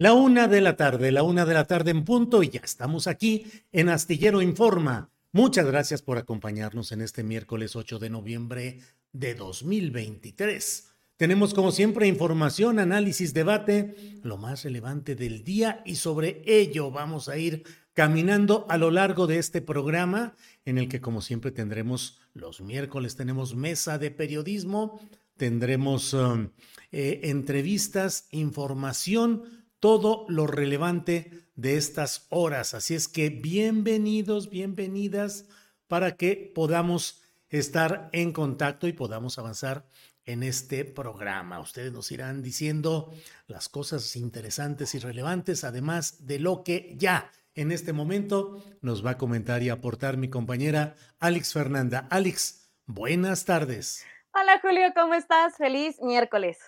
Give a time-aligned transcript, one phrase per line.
[0.00, 3.08] La una de la tarde, la una de la tarde en punto y ya estamos
[3.08, 5.10] aquí en Astillero Informa.
[5.32, 8.78] Muchas gracias por acompañarnos en este miércoles 8 de noviembre
[9.12, 10.86] de 2023.
[11.16, 17.28] Tenemos como siempre información, análisis, debate, lo más relevante del día y sobre ello vamos
[17.28, 22.20] a ir caminando a lo largo de este programa en el que como siempre tendremos
[22.34, 25.00] los miércoles, tenemos mesa de periodismo,
[25.36, 26.50] tendremos um,
[26.92, 32.74] eh, entrevistas, información todo lo relevante de estas horas.
[32.74, 35.46] Así es que bienvenidos, bienvenidas
[35.86, 39.86] para que podamos estar en contacto y podamos avanzar
[40.24, 41.60] en este programa.
[41.60, 43.12] Ustedes nos irán diciendo
[43.46, 49.12] las cosas interesantes y relevantes, además de lo que ya en este momento nos va
[49.12, 52.06] a comentar y aportar mi compañera Alex Fernanda.
[52.10, 54.04] Alex, buenas tardes.
[54.32, 55.56] Hola Julio, ¿cómo estás?
[55.56, 56.58] Feliz miércoles.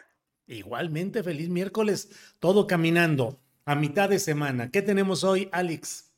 [0.51, 4.69] Igualmente, feliz miércoles, todo caminando a mitad de semana.
[4.73, 6.13] ¿Qué tenemos hoy, Alex?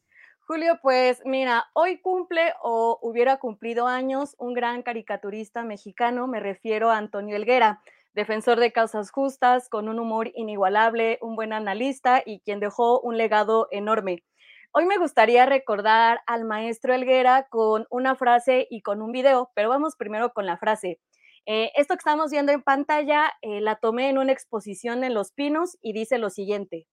[0.47, 6.91] Julio, pues mira, hoy cumple o hubiera cumplido años un gran caricaturista mexicano, me refiero
[6.91, 7.82] a Antonio Elguera,
[8.15, 13.19] defensor de causas justas, con un humor inigualable, un buen analista y quien dejó un
[13.19, 14.25] legado enorme.
[14.72, 19.69] Hoy me gustaría recordar al maestro Elguera con una frase y con un video, pero
[19.69, 21.00] vamos primero con la frase.
[21.47, 25.32] Eh, esto que estamos viendo en pantalla eh, la tomé en una exposición en Los
[25.32, 26.86] Pinos y dice lo siguiente.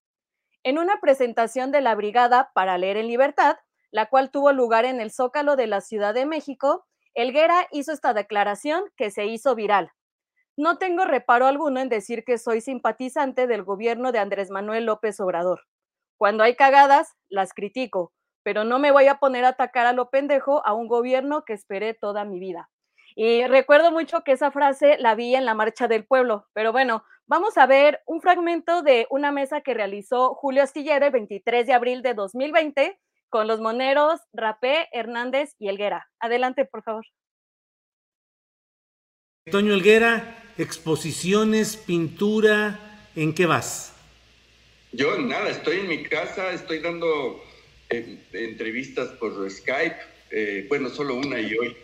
[0.64, 3.58] En una presentación de la Brigada para Leer en Libertad,
[3.92, 8.14] la cual tuvo lugar en el Zócalo de la Ciudad de México, Elguera hizo esta
[8.14, 9.92] declaración que se hizo viral.
[10.58, 15.20] No tengo reparo alguno en decir que soy simpatizante del gobierno de Andrés Manuel López
[15.20, 15.62] Obrador.
[16.18, 20.10] Cuando hay cagadas, las critico, pero no me voy a poner a atacar a lo
[20.10, 22.70] pendejo a un gobierno que esperé toda mi vida.
[23.22, 27.03] Y recuerdo mucho que esa frase la vi en la Marcha del Pueblo, pero bueno,
[27.28, 31.74] vamos a ver un fragmento de una mesa que realizó Julio Astillero el 23 de
[31.74, 32.97] abril de 2020
[33.28, 36.09] con los moneros Rapé, Hernández y Elguera.
[36.22, 37.03] Adelante, por favor.
[39.51, 42.80] Toño Elguera, exposiciones, pintura,
[43.18, 43.97] ¿en qué vas?
[44.94, 47.44] Yo nada, estoy en mi casa, estoy dando
[47.90, 49.98] eh, entrevistas por Skype
[50.32, 51.76] eh, bueno, solo una y hoy.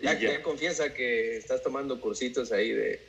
[0.00, 3.00] Ya, confiesa que estás tomando cursitos ahí de,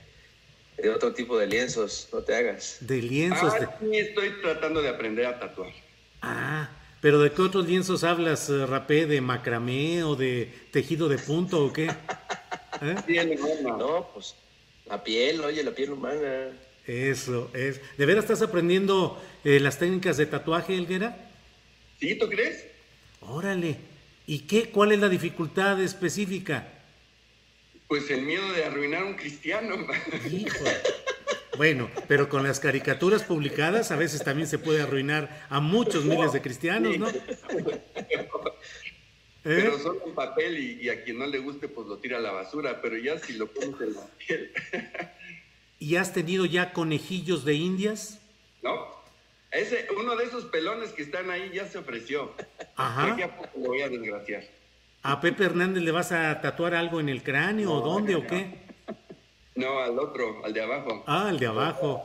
[0.94, 2.78] otro tipo de lienzos, no te hagas.
[2.82, 3.54] De lienzos.
[3.54, 5.72] Ah, sí, estoy tratando de aprender a tatuar.
[6.22, 6.70] Ah,
[7.02, 9.06] pero ¿de qué otros lienzos hablas, eh, Rapé?
[9.06, 11.86] ¿De macramé o de tejido de punto o qué?
[12.82, 13.38] ¿Eh?
[13.64, 14.36] No, pues
[14.86, 16.52] la piel, oye, la piel humana.
[16.90, 17.80] Eso, es.
[18.00, 21.30] ¿De veras estás aprendiendo eh, las técnicas de tatuaje, Elguera?
[22.00, 22.66] ¿Sí, tú crees?
[23.22, 23.78] Órale.
[24.26, 24.72] ¿Y qué?
[24.72, 26.68] ¿Cuál es la dificultad específica?
[27.88, 29.76] Pues el miedo de arruinar a un cristiano.
[30.32, 30.66] Hijo.
[31.58, 36.34] Bueno, pero con las caricaturas publicadas a veces también se puede arruinar a muchos miles
[36.34, 37.08] de cristianos, ¿no?
[39.44, 39.80] Pero ¿Eh?
[39.82, 42.82] son en papel y, a quien no le guste pues lo tira a la basura,
[42.82, 44.52] pero ya si lo pones en la piel.
[45.80, 48.20] ¿Y has tenido ya conejillos de indias?
[48.62, 48.88] No.
[49.52, 52.34] Ese, uno de esos pelones que están ahí ya se ofreció.
[52.76, 53.16] Ajá.
[53.16, 54.44] ¿Qué poco lo voy a desgraciar?
[55.02, 58.68] ¿A Pepe Hernández le vas a tatuar algo en el cráneo o dónde o qué?
[59.56, 61.04] No, al otro, al de abajo.
[61.08, 62.04] Ah, al de abajo.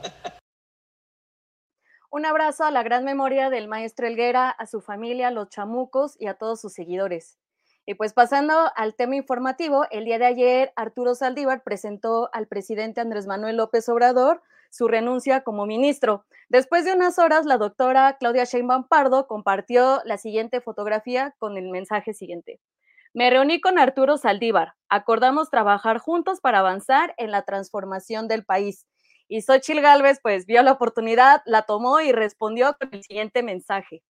[2.09, 6.15] Un abrazo a la gran memoria del maestro Elguera, a su familia, a los chamucos
[6.17, 7.37] y a todos sus seguidores.
[7.87, 12.99] Y pues pasando al tema informativo, el día de ayer Arturo Saldívar presentó al presidente
[12.99, 14.41] Andrés Manuel López Obrador
[14.71, 16.25] su renuncia como ministro.
[16.49, 21.69] Después de unas horas, la doctora Claudia Sheinbaum Pardo compartió la siguiente fotografía con el
[21.69, 22.59] mensaje siguiente.
[23.13, 24.73] Me reuní con Arturo Saldívar.
[24.89, 28.87] Acordamos trabajar juntos para avanzar en la transformación del país.
[29.27, 34.03] Y Xochil Gálvez, pues, vio la oportunidad, la tomó y respondió con el siguiente mensaje.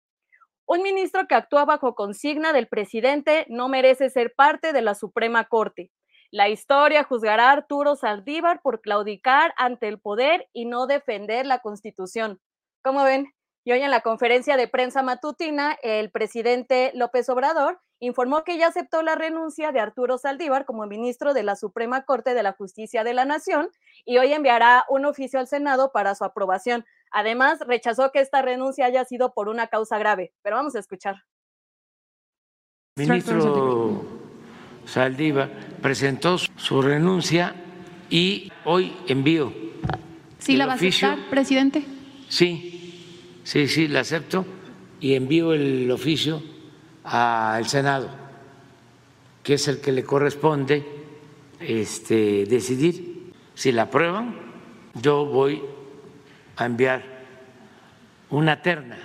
[0.66, 5.44] Un ministro que actúa bajo consigna del presidente no merece ser parte de la Suprema
[5.44, 5.90] Corte.
[6.30, 11.58] La historia juzgará a Arturo Saldívar por claudicar ante el poder y no defender la
[11.58, 12.40] Constitución.
[12.82, 13.32] ¿Cómo ven?
[13.62, 18.66] Y hoy en la conferencia de prensa matutina, el presidente López Obrador informó que ya
[18.66, 23.04] aceptó la renuncia de Arturo Saldívar como ministro de la Suprema Corte de la Justicia
[23.04, 23.68] de la Nación
[24.04, 26.84] y hoy enviará un oficio al Senado para su aprobación.
[27.14, 30.34] Además, rechazó que esta renuncia haya sido por una causa grave.
[30.42, 31.24] Pero vamos a escuchar.
[32.96, 34.04] Ministro
[34.84, 35.50] Saldívar
[35.80, 37.54] presentó su renuncia
[38.10, 39.52] y hoy envío.
[40.38, 41.84] ¿Sí la va a aceptar, presidente?
[42.28, 42.74] Sí,
[43.44, 44.46] Sí, sí, la acepto
[45.00, 46.42] y envío el oficio
[47.04, 48.08] al Senado,
[49.42, 50.82] que es el que le corresponde
[51.60, 53.32] este, decidir.
[53.54, 54.34] Si la aprueban,
[54.94, 55.62] yo voy
[56.56, 57.02] a enviar
[58.30, 58.98] una terna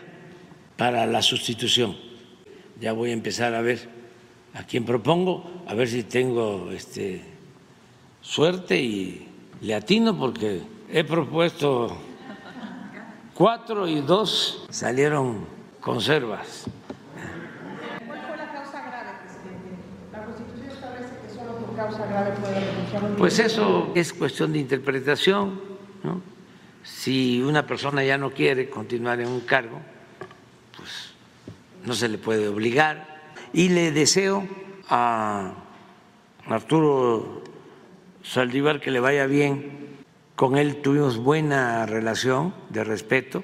[0.77, 1.97] para la sustitución.
[2.79, 3.89] Ya voy a empezar a ver
[4.53, 7.21] a quién propongo, a ver si tengo este,
[8.21, 9.27] suerte y
[9.61, 11.97] le atino porque he propuesto
[13.39, 15.45] Cuatro y dos salieron
[15.79, 16.65] conservas.
[18.05, 19.81] ¿Cuál fue la causa grave, presidente?
[20.11, 24.51] La Constitución establece que solo por causa grave puede renunciar un Pues eso es cuestión
[24.51, 25.61] de interpretación,
[26.03, 26.21] ¿no?
[26.95, 29.79] Si una persona ya no quiere continuar en un cargo,
[30.75, 31.13] pues
[31.85, 33.31] no se le puede obligar.
[33.53, 34.45] Y le deseo
[34.89, 35.53] a
[36.45, 37.43] Arturo
[38.21, 40.03] Saldívar que le vaya bien
[40.35, 43.43] con él tuvimos buena relación de respeto.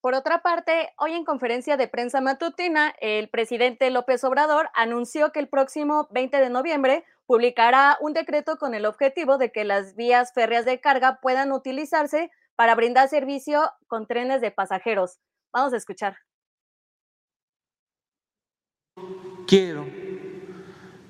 [0.00, 5.38] Por otra parte, hoy en conferencia de prensa matutina, el presidente López Obrador anunció que
[5.38, 10.32] el próximo 20 de noviembre publicará un decreto con el objetivo de que las vías
[10.32, 15.18] férreas de carga puedan utilizarse para brindar servicio con trenes de pasajeros.
[15.52, 16.16] Vamos a escuchar.
[19.46, 19.86] Quiero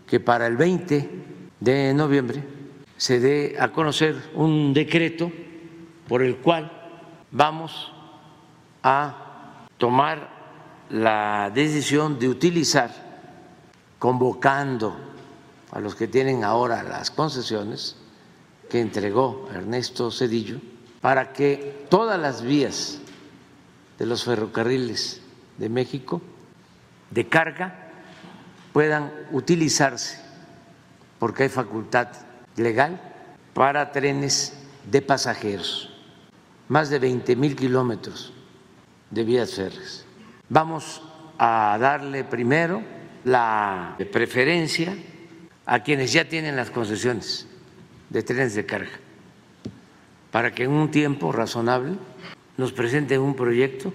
[0.07, 1.11] que para el 20
[1.61, 2.43] de noviembre
[2.97, 5.33] se dé a conocer un decreto
[6.09, 6.71] por el cual
[7.31, 7.93] vamos
[8.83, 10.29] a tomar
[10.91, 12.91] la decisión de utilizar,
[13.99, 15.12] convocando
[15.73, 17.97] a los que tienen ahora las concesiones
[18.71, 20.61] que entregó Ernesto Cedillo,
[21.01, 23.01] para que todas las vías
[23.99, 25.21] de los ferrocarriles
[25.59, 26.23] de México
[27.11, 27.91] de carga
[28.73, 30.21] puedan utilizarse,
[31.19, 32.09] porque hay facultad
[32.57, 33.01] legal
[33.55, 34.55] para trenes
[34.91, 35.91] de pasajeros,
[36.69, 38.33] más de 20 mil kilómetros
[39.11, 40.05] de vías férreas.
[40.49, 41.03] Vamos
[41.39, 42.83] a darle primero
[43.25, 44.95] la preferencia
[45.67, 47.47] a quienes ya tienen las concesiones
[48.11, 48.99] de trenes de carga,
[50.31, 51.97] para que en un tiempo razonable
[52.57, 53.93] nos presenten un proyecto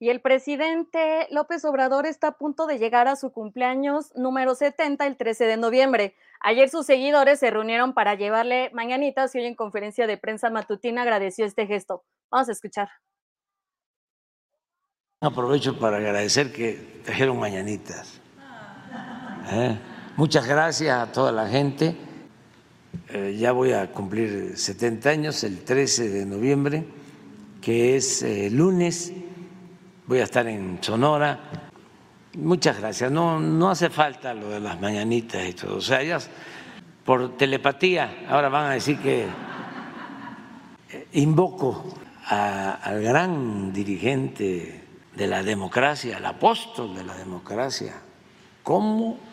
[0.00, 5.04] y el presidente López Obrador está a punto de llegar a su cumpleaños número 70
[5.06, 6.14] el 13 de noviembre.
[6.40, 11.02] Ayer sus seguidores se reunieron para llevarle mañanitas y hoy en conferencia de prensa matutina
[11.02, 12.04] agradeció este gesto.
[12.30, 12.88] Vamos a escuchar.
[15.20, 18.17] Aprovecho para agradecer que trajeron mañanitas.
[19.50, 19.78] ¿Eh?
[20.16, 21.96] Muchas gracias a toda la gente.
[23.08, 26.84] Eh, ya voy a cumplir 70 años el 13 de noviembre,
[27.62, 29.12] que es eh, lunes
[30.06, 31.38] voy a estar en Sonora.
[32.34, 33.10] Muchas gracias.
[33.10, 35.76] No, no hace falta lo de las mañanitas y todo.
[35.76, 36.18] O sea, ya
[37.04, 39.26] por telepatía ahora van a decir que
[41.12, 41.94] invoco
[42.26, 47.94] al gran dirigente de la democracia, al apóstol de la democracia.
[48.62, 49.27] ¿Cómo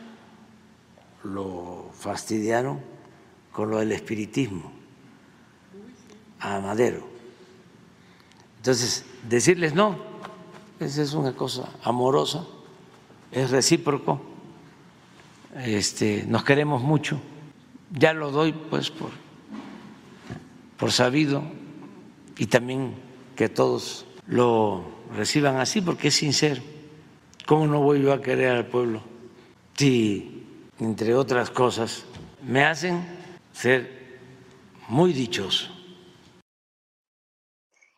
[1.25, 2.79] lo fastidiaron
[3.51, 4.71] con lo del espiritismo?
[6.39, 7.07] A Madero.
[8.57, 9.97] Entonces, decirles no,
[10.79, 12.45] esa es una cosa amorosa,
[13.31, 14.21] es recíproco,
[15.55, 17.19] este, nos queremos mucho
[17.91, 19.11] ya lo doy pues por,
[20.77, 21.43] por sabido
[22.37, 22.93] y también
[23.35, 26.61] que todos lo reciban así porque es sincero.
[27.45, 29.01] ¿Cómo no voy yo a querer al pueblo
[29.77, 30.34] si,
[30.79, 32.05] entre otras cosas,
[32.41, 33.05] me hacen
[33.51, 34.19] ser
[34.87, 35.71] muy dichoso?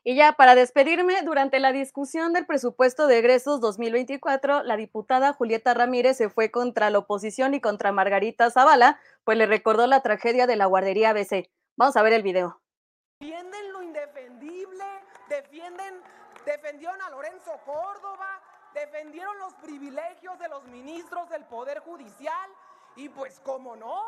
[0.03, 5.73] Y ya para despedirme, durante la discusión del presupuesto de egresos 2024, la diputada Julieta
[5.73, 10.47] Ramírez se fue contra la oposición y contra Margarita Zavala, pues le recordó la tragedia
[10.47, 11.49] de la guardería ABC.
[11.75, 12.61] Vamos a ver el video.
[13.19, 14.85] Defienden lo indefendible,
[15.27, 16.01] defienden,
[16.45, 18.41] defendieron a Lorenzo Córdoba,
[18.73, 22.49] defendieron los privilegios de los ministros del Poder Judicial
[22.97, 24.03] y pues cómo no,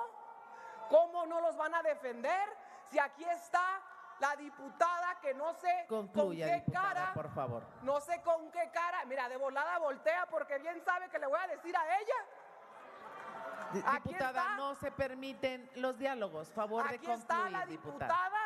[0.89, 2.49] cómo no los van a defender
[2.89, 3.81] si aquí está
[4.19, 7.63] la diputada que no sé con qué cara, por favor.
[7.83, 11.39] No sé con qué cara, mira, de volada voltea porque bien sabe que le voy
[11.39, 13.95] a decir a ella.
[14.03, 16.51] diputada, no se permiten los diálogos.
[16.51, 18.39] Favor Aquí de concluir, está la diputada,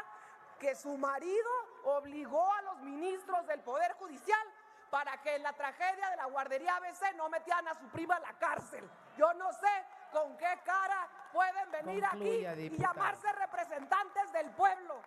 [0.59, 1.49] que su marido
[1.85, 4.47] obligó a los ministros del Poder Judicial
[4.89, 8.19] para que en la tragedia de la guardería ABC no metieran a su prima a
[8.19, 8.87] la cárcel.
[9.17, 15.01] Yo no sé con qué cara pueden venir aquí y llamarse representantes del pueblo.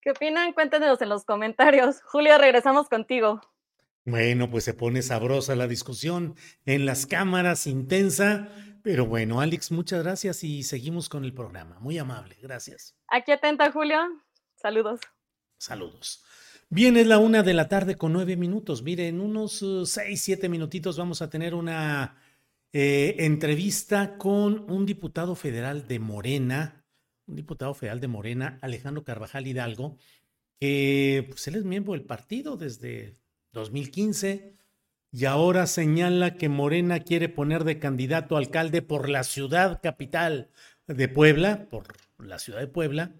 [0.00, 0.52] ¿Qué opinan?
[0.52, 2.02] Cuéntenos en los comentarios.
[2.02, 3.40] Julia, regresamos contigo.
[4.04, 6.34] Bueno, pues se pone sabrosa la discusión
[6.66, 8.48] en las cámaras, intensa.
[8.82, 11.78] Pero bueno, Alex, muchas gracias y seguimos con el programa.
[11.78, 12.96] Muy amable, gracias.
[13.06, 13.98] Aquí atenta, Julio.
[14.56, 15.00] Saludos.
[15.56, 16.24] Saludos.
[16.68, 18.82] Bien, es la una de la tarde con nueve minutos.
[18.82, 22.21] Mire, en unos uh, seis, siete minutitos vamos a tener una
[22.72, 26.84] eh, entrevista con un diputado federal de Morena,
[27.26, 29.98] un diputado federal de Morena, Alejandro Carvajal Hidalgo,
[30.58, 33.18] que pues, él es miembro del partido desde
[33.52, 34.56] 2015
[35.10, 40.48] y ahora señala que Morena quiere poner de candidato alcalde por la ciudad capital
[40.86, 41.84] de Puebla, por
[42.18, 43.12] la ciudad de Puebla,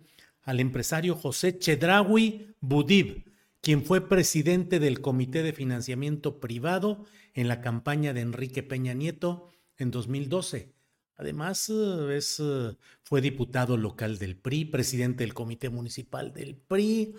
[0.42, 3.30] al empresario José Chedraui Budib,
[3.60, 9.50] quien fue presidente del Comité de Financiamiento Privado en la campaña de Enrique Peña Nieto
[9.76, 10.74] en 2012
[11.22, 17.14] Además, eh, es, eh, fue diputado local del PRI, presidente del Comité Municipal del PRI.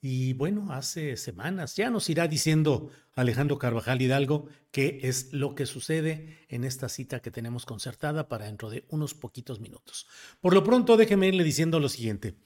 [0.00, 5.66] Y bueno, hace semanas ya nos irá diciendo Alejandro Carvajal Hidalgo qué es lo que
[5.66, 10.06] sucede en esta cita que tenemos concertada para dentro de unos poquitos minutos.
[10.40, 12.36] Por lo pronto, déjeme irle diciendo lo siguiente.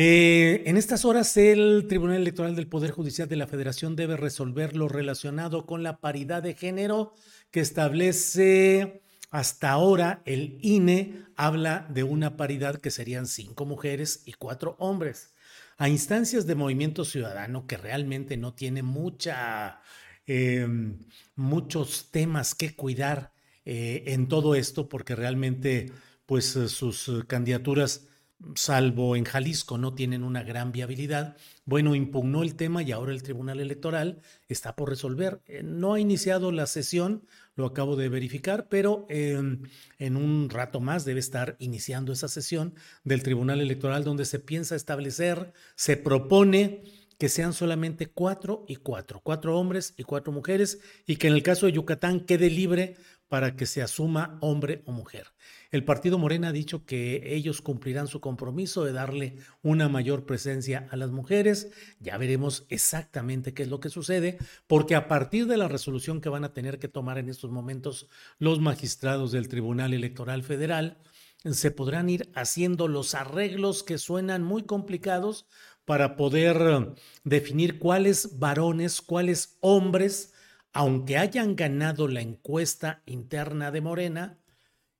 [0.00, 4.76] Eh, en estas horas, el Tribunal Electoral del Poder Judicial de la Federación debe resolver
[4.76, 7.14] lo relacionado con la paridad de género
[7.50, 9.02] que establece
[9.32, 15.34] hasta ahora el INE habla de una paridad que serían cinco mujeres y cuatro hombres.
[15.78, 19.80] A instancias de movimiento ciudadano que realmente no tiene mucha,
[20.28, 21.00] em,
[21.34, 23.32] muchos temas que cuidar
[23.64, 25.90] eh, en todo esto, porque realmente
[26.24, 28.07] pues sus candidaturas
[28.54, 31.36] salvo en Jalisco, no tienen una gran viabilidad.
[31.64, 35.40] Bueno, impugnó el tema y ahora el Tribunal Electoral está por resolver.
[35.46, 37.24] Eh, no ha iniciado la sesión,
[37.56, 39.62] lo acabo de verificar, pero em,
[39.98, 44.76] en un rato más debe estar iniciando esa sesión del Tribunal Electoral donde se piensa
[44.76, 46.82] establecer, se propone
[47.18, 51.42] que sean solamente cuatro y cuatro, cuatro hombres y cuatro mujeres, y que en el
[51.42, 52.96] caso de Yucatán quede libre
[53.28, 55.28] para que se asuma hombre o mujer.
[55.70, 60.88] El partido Morena ha dicho que ellos cumplirán su compromiso de darle una mayor presencia
[60.90, 61.70] a las mujeres.
[62.00, 66.30] Ya veremos exactamente qué es lo que sucede, porque a partir de la resolución que
[66.30, 68.08] van a tener que tomar en estos momentos
[68.38, 70.98] los magistrados del Tribunal Electoral Federal,
[71.44, 75.46] se podrán ir haciendo los arreglos que suenan muy complicados
[75.84, 80.34] para poder definir cuáles varones, cuáles hombres,
[80.78, 84.38] aunque hayan ganado la encuesta interna de Morena,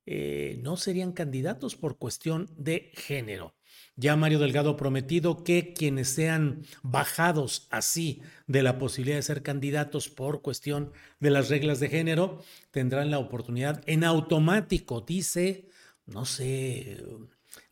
[0.05, 3.55] eh, no serían candidatos por cuestión de género.
[3.95, 9.41] Ya Mario Delgado ha prometido que quienes sean bajados así de la posibilidad de ser
[9.41, 15.69] candidatos por cuestión de las reglas de género tendrán la oportunidad en automático, dice,
[16.05, 17.05] no sé,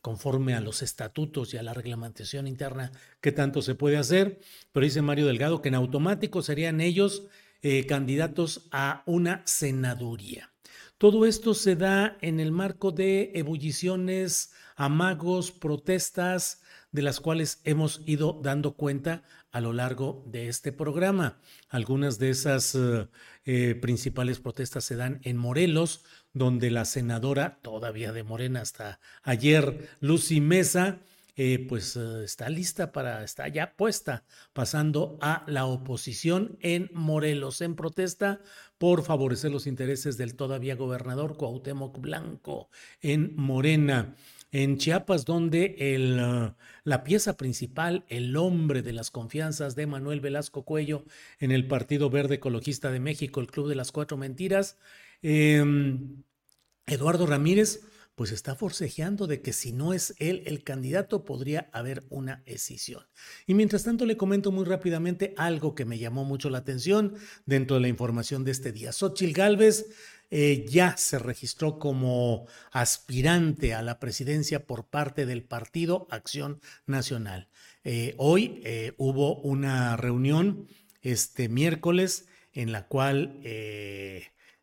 [0.00, 4.40] conforme a los estatutos y a la reglamentación interna que tanto se puede hacer,
[4.72, 7.28] pero dice Mario Delgado que en automático serían ellos
[7.62, 10.52] eh, candidatos a una senaduría.
[10.98, 18.00] Todo esto se da en el marco de ebulliciones, amagos, protestas, de las cuales hemos
[18.06, 21.38] ido dando cuenta a lo largo de este programa.
[21.68, 23.08] Algunas de esas eh,
[23.44, 29.88] eh, principales protestas se dan en Morelos, donde la senadora, todavía de Morena hasta ayer,
[30.00, 31.00] Lucy Mesa,
[31.40, 37.60] eh, pues eh, está lista para, está ya puesta, pasando a la oposición en Morelos,
[37.60, 38.40] en protesta
[38.76, 44.16] por favorecer los intereses del todavía gobernador Cuauhtémoc Blanco en Morena.
[44.50, 50.20] En Chiapas, donde el, uh, la pieza principal, el hombre de las confianzas de Manuel
[50.20, 51.04] Velasco Cuello
[51.38, 54.76] en el Partido Verde Ecologista de México, el Club de las Cuatro Mentiras,
[55.22, 56.24] em,
[56.86, 57.84] Eduardo Ramírez,
[58.18, 63.06] pues está forcejeando de que si no es él el candidato podría haber una escisión.
[63.46, 67.14] Y mientras tanto le comento muy rápidamente algo que me llamó mucho la atención
[67.46, 68.90] dentro de la información de este día.
[68.90, 69.86] Xochil Gálvez
[70.30, 77.48] eh, ya se registró como aspirante a la presidencia por parte del Partido Acción Nacional.
[77.84, 80.66] Eh, hoy eh, hubo una reunión
[81.02, 83.40] este miércoles en la cual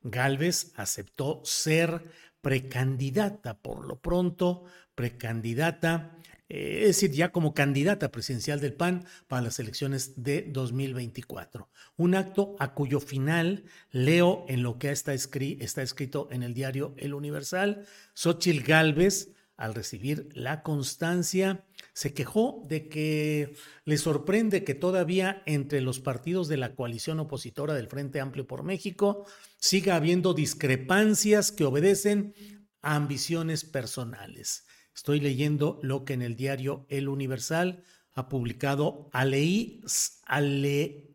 [0.03, 2.03] Galvez aceptó ser
[2.45, 6.15] precandidata, por lo pronto, precandidata
[6.47, 11.67] eh, es decir, ya como candidata presidencial del PAN para las elecciones de 2024.
[11.97, 16.93] Un acto a cuyo final leo en lo que está, está escrito en el diario
[16.97, 24.75] El Universal, Xochil Gálvez, al recibir la constancia, se quejó de que le sorprende que
[24.75, 29.25] todavía entre los partidos de la coalición opositora del Frente Amplio por México
[29.57, 32.33] siga habiendo discrepancias que obedecen
[32.81, 34.65] a ambiciones personales.
[34.93, 37.83] Estoy leyendo lo que en el diario El Universal
[38.13, 41.05] ha publicado Aleí, Salgado.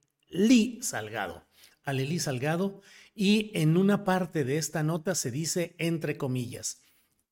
[1.85, 2.83] Aleli Salgado.
[3.15, 6.83] Y en una parte de esta nota se dice, entre comillas,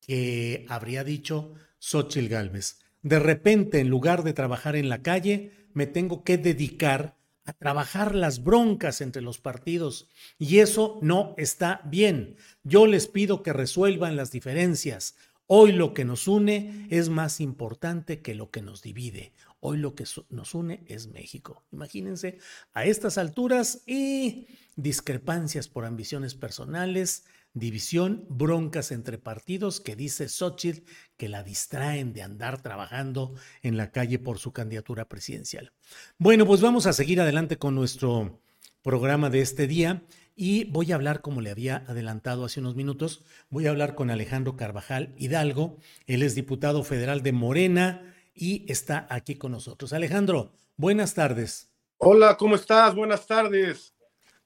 [0.09, 2.79] que habría dicho Xochil Gálvez.
[3.03, 8.15] De repente, en lugar de trabajar en la calle, me tengo que dedicar a trabajar
[8.15, 10.09] las broncas entre los partidos.
[10.39, 12.37] Y eso no está bien.
[12.63, 15.15] Yo les pido que resuelvan las diferencias.
[15.45, 19.33] Hoy lo que nos une es más importante que lo que nos divide.
[19.59, 21.65] Hoy lo que nos une es México.
[21.71, 22.39] Imagínense
[22.73, 30.83] a estas alturas y discrepancias por ambiciones personales, división, broncas entre partidos que dice Xochitl
[31.17, 35.71] que la distraen de andar trabajando en la calle por su candidatura presidencial.
[36.17, 38.41] Bueno, pues vamos a seguir adelante con nuestro
[38.81, 40.03] programa de este día
[40.35, 44.09] y voy a hablar, como le había adelantado hace unos minutos, voy a hablar con
[44.09, 45.77] Alejandro Carvajal Hidalgo.
[46.07, 49.91] Él es diputado federal de Morena y está aquí con nosotros.
[49.91, 51.73] Alejandro, buenas tardes.
[51.97, 52.95] Hola, ¿cómo estás?
[52.95, 53.93] Buenas tardes.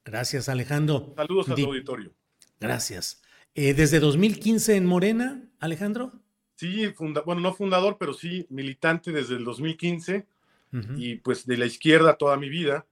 [0.04, 1.14] Gracias, Alejandro.
[1.16, 2.12] Saludos a tu auditorio.
[2.64, 3.22] Gracias.
[3.56, 6.14] Eh, ¿Desde 2015 en Morena, Alejandro?
[6.56, 6.94] Sí,
[7.26, 10.26] bueno, no fundador, pero sí militante desde el 2015
[10.96, 12.88] y pues de la izquierda toda mi vida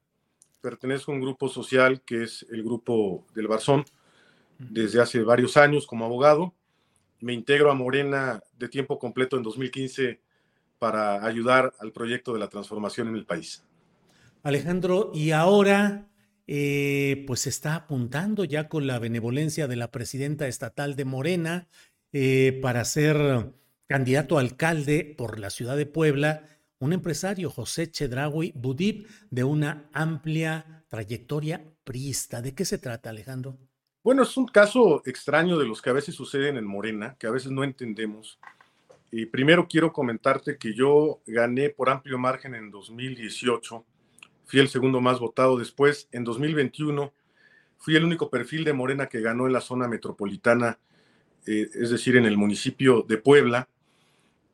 [0.60, 3.86] pertenezco a un grupo social que es el grupo del Barzón
[4.60, 6.53] desde hace varios años como abogado.
[7.21, 10.19] Me integro a Morena de tiempo completo en 2015
[10.79, 13.63] para ayudar al proyecto de la transformación en el país.
[14.43, 16.11] Alejandro, y ahora
[16.47, 21.67] eh, pues está apuntando ya con la benevolencia de la presidenta estatal de Morena
[22.12, 23.54] eh, para ser
[23.88, 26.45] candidato a alcalde por la ciudad de Puebla
[26.82, 32.41] un empresario, José Chedraui Budib, de una amplia trayectoria priista.
[32.41, 33.56] ¿De qué se trata, Alejandro?
[34.04, 37.32] Bueno, es un caso extraño de los que a veces suceden en Morena, que a
[37.32, 38.39] veces no entendemos.
[39.12, 43.86] Y primero quiero comentarte que yo gané por amplio margen en 2018,
[44.52, 47.14] fui el segundo más votado después, en 2021
[47.78, 50.78] fui el único perfil de Morena que ganó en la zona metropolitana,
[51.48, 53.70] eh, es decir, en el municipio de Puebla,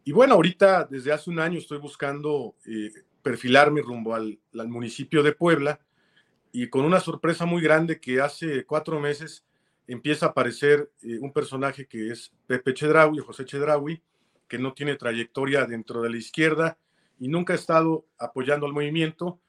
[0.04, 2.92] y bueno, ahorita desde hace un año estoy buscando eh,
[3.24, 5.80] perfilarme rumbo al, municipio de Puebla
[6.52, 9.46] y con una sorpresa muy grande que hace cuatro meses
[9.88, 14.00] empieza a aparecer eh, un personaje que es Pepe Chedraui, José Chedraui,
[14.48, 16.78] que no tiene trayectoria dentro de la izquierda
[17.18, 19.40] y nunca ha estado apoyando al movimiento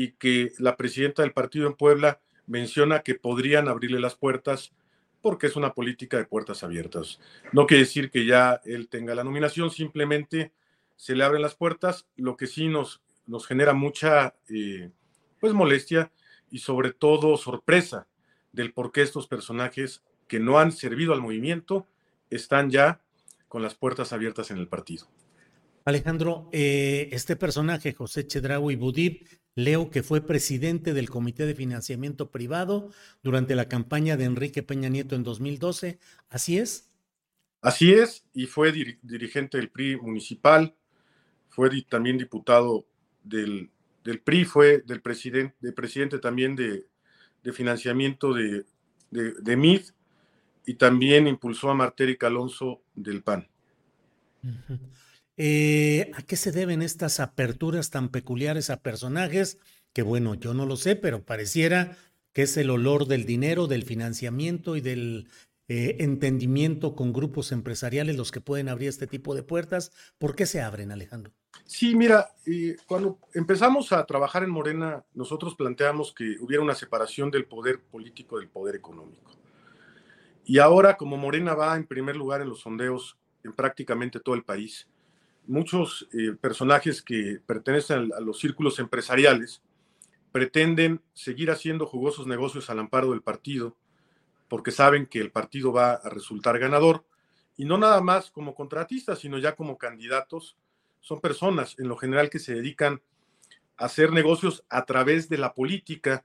[0.00, 4.72] y que la presidenta del partido en Puebla menciona que podrían abrirle las puertas
[5.20, 7.20] porque es una política de puertas abiertas.
[7.52, 10.52] No quiere decir que ya él tenga la nominación, simplemente
[10.96, 14.90] se le abren las puertas, lo que sí nos, nos genera mucha eh,
[15.38, 16.10] pues molestia
[16.50, 18.06] y sobre todo sorpresa
[18.52, 21.86] del por qué estos personajes que no han servido al movimiento
[22.30, 23.02] están ya
[23.48, 25.08] con las puertas abiertas en el partido.
[25.84, 32.30] Alejandro, eh, este personaje, José Chedraui Budib, leo que fue presidente del Comité de Financiamiento
[32.30, 32.90] Privado
[33.22, 35.98] durante la campaña de Enrique Peña Nieto en 2012.
[36.28, 36.90] ¿Así es?
[37.62, 40.74] Así es, y fue dirigente del PRI municipal,
[41.50, 42.86] fue también diputado
[43.22, 43.70] del,
[44.24, 46.86] PRI, fue del presidente, presidente también de,
[47.52, 48.64] financiamiento de,
[49.10, 49.82] de, MID
[50.64, 53.46] y también impulsó a Martérica Alonso del PAN.
[55.42, 59.58] Eh, ¿A qué se deben estas aperturas tan peculiares a personajes?
[59.94, 61.96] Que bueno, yo no lo sé, pero pareciera
[62.34, 65.30] que es el olor del dinero, del financiamiento y del
[65.68, 69.92] eh, entendimiento con grupos empresariales los que pueden abrir este tipo de puertas.
[70.18, 71.32] ¿Por qué se abren, Alejandro?
[71.64, 72.34] Sí, mira,
[72.84, 78.38] cuando empezamos a trabajar en Morena, nosotros planteamos que hubiera una separación del poder político
[78.38, 79.32] del poder económico.
[80.44, 84.44] Y ahora, como Morena va en primer lugar en los sondeos en prácticamente todo el
[84.44, 84.86] país,
[85.50, 89.62] muchos eh, personajes que pertenecen a los círculos empresariales
[90.30, 93.76] pretenden seguir haciendo jugosos negocios al amparo del partido,
[94.48, 97.04] porque saben que el partido va a resultar ganador,
[97.56, 100.56] y no nada más como contratistas, sino ya como candidatos.
[101.00, 103.02] Son personas en lo general que se dedican
[103.76, 106.24] a hacer negocios a través de la política,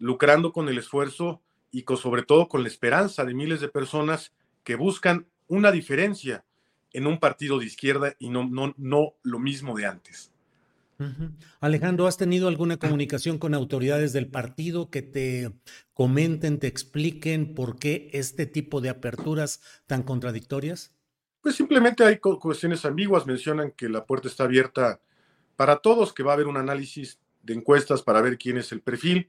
[0.00, 4.32] lucrando con el esfuerzo y sobre todo con la esperanza de miles de personas
[4.64, 6.44] que buscan una diferencia
[6.94, 10.30] en un partido de izquierda y no, no, no lo mismo de antes.
[11.60, 15.52] Alejandro, ¿has tenido alguna comunicación con autoridades del partido que te
[15.92, 20.94] comenten, te expliquen por qué este tipo de aperturas tan contradictorias?
[21.40, 25.00] Pues simplemente hay cuestiones ambiguas, mencionan que la puerta está abierta
[25.56, 28.80] para todos, que va a haber un análisis de encuestas para ver quién es el
[28.80, 29.28] perfil,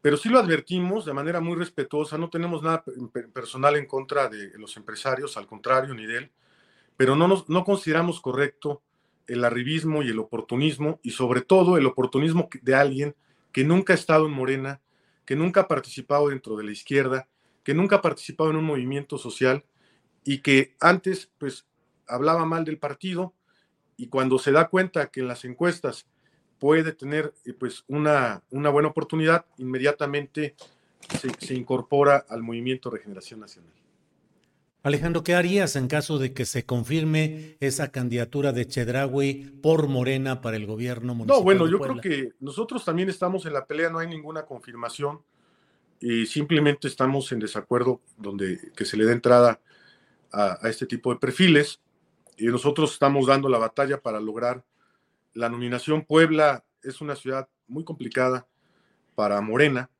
[0.00, 2.84] pero sí lo advertimos de manera muy respetuosa, no tenemos nada
[3.34, 6.30] personal en contra de los empresarios, al contrario, ni de él,
[7.02, 8.80] pero no, nos, no consideramos correcto
[9.26, 13.16] el arribismo y el oportunismo, y sobre todo el oportunismo de alguien
[13.50, 14.80] que nunca ha estado en Morena,
[15.24, 17.26] que nunca ha participado dentro de la izquierda,
[17.64, 19.64] que nunca ha participado en un movimiento social
[20.22, 21.66] y que antes pues
[22.06, 23.34] hablaba mal del partido
[23.96, 26.06] y cuando se da cuenta que en las encuestas
[26.60, 30.54] puede tener eh, pues una, una buena oportunidad, inmediatamente
[31.20, 33.81] se, se incorpora al movimiento Regeneración Nacional.
[34.82, 40.40] Alejandro, ¿qué harías en caso de que se confirme esa candidatura de Chedraui por Morena
[40.40, 41.38] para el gobierno municipal?
[41.38, 45.20] No, bueno, yo creo que nosotros también estamos en la pelea, no hay ninguna confirmación
[46.00, 49.60] y simplemente estamos en desacuerdo donde que se le dé entrada
[50.32, 51.80] a, a este tipo de perfiles
[52.36, 54.64] y nosotros estamos dando la batalla para lograr
[55.32, 56.04] la nominación.
[56.04, 58.48] Puebla es una ciudad muy complicada
[59.14, 59.90] para Morena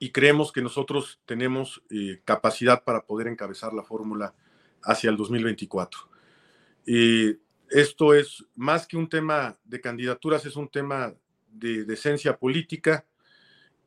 [0.00, 4.34] y creemos que nosotros tenemos eh, capacidad para poder encabezar la fórmula
[4.82, 6.00] hacia el 2024.
[6.86, 7.36] Y
[7.68, 11.14] esto es más que un tema de candidaturas, es un tema
[11.52, 13.04] de decencia política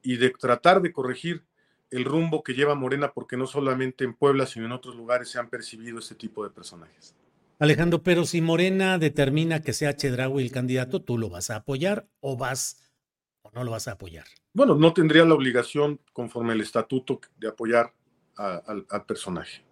[0.03, 1.43] y de tratar de corregir
[1.89, 5.39] el rumbo que lleva Morena, porque no solamente en Puebla, sino en otros lugares se
[5.39, 7.15] han percibido este tipo de personajes.
[7.57, 12.07] Alejandro, pero si Morena determina que sea Chedraui el candidato, ¿tú lo vas a apoyar
[12.19, 12.82] o vas
[13.53, 14.25] no lo vas a apoyar?
[14.53, 17.93] bueno, no tendría la obligación, conforme el estatuto, de apoyar
[18.35, 19.63] al, personaje.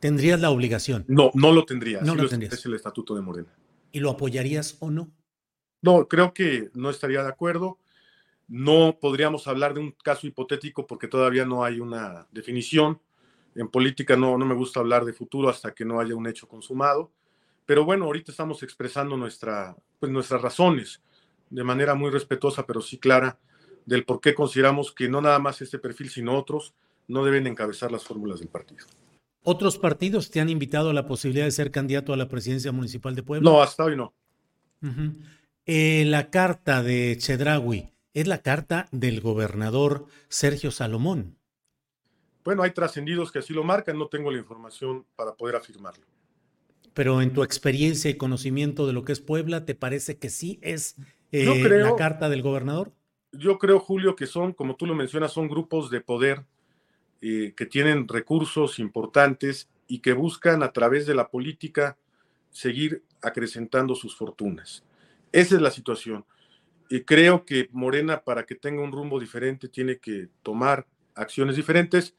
[0.00, 1.04] ¿Tendrías la obligación?
[1.06, 2.00] No, no lo tendría.
[2.00, 2.52] No lo, tendrías.
[2.54, 3.54] Es el estatuto de Morena.
[3.92, 5.10] ¿Y lo apoyarías o no?
[5.82, 7.78] No, creo que no estaría de acuerdo.
[8.48, 13.00] No podríamos hablar de un caso hipotético porque todavía no hay una definición.
[13.54, 16.48] En política no, no me gusta hablar de futuro hasta que no haya un hecho
[16.48, 17.12] consumado.
[17.64, 21.00] Pero bueno, ahorita estamos expresando nuestra, pues nuestras razones
[21.50, 23.38] de manera muy respetuosa, pero sí clara,
[23.84, 26.74] del por qué consideramos que no nada más este perfil, sino otros,
[27.08, 28.86] no deben encabezar las fórmulas del partido.
[29.42, 33.14] ¿Otros partidos te han invitado a la posibilidad de ser candidato a la presidencia municipal
[33.14, 33.50] de Puebla?
[33.50, 34.14] No, hasta hoy no.
[35.66, 41.36] Eh, la carta de Chedraui es la carta del gobernador Sergio Salomón.
[42.44, 46.04] Bueno, hay trascendidos que así lo marcan, no tengo la información para poder afirmarlo.
[46.94, 50.58] Pero en tu experiencia y conocimiento de lo que es Puebla, ¿te parece que sí
[50.62, 50.96] es
[51.32, 52.92] eh, la carta del gobernador?
[53.32, 56.44] yo creo, Julio, que son, como tú lo mencionas, son grupos de poder
[57.20, 61.96] eh, que tienen recursos importantes y que buscan a través de la política
[62.50, 64.84] seguir acrecentando sus fortunas.
[65.32, 66.24] Esa es la situación.
[66.88, 72.16] Y creo que Morena, para que tenga un rumbo diferente, tiene que tomar acciones diferentes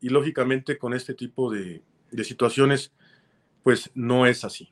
[0.00, 2.92] y lógicamente con este tipo de, de situaciones,
[3.62, 4.70] pues no es así.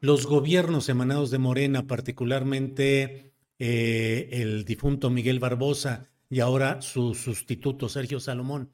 [0.00, 7.88] Los gobiernos emanados de Morena, particularmente eh, el difunto Miguel Barbosa y ahora su sustituto
[7.88, 8.72] Sergio Salomón,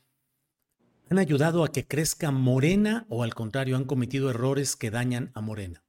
[1.08, 5.40] ¿han ayudado a que crezca Morena o al contrario han cometido errores que dañan a
[5.40, 5.82] Morena?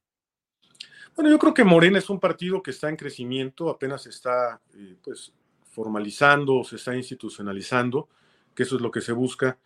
[1.14, 4.96] Bueno, yo creo que Morena es un partido que está en crecimiento, apenas está eh,
[5.02, 5.34] pues
[5.70, 8.08] formalizando, se está institucionalizando,
[8.54, 9.58] que eso es lo que se busca.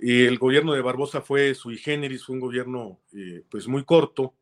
[0.00, 4.32] Y el gobierno de Barbosa fue sui generis, fue un gobierno eh, pues muy corto,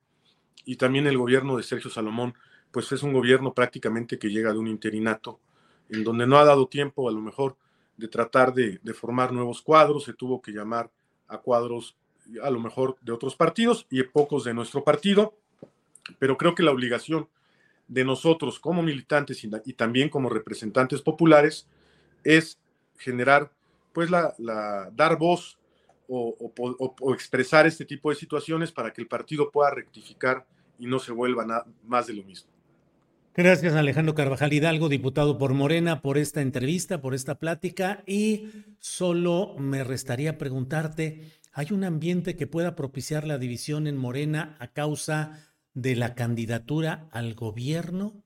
[0.65, 2.35] y también el gobierno de Sergio Salomón
[2.73, 5.39] pues es un gobierno prácticamente que llega de un interinato,
[5.91, 7.57] en donde no ha dado tiempo a lo mejor
[7.99, 10.91] de tratar de, formar nuevos cuadros, se tuvo que llamar
[11.29, 11.97] a cuadros
[12.43, 15.35] a lo mejor de otros partidos y pocos de nuestro partido,
[16.19, 17.29] pero creo que la obligación
[17.89, 21.69] de nosotros como militantes y, también como representantes populares
[22.25, 22.59] es
[22.97, 23.53] generar,
[23.93, 24.35] pues, la,
[24.95, 25.59] dar voz
[26.09, 30.47] o, expresar este tipo de situaciones para que el partido pueda rectificar
[30.79, 32.51] y no se vuelva más de lo mismo.
[33.35, 38.03] Gracias Alejandro Carvajal Hidalgo, diputado por Morena, por esta entrevista, por esta plática.
[38.07, 44.57] Y solo me restaría preguntarte, ¿hay un ambiente que pueda propiciar la división en Morena
[44.59, 48.23] a causa de la candidatura al gobierno?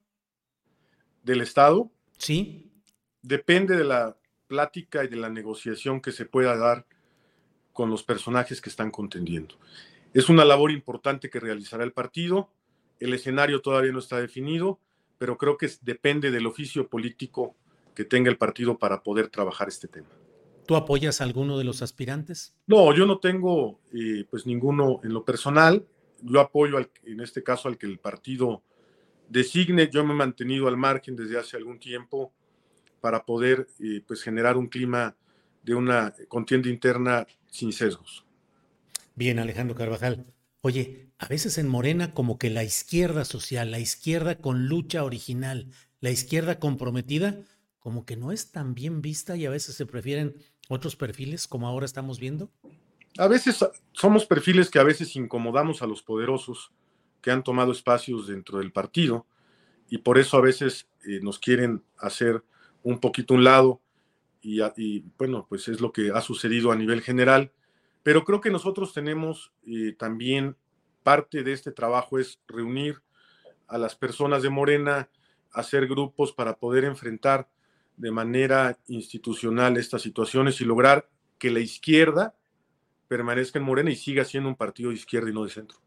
[1.22, 1.92] ¿Del Estado?
[2.18, 2.72] Sí.
[3.22, 4.16] Depende de la
[4.48, 6.84] plática y de la negociación que se pueda dar
[7.76, 9.54] con los personajes que están contendiendo.
[10.14, 12.50] Es una labor importante que realizará el partido.
[12.98, 14.80] El escenario todavía no está definido
[15.18, 17.56] pero creo que depende del oficio político
[17.94, 20.08] que tenga el partido para poder trabajar este tema.
[20.66, 22.54] ¿Tú apoyas a alguno de los aspirantes?
[22.66, 25.86] No, yo no tengo eh, pues ninguno en lo personal.
[26.20, 28.62] Yo apoyo en este caso al que el partido
[29.28, 29.88] designe.
[29.90, 32.32] Yo me he mantenido al margen desde hace algún tiempo
[33.00, 35.14] para poder eh, pues generar un clima
[35.66, 38.24] de una contienda interna sin sesgos.
[39.16, 40.24] Bien, Alejandro Carvajal.
[40.60, 45.66] Oye, a veces en Morena como que la izquierda social, la izquierda con lucha original,
[46.00, 47.42] la izquierda comprometida,
[47.80, 50.36] como que no es tan bien vista y a veces se prefieren
[50.68, 52.48] otros perfiles como ahora estamos viendo.
[53.18, 56.70] A veces somos perfiles que a veces incomodamos a los poderosos
[57.20, 59.26] que han tomado espacios dentro del partido
[59.88, 62.44] y por eso a veces eh, nos quieren hacer
[62.84, 63.80] un poquito un lado
[64.54, 67.52] y, y, bueno, pues es lo que ha sucedido a nivel general
[68.06, 70.54] pero creo que nosotros tenemos eh, también
[71.02, 73.02] parte de este trabajo es reunir
[73.66, 75.10] a las personas de Morena,
[75.50, 77.48] hacer grupos para poder enfrentar
[77.96, 82.36] de manera institucional estas situaciones y lograr que la izquierda
[83.08, 85.78] permanezca en Morena y siga siendo un partido de izquierda y no de centro.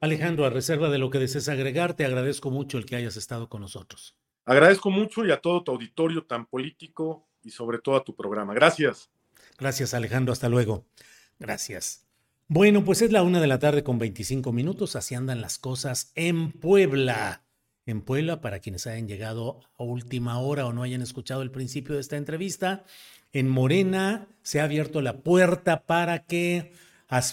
[0.00, 3.50] Alejandro, a reserva de lo que desees agregar, te agradezco mucho el que hayas estado
[3.50, 4.16] con nosotros.
[4.46, 8.54] Agradezco mucho y a todo tu auditorio tan político y sobre todo a tu programa.
[8.54, 9.10] Gracias.
[9.58, 10.32] Gracias, Alejandro.
[10.32, 10.84] Hasta luego.
[11.38, 12.06] Gracias.
[12.48, 14.96] Bueno, pues es la una de la tarde con 25 minutos.
[14.96, 17.42] Así andan las cosas en Puebla.
[17.86, 21.94] En Puebla, para quienes hayan llegado a última hora o no hayan escuchado el principio
[21.94, 22.84] de esta entrevista,
[23.32, 26.72] en Morena se ha abierto la puerta para que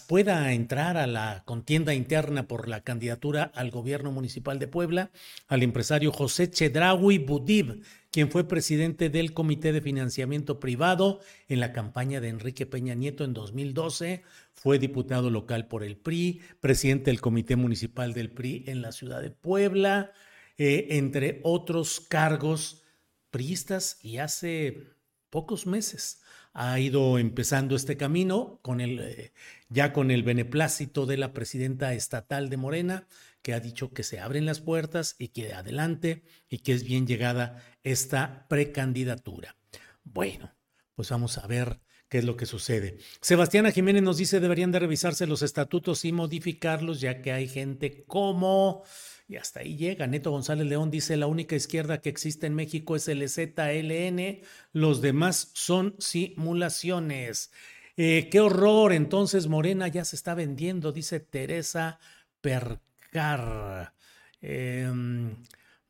[0.07, 5.09] pueda entrar a la contienda interna por la candidatura al gobierno municipal de Puebla
[5.47, 11.73] al empresario José Chedraui Budib, quien fue presidente del Comité de Financiamiento Privado en la
[11.73, 14.21] campaña de Enrique Peña Nieto en 2012,
[14.53, 19.19] fue diputado local por el PRI, presidente del Comité Municipal del PRI en la ciudad
[19.19, 20.11] de Puebla,
[20.59, 22.83] eh, entre otros cargos
[23.31, 24.83] priistas y hace
[25.31, 26.21] pocos meses
[26.53, 29.33] ha ido empezando este camino con el, eh,
[29.69, 33.07] ya con el beneplácito de la presidenta estatal de Morena,
[33.41, 37.07] que ha dicho que se abren las puertas y que adelante y que es bien
[37.07, 39.55] llegada esta precandidatura.
[40.03, 40.53] Bueno,
[40.95, 42.97] pues vamos a ver qué es lo que sucede.
[43.21, 48.03] Sebastiana Jiménez nos dice deberían de revisarse los estatutos y modificarlos ya que hay gente
[48.05, 48.83] como
[49.31, 50.07] y hasta ahí llega.
[50.07, 54.41] Neto González León dice, la única izquierda que existe en México es el ZLN,
[54.73, 57.49] los demás son simulaciones.
[57.95, 61.97] Eh, qué horror, entonces Morena ya se está vendiendo, dice Teresa
[62.41, 63.93] Percar.
[64.41, 65.37] Em,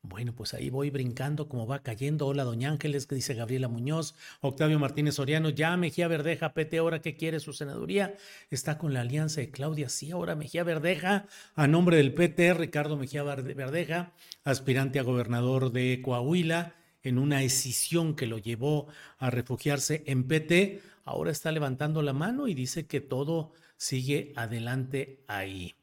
[0.02, 2.26] bueno, pues ahí voy brincando como va cayendo.
[2.26, 4.14] Hola, doña Ángeles, que dice Gabriela Muñoz.
[4.40, 8.16] Octavio Martínez Soriano, ya Mejía Verdeja, PT, ahora que quiere su senaduría.
[8.50, 12.96] Está con la alianza de Claudia, sí, ahora Mejía Verdeja, a nombre del PT, Ricardo
[12.96, 14.12] Mejía Verdeja,
[14.42, 18.88] aspirante a gobernador de Coahuila, en una escisión que lo llevó
[19.18, 25.22] a refugiarse en PT, ahora está levantando la mano y dice que todo sigue adelante
[25.28, 25.74] ahí.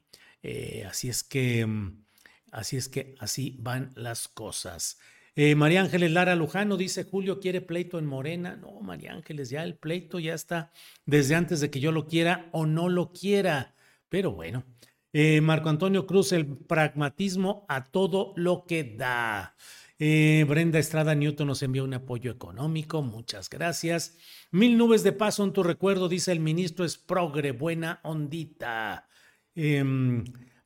[0.42, 2.04] Eh, así es que mm,
[2.50, 4.98] Así es que así van las cosas.
[5.36, 8.56] Eh, María Ángeles Lara Lujano dice, Julio quiere pleito en Morena.
[8.56, 10.72] No, María Ángeles, ya el pleito ya está
[11.06, 13.74] desde antes de que yo lo quiera o no lo quiera.
[14.08, 14.64] Pero bueno,
[15.12, 19.56] eh, Marco Antonio Cruz, el pragmatismo a todo lo que da.
[19.98, 24.16] Eh, Brenda Estrada Newton nos envió un apoyo económico, muchas gracias.
[24.50, 29.08] Mil nubes de paso en tu recuerdo, dice el ministro, es progre, buena ondita.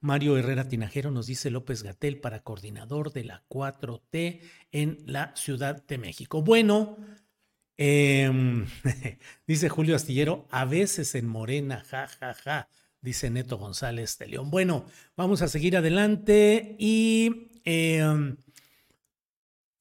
[0.05, 5.83] Mario Herrera Tinajero nos dice López Gatel para coordinador de la 4T en la Ciudad
[5.87, 6.43] de México.
[6.43, 6.99] Bueno,
[7.79, 8.67] em,
[9.47, 12.69] dice Julio Astillero, a veces en Morena, ja, ja, ja,
[13.01, 14.51] dice Neto González de León.
[14.51, 14.85] Bueno,
[15.17, 18.37] vamos a seguir adelante y em,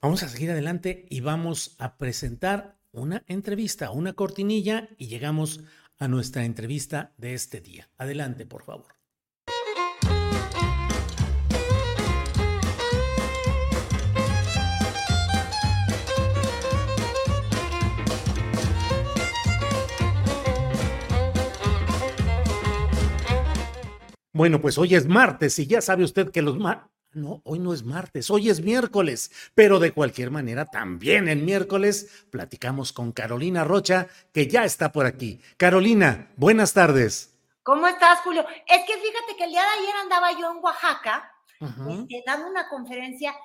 [0.02, 5.60] vamos a seguir adelante y vamos a presentar una entrevista, una cortinilla y llegamos
[6.00, 7.90] a nuestra entrevista de este día.
[7.98, 9.03] Adelante, por favor.
[24.34, 26.90] Bueno, pues hoy es martes y ya sabe usted que los martes...
[27.14, 32.26] No, hoy no es martes, hoy es miércoles, pero de cualquier manera también en miércoles
[32.32, 35.40] platicamos con Carolina Rocha, que ya está por aquí.
[35.58, 37.38] Carolina, buenas tardes.
[37.62, 38.44] ¿Cómo estás, Julio?
[38.66, 42.68] Es que fíjate que el día de ayer andaba yo en Oaxaca este, dando una
[42.68, 43.36] conferencia.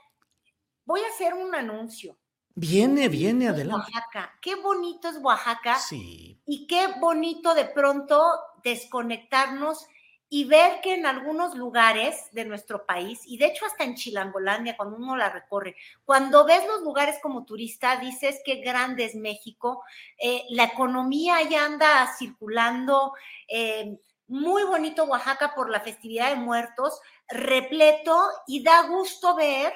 [0.86, 2.16] Voy a hacer un anuncio.
[2.54, 3.92] Viene, viene, adelante.
[3.92, 4.38] Oaxaca.
[4.40, 5.78] Qué bonito es Oaxaca.
[5.78, 6.40] Sí.
[6.46, 8.24] Y qué bonito de pronto
[8.64, 9.86] desconectarnos
[10.30, 14.76] y ver que en algunos lugares de nuestro país, y de hecho hasta en Chilangolandia,
[14.76, 19.82] cuando uno la recorre, cuando ves los lugares como turista, dices qué grande es México,
[20.18, 23.14] eh, la economía ya anda circulando,
[23.48, 29.72] eh, muy bonito Oaxaca por la festividad de muertos, repleto, y da gusto ver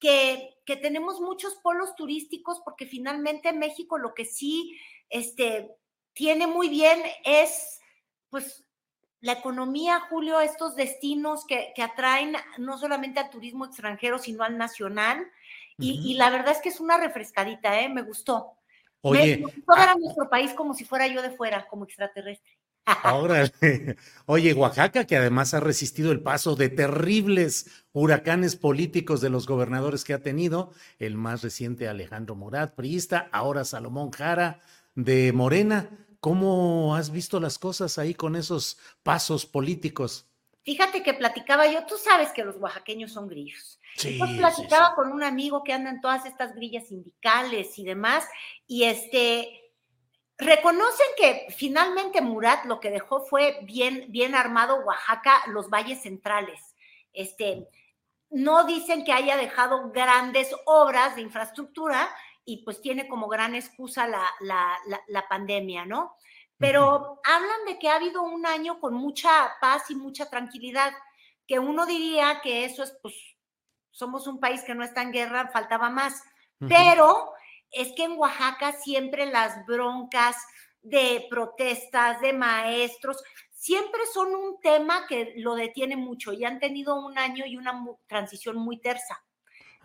[0.00, 4.76] que, que tenemos muchos polos turísticos, porque finalmente México lo que sí
[5.08, 5.70] este,
[6.12, 7.80] tiene muy bien es,
[8.30, 8.64] pues,
[9.22, 15.26] la economía, Julio, estos destinos que, atraen no solamente al turismo extranjero, sino al nacional.
[15.78, 17.88] y, la verdad es que es una refrescadita, ¿eh?
[17.88, 18.58] Me gustó.
[19.00, 22.58] Oye, me, gustó ver a nuestro país como si fuera yo de fuera, como extraterrestre.
[23.04, 23.48] Ahora,
[24.26, 30.02] oye, Oaxaca, que además ha resistido el paso de terribles huracanes políticos de los gobernadores
[30.04, 34.60] que ha tenido, el más reciente Alejandro Morat, priista, ahora Salomón Jara
[34.96, 35.90] de Morena.
[36.22, 40.30] ¿Cómo has visto las cosas ahí con esos pasos políticos?
[40.62, 43.80] Fíjate que platicaba yo, tú sabes que los oaxaqueños son grillos.
[43.96, 48.24] Sí, Entonces platicaba con un amigo que anda en todas estas grillas sindicales y demás,
[48.68, 49.72] y este,
[50.38, 56.76] reconocen que finalmente Murat lo que dejó fue bien, bien armado Oaxaca, los valles centrales.
[57.12, 57.66] Este,
[58.30, 62.08] no dicen que haya dejado grandes obras de infraestructura,
[62.44, 66.16] y pues tiene como gran excusa la, la, pandemia, ¿no?
[66.58, 70.92] Pero hablan de que ha habido un año con mucha paz y mucha tranquilidad,
[71.46, 73.14] que uno diría que eso es, pues,
[73.90, 76.22] somos un país que no está en guerra, faltaba más.
[76.58, 77.32] Pero
[77.72, 80.36] es que en Oaxaca siempre las broncas
[80.82, 86.96] de protestas, de maestros, siempre son un tema que lo detiene mucho y han tenido
[86.96, 89.24] un año y una transición muy tersa.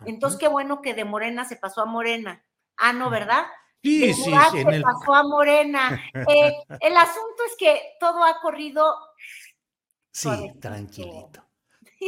[0.04, 2.44] Entonces, qué bueno que de Morena se pasó a Morena.
[2.78, 3.46] Ah, no, ¿verdad?
[3.82, 4.30] Sí, sí, sí.
[4.30, 6.00] Se pasó a Morena.
[6.14, 8.94] Eh, el asunto es que todo ha corrido.
[10.10, 11.44] Sí, tranquilito.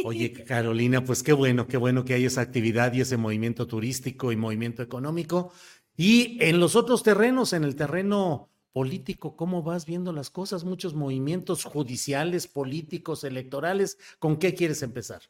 [0.03, 4.31] Oye, Carolina, pues qué bueno, qué bueno que hay esa actividad y ese movimiento turístico
[4.31, 5.51] y movimiento económico.
[5.95, 10.63] Y en los otros terrenos, en el terreno político, ¿cómo vas viendo las cosas?
[10.63, 13.97] Muchos movimientos judiciales, políticos, electorales.
[14.19, 15.21] ¿Con qué quieres empezar?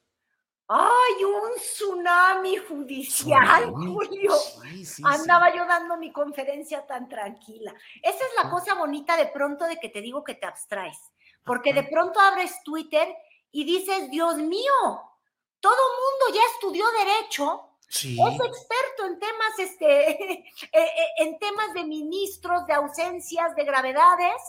[0.73, 4.31] ¡Ay, un tsunami judicial, Julio!
[5.03, 7.73] Andaba yo dando mi conferencia tan tranquila.
[8.01, 10.97] Esa es la cosa bonita de pronto de que te digo que te abstraes,
[11.43, 13.13] porque de pronto abres Twitter
[13.51, 14.71] y dices, Dios mío,
[15.59, 21.83] todo mundo ya estudió derecho, Es experto en temas, este, eh, eh, en temas de
[21.83, 24.41] ministros, de ausencias, de gravedades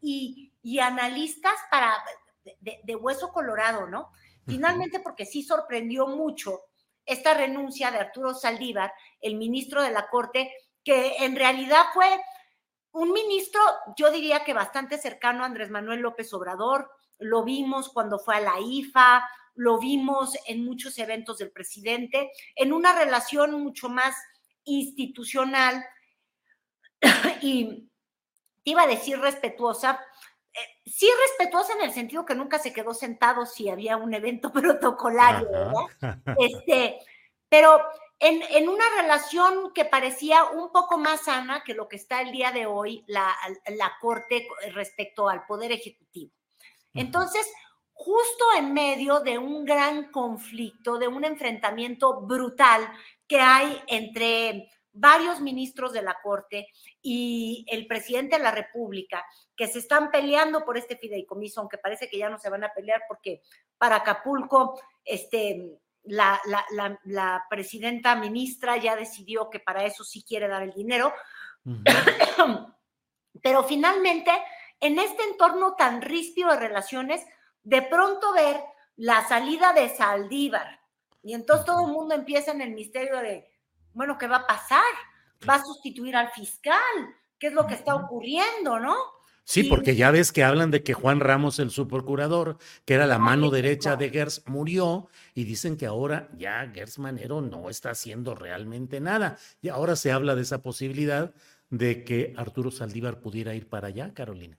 [0.00, 1.94] y, analistas para
[2.60, 4.10] de, hueso colorado, ¿no?
[4.46, 6.60] Finalmente, porque sí sorprendió mucho
[7.04, 10.52] esta renuncia de Arturo Saldívar, el ministro de la Corte,
[10.84, 12.20] que en realidad fue
[12.92, 13.60] un ministro,
[13.96, 16.90] yo diría que bastante cercano a Andrés Manuel López Obrador.
[17.18, 19.22] Lo vimos cuando fue a la IFA,
[19.54, 24.14] lo vimos en muchos eventos del presidente, en una relación mucho más
[24.64, 25.84] institucional
[27.42, 27.88] y
[28.64, 30.00] te iba a decir respetuosa,
[30.86, 35.50] sí respetuosa en el sentido que nunca se quedó sentado si había un evento protocolario,
[35.50, 36.18] ¿verdad?
[36.38, 36.98] Este,
[37.48, 37.80] pero
[38.18, 42.52] en, una relación que parecía un poco más sana que lo que está el día
[42.52, 43.34] de hoy la,
[43.76, 46.32] la Corte respecto al Poder Ejecutivo.
[46.94, 47.46] Entonces,
[47.92, 52.90] justo en medio de un gran conflicto, de un enfrentamiento brutal
[53.26, 56.68] que hay entre varios ministros de la Corte
[57.02, 59.24] y el presidente de la República,
[59.56, 62.74] que se están peleando por este fideicomiso, aunque parece que ya no se van a
[62.74, 63.42] pelear porque
[63.78, 66.40] para Acapulco, este, la,
[67.04, 71.12] la, presidenta ministra ya decidió que para eso sí quiere dar el dinero.
[73.42, 74.30] Pero finalmente,
[74.80, 77.24] en este entorno tan ríspido de relaciones,
[77.62, 78.60] de pronto ver
[78.96, 80.80] la salida de Saldívar,
[81.22, 83.50] y entonces todo el mundo empieza en el misterio de,
[83.92, 84.84] bueno, ¿qué va a pasar?
[85.48, 86.80] ¿Va a sustituir al fiscal?
[87.38, 89.15] ¿Qué es lo que está ocurriendo, no?
[89.48, 93.20] Sí, porque ya ves que hablan de que Juan Ramos, el subprocurador, que era la
[93.20, 98.34] mano derecha de Gers, murió y dicen que ahora ya Gers Manero no está haciendo
[98.34, 99.38] realmente nada.
[99.62, 101.32] Y ahora se habla de esa posibilidad
[101.70, 104.58] de que Arturo Saldívar pudiera ir para allá, Carolina.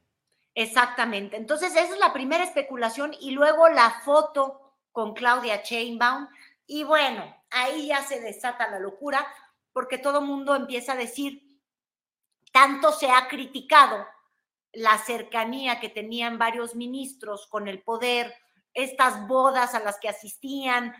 [0.56, 1.36] Exactamente.
[1.36, 6.30] Entonces, esa es la primera especulación y luego la foto con Claudia Chainbaum.
[6.66, 9.28] Y bueno, ahí ya se desata la locura
[9.74, 11.60] porque todo el mundo empieza a decir,
[12.54, 14.08] tanto se ha criticado
[14.78, 18.32] la cercanía que tenían varios ministros con el poder,
[18.76, 20.94] estas bodas a las que asistían,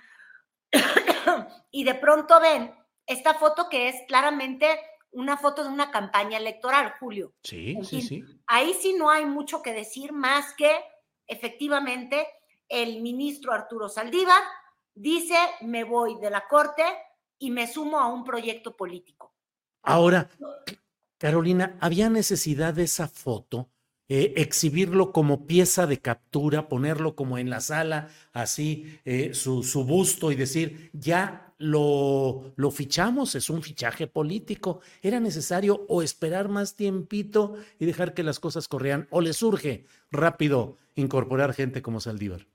[1.72, 2.74] y de pronto ven
[3.06, 4.80] esta foto que es claramente
[5.12, 7.34] una foto de una campaña electoral, Julio.
[7.44, 8.24] Sí, sí, sí.
[8.48, 10.72] Ahí sí no hay mucho que decir más que
[11.28, 12.28] efectivamente
[12.68, 14.42] el ministro Arturo Saldívar
[14.96, 16.84] dice, me voy de la corte
[17.38, 19.36] y me sumo a un proyecto político.
[19.84, 20.28] Ahora,
[21.18, 23.70] Carolina, ¿había necesidad de esa foto?
[24.10, 29.84] Eh, exhibirlo como pieza de captura, ponerlo como en la sala, así, eh, su, su,
[29.84, 34.80] busto y decir, ya lo, lo fichamos, es un fichaje político.
[35.02, 39.08] ¿Era necesario o esperar más tiempito y dejar que las cosas corrieran?
[39.10, 42.46] ¿O le surge rápido incorporar gente como Saldívar?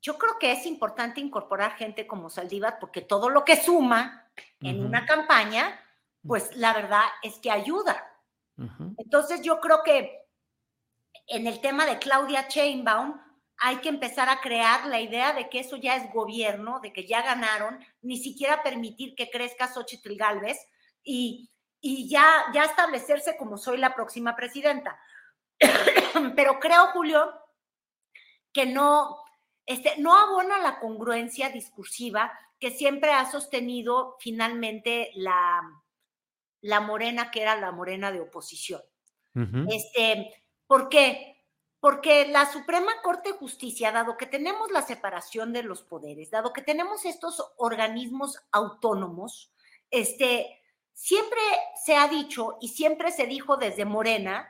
[0.00, 4.28] Yo creo que es importante incorporar gente como Saldívar porque todo lo que suma
[4.60, 4.86] en uh -huh.
[4.86, 5.78] una campaña,
[6.26, 8.08] pues la verdad es que ayuda.
[8.56, 8.94] Uh -huh.
[8.98, 10.22] Entonces yo creo que
[11.26, 13.20] en el tema de Claudia Chainbaum
[13.58, 17.06] hay que empezar a crear la idea de que eso ya es gobierno, de que
[17.06, 20.58] ya ganaron, ni siquiera permitir que crezca Xochitl Galvez
[21.04, 21.50] y,
[21.80, 24.98] y ya, ya establecerse como soy la próxima presidenta.
[26.36, 27.32] Pero creo, Julio,
[28.52, 29.16] que no,
[29.64, 35.62] este, no abona la congruencia discursiva que siempre ha sostenido finalmente la,
[36.62, 38.80] la morena, que era la morena de oposición.
[39.34, 39.66] Uh -huh.
[39.70, 41.44] Este, ¿Por qué?
[41.80, 46.52] Porque la Suprema Corte de Justicia, dado que tenemos la separación de los poderes, dado
[46.54, 49.52] que tenemos estos organismos autónomos,
[49.90, 50.62] este,
[50.94, 51.40] siempre
[51.84, 54.48] se ha dicho y siempre se dijo desde Morena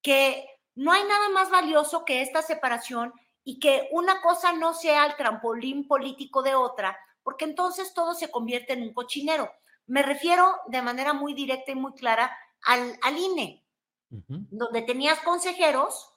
[0.00, 3.12] que no hay nada más valioso que esta separación
[3.44, 8.30] y que una cosa no sea el trampolín político de otra, porque entonces todo se
[8.30, 9.50] convierte en un cochinero.
[9.88, 12.30] Me refiero de manera muy directa y muy clara
[12.62, 13.64] al, al INE,
[14.10, 14.46] uh -huh.
[14.50, 16.14] donde tenías consejeros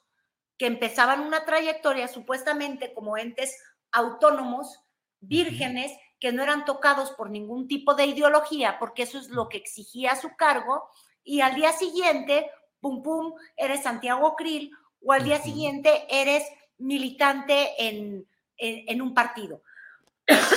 [0.58, 3.56] que empezaban una trayectoria supuestamente como entes
[3.90, 4.78] autónomos,
[5.20, 6.16] vírgenes, uh -huh.
[6.20, 10.14] que no eran tocados por ningún tipo de ideología, porque eso es lo que exigía
[10.16, 10.88] su cargo,
[11.24, 12.50] y al día siguiente,
[12.80, 14.70] pum, pum, eres Santiago Krill,
[15.04, 15.44] o al día uh -huh.
[15.44, 16.44] siguiente eres
[16.78, 19.62] militante en, en, en un partido.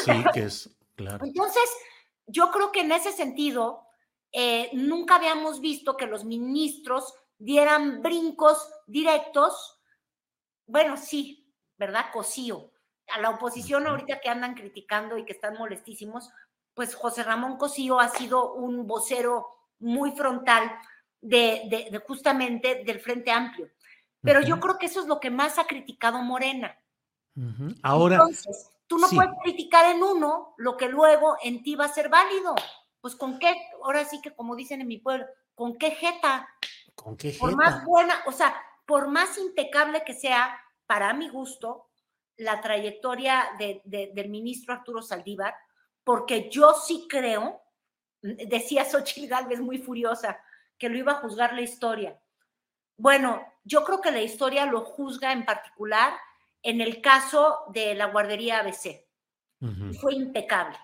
[0.03, 1.25] Sí, que es, claro.
[1.25, 1.69] Entonces,
[2.27, 3.87] yo creo que en ese sentido,
[4.31, 9.79] eh, nunca habíamos visto que los ministros dieran brincos directos.
[10.67, 12.05] Bueno, sí, ¿verdad?
[12.11, 12.71] Cosío.
[13.09, 16.31] A la oposición ahorita que andan criticando y que están molestísimos,
[16.73, 19.47] pues José Ramón Cosío ha sido un vocero
[19.79, 20.71] muy frontal
[21.21, 23.69] de, de, de justamente del Frente Amplio.
[24.21, 24.47] Pero uh -huh.
[24.47, 26.77] yo creo que eso es lo que más ha criticado Morena.
[27.35, 27.79] Uh -huh.
[27.83, 28.15] Ahora.
[28.15, 29.15] Entonces, tú no sí.
[29.15, 32.55] puedes criticar en uno lo que luego en ti va a ser válido.
[33.01, 36.49] Pues con qué, ahora sí que como dicen en mi pueblo, ¿con qué jeta?
[36.95, 37.41] ¿Con qué jeta?
[37.41, 38.55] Por más buena, o sea,
[38.85, 41.89] por más impecable que sea, para mi gusto,
[42.37, 45.55] la trayectoria de, de, del ministro Arturo Saldívar,
[46.03, 47.61] porque yo sí creo,
[48.21, 50.39] decía Xochitl Galvez muy furiosa,
[50.77, 52.19] que lo iba a juzgar la historia.
[52.97, 56.13] Bueno, yo creo que la historia lo juzga en particular
[56.65, 59.07] en el caso de la guardería ABC.
[59.61, 59.99] Uh -huh.
[59.99, 60.77] Fue impecable,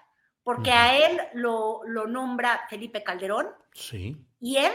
[0.43, 0.77] porque uh -huh.
[0.77, 3.47] a él lo, lo, nombra Felipe Calderón.
[3.73, 4.15] Sí.
[4.39, 4.71] Y él,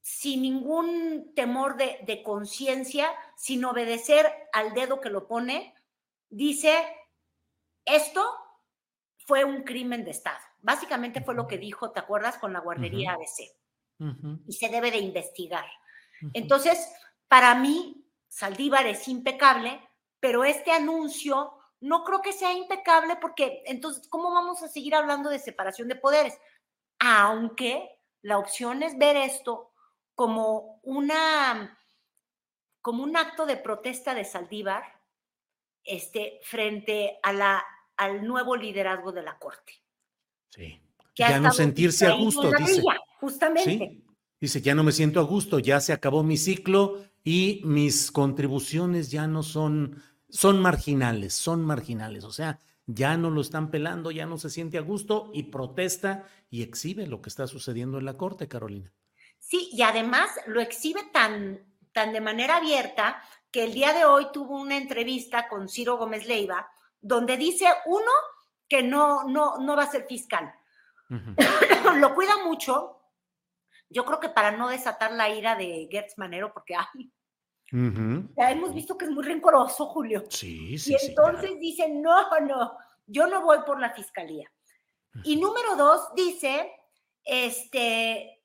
[0.00, 5.74] sin ningún temor de, de conciencia, sin obedecer al dedo que lo pone,
[6.30, 6.72] dice,
[7.84, 8.22] esto
[9.26, 10.38] fue un crimen de Estado.
[10.60, 12.38] Básicamente fue lo que dijo, ¿te acuerdas?
[12.38, 13.16] Con la guardería uh -huh.
[13.16, 14.46] ABC.
[14.46, 15.66] Y se debe de investigar.
[16.32, 16.78] Entonces,
[17.28, 18.03] para mí,
[18.34, 19.80] Saldívar es impecable,
[20.18, 25.30] pero este anuncio no creo que sea impecable porque entonces, ¿cómo vamos a seguir hablando
[25.30, 26.36] de separación de poderes?
[26.98, 27.88] Aunque
[28.22, 29.70] la opción es ver esto
[30.16, 31.78] como una
[32.80, 34.82] como un acto de protesta de Saldívar
[35.84, 37.64] este, frente a la,
[37.96, 39.74] al nuevo liderazgo de la Corte.
[40.50, 40.82] Sí.
[41.14, 42.82] ya no sentirse a gusto, dice.
[43.20, 43.70] Justamente.
[43.70, 44.04] ¿Sí?
[44.40, 49.10] Dice, ya no me siento a gusto, ya se acabó mi ciclo y mis contribuciones
[49.10, 52.22] ya no son, son marginales, son marginales.
[52.24, 56.28] O sea, ya no lo están pelando, ya no se siente a gusto y protesta
[56.50, 58.92] y exhibe lo que está sucediendo en la Corte, Carolina.
[59.38, 64.26] Sí, y además lo exhibe tan, tan de manera abierta que el día de hoy
[64.30, 66.68] tuvo una entrevista con Ciro Gómez Leiva,
[67.00, 68.10] donde dice, uno,
[68.68, 70.52] que no, no, no va a ser fiscal.
[71.08, 72.00] Uh -huh.
[72.00, 73.04] lo cuida mucho
[73.94, 77.12] yo creo que para no desatar la ira de Gertz Manero, porque ay,
[78.36, 80.24] ya hemos visto que es muy rencoroso, Julio.
[80.28, 80.92] Sí, sí.
[80.92, 84.50] Y entonces dice, no, no, yo no voy por la fiscalía.
[85.24, 86.70] Y número dos, dice,
[87.24, 88.42] este,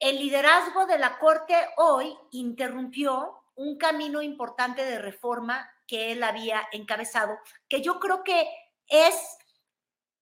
[0.00, 6.66] el liderazgo de la Corte hoy interrumpió un camino importante de reforma que él había
[6.72, 7.38] encabezado,
[7.68, 8.48] que yo creo que
[8.88, 9.14] es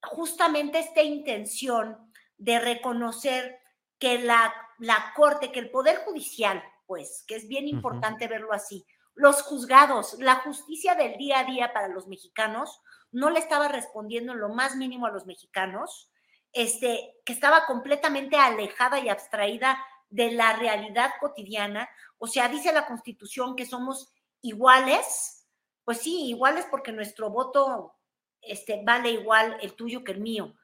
[0.03, 3.59] justamente esta intención de reconocer
[3.99, 8.87] que la, la Corte, que el Poder Judicial, pues, que es bien importante verlo así,
[9.14, 12.82] los juzgados, la justicia del día a día para los mexicanos,
[13.12, 16.11] no le estaba respondiendo en lo más mínimo a los mexicanos,
[16.53, 19.78] este, que estaba completamente alejada y abstraída
[20.11, 21.89] de la realidad cotidiana.
[22.18, 24.12] O sea, dice la Constitución que somos
[24.43, 25.47] iguales,
[25.84, 27.95] pues sí, iguales porque nuestro voto
[28.43, 30.55] este, vale igual el tuyo que el mío,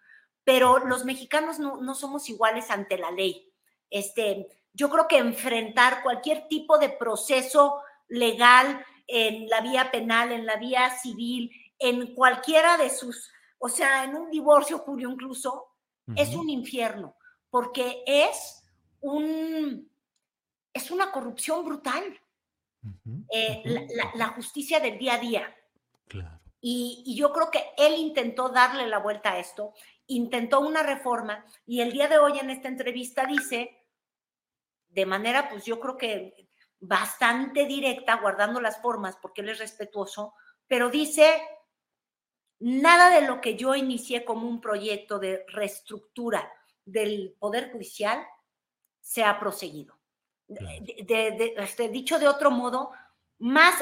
[0.45, 3.53] pero los mexicanos no, no somos iguales ante la ley.
[3.91, 10.47] Este, yo creo que enfrentar cualquier tipo de proceso legal en la vía penal, en
[10.47, 15.69] la vía civil, en cualquiera de sus, o sea, en un divorcio, Julio, incluso,
[16.17, 17.17] es un infierno,
[17.49, 18.65] porque es
[19.01, 19.91] un,
[20.73, 22.19] es una corrupción brutal.
[23.31, 23.63] Eh,
[24.17, 25.57] la, justicia del día a día.
[26.61, 29.73] Y, y, yo creo que él intentó darle la vuelta a esto,
[30.09, 33.82] intentó una reforma y el día de hoy en esta entrevista dice,
[34.93, 40.35] de manera, pues yo creo que bastante directa, guardando las formas, porque él es respetuoso,
[40.67, 41.43] pero dice,
[42.65, 46.49] Nada de lo que yo inicié como un proyecto de reestructura
[46.85, 48.25] del Poder Judicial
[49.01, 49.99] se ha proseguido.
[50.47, 52.93] De, este, dicho de otro modo,
[53.41, 53.75] más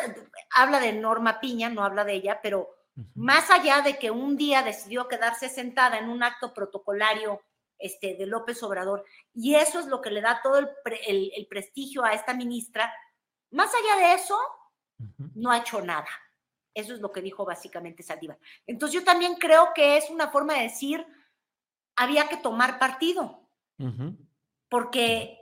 [0.55, 2.71] habla de Norma Piña, no habla de ella, pero
[3.15, 7.43] más allá de que un día decidió quedarse sentada en un acto protocolario
[7.81, 9.05] este, de López Obrador,
[9.35, 10.69] y eso es lo que le da todo el,
[11.07, 12.93] el prestigio a esta ministra,
[13.51, 14.39] más allá de eso,
[15.35, 16.09] no ha hecho nada.
[16.75, 18.39] Eso es lo que dijo básicamente Saldívar.
[18.67, 21.05] Entonces yo también creo que es una forma de decir,
[21.97, 23.49] había que tomar partido,
[24.69, 25.39] porque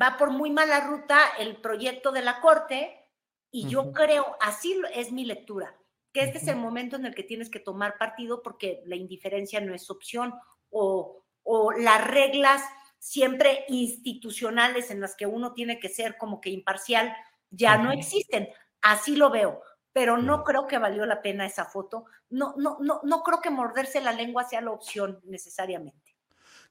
[0.00, 3.08] va por muy mala ruta el proyecto de la Corte
[3.50, 5.74] y yo creo, así es mi lectura,
[6.12, 9.60] que este es el momento en el que tienes que tomar partido porque la indiferencia
[9.60, 10.34] no es opción
[10.74, 12.62] o, o las reglas
[12.98, 17.14] siempre institucionales en las que uno tiene que ser como que imparcial
[17.50, 18.48] ya no existen.
[18.82, 19.62] Así lo veo
[19.94, 22.04] pero no creo que valió la pena esa foto.
[22.28, 26.16] No, no, no, no creo que morderse la lengua sea la opción necesariamente.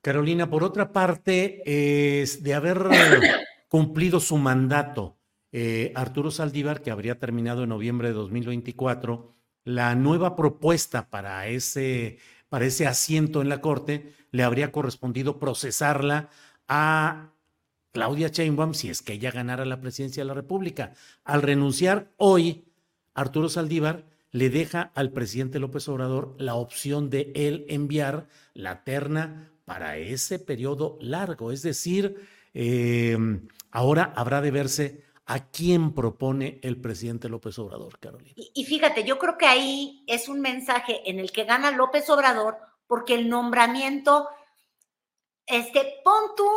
[0.01, 2.83] Carolina, por otra parte, es de haber
[3.69, 5.17] cumplido su mandato,
[5.53, 9.33] eh, Arturo Saldívar, que habría terminado en noviembre de 2024,
[9.63, 12.17] la nueva propuesta para ese,
[12.53, 16.29] para ese asiento en la Corte le habría correspondido procesarla
[16.67, 17.31] a
[17.91, 20.93] Claudia Sheinbaum si es que ella ganara la presidencia de la República.
[21.23, 22.65] Al renunciar hoy,
[23.15, 29.49] Arturo Saldívar le deja al presidente López Obrador la opción de él enviar la terna
[29.65, 31.51] para ese periodo largo.
[31.51, 32.17] Es decir,
[32.53, 38.33] em, ahora habrá de verse a quién propone el presidente López Obrador, Carolina.
[38.35, 42.57] Y, fíjate, yo creo que ahí es un mensaje en el que gana López Obrador
[42.87, 44.27] porque el nombramiento,
[45.45, 46.49] este, pon tú,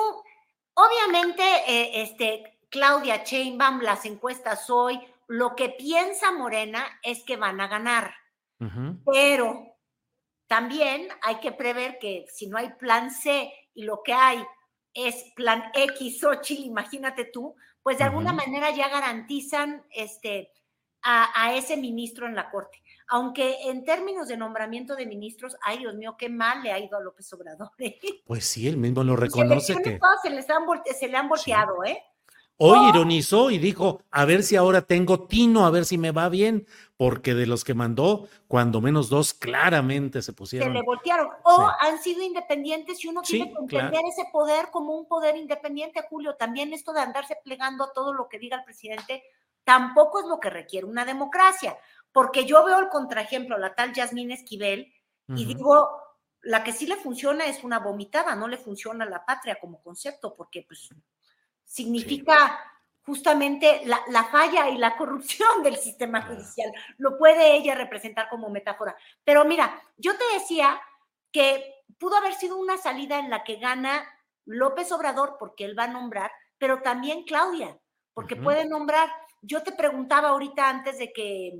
[0.74, 7.60] obviamente, eh, este, Claudia Sheinbaum, las encuestas hoy, lo que piensa Morena es que van
[7.60, 8.14] a ganar,
[9.04, 9.76] pero
[10.46, 14.44] también hay que prever que si no hay plan C y lo que hay
[14.94, 17.54] es plan X, o Chile, imagínate tú,
[17.87, 20.51] pues de alguna manera ya garantizan este,
[21.05, 22.82] a, ese ministro en la Corte.
[23.07, 26.99] Aunque en términos de nombramiento de ministros, ay Dios mío, qué mal le ha ido
[26.99, 27.70] a López Obrador.
[27.78, 27.97] ¿eh?
[28.26, 29.76] Pues sí, él mismo lo reconoce.
[29.76, 30.01] que...
[30.20, 30.64] se, les han
[30.99, 32.03] se le han volteado, ¿eh?
[32.59, 32.88] Hoy ¡Oh!
[32.88, 36.66] ironizó y dijo, a ver si ahora tengo tino, a ver si me va bien,
[36.96, 40.68] porque de los que mandó, cuando menos dos claramente se pusieron.
[40.68, 41.28] Se le voltearon.
[41.44, 46.07] O han sido independientes y uno tiene que entender ese poder como un poder independiente,
[46.09, 46.36] Julio.
[46.36, 49.22] También esto de andarse plegando a todo lo que diga el presidente
[49.64, 51.76] tampoco es lo que requiere una democracia.
[52.12, 54.90] Porque yo veo el contraejemplo, la tal Yasmín Esquivel,
[55.28, 55.90] y digo,
[56.42, 60.34] la que sí le funciona es una vomitada, no le funciona la patria como concepto,
[60.36, 60.88] porque pues
[61.66, 62.58] significa
[63.02, 66.72] justamente la, falla y la corrupción del sistema judicial.
[66.96, 68.96] Lo puede ella representar como metáfora.
[69.22, 70.80] Pero mira, yo te decía
[71.30, 74.04] que pudo haber sido una salida en la que gana
[74.44, 77.78] López Obrador, porque él va a nombrar, pero también Claudia,
[78.14, 79.10] porque puede nombrar.
[79.42, 81.52] Yo te preguntaba ahorita antes de que,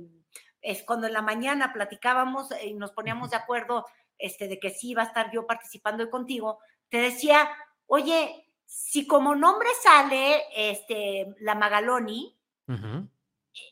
[0.61, 3.85] es cuando en la mañana platicábamos y nos poníamos de acuerdo
[4.17, 7.49] este, de que sí iba a estar yo participando contigo, te decía,
[7.85, 12.37] oye, si como nombre sale este, la Magaloni,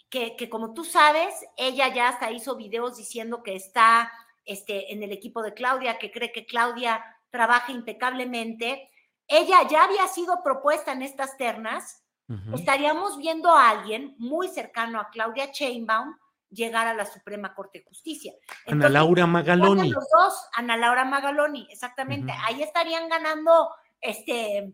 [0.10, 4.12] que, que, como tú sabes, ella ya hasta hizo videos diciendo que está
[4.46, 8.90] este, en el equipo de Claudia, que cree que Claudia trabaja impecablemente.
[9.28, 12.02] Ella ya había sido propuesta en estas ternas.
[12.56, 16.16] Estaríamos viendo a alguien muy cercano a Claudia Chainbaum
[16.50, 18.34] llegar a la Suprema Corte de Justicia.
[18.66, 19.92] Ana Laura Magaloni.
[19.92, 22.34] Los dos, Ana Laura Magaloni, exactamente.
[22.46, 23.70] Ahí estarían ganando,
[24.02, 24.74] este,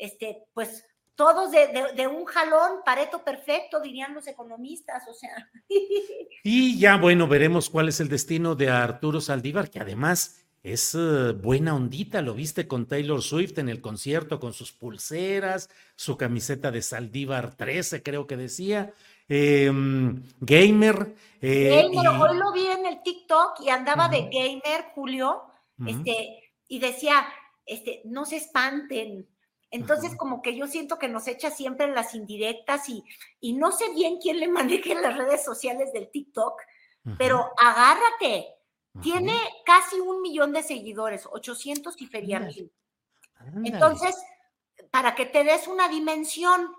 [0.00, 0.84] este, pues
[1.14, 5.50] todos de, un jalón, pareto perfecto, dirían los economistas, o sea.
[6.42, 11.32] Y ya, bueno, veremos cuál es el destino de Arturo Saldívar, que además es eh,
[11.32, 16.70] buena ondita, lo viste con Taylor Swift en el concierto, con sus pulseras, su camiseta
[16.70, 18.94] de Saldívar 13, creo que decía.
[19.28, 21.14] Em, gamer.
[21.42, 25.42] Eh, gamer, hoy lo vi en el TikTok y andaba de gamer, Julio,
[25.86, 27.26] este, y decía,
[27.66, 29.28] este, no se espanten,
[29.70, 33.04] entonces, como que yo siento que nos echa siempre en las indirectas y,
[33.40, 36.60] y no sé bien quién le maneje las redes sociales del TikTok,
[37.16, 38.56] pero agárrate.
[39.00, 39.32] Tiene
[39.64, 42.72] casi un millón de seguidores, 800 y feria mil.
[43.64, 44.16] Entonces,
[44.90, 46.74] para que te des una dimensión,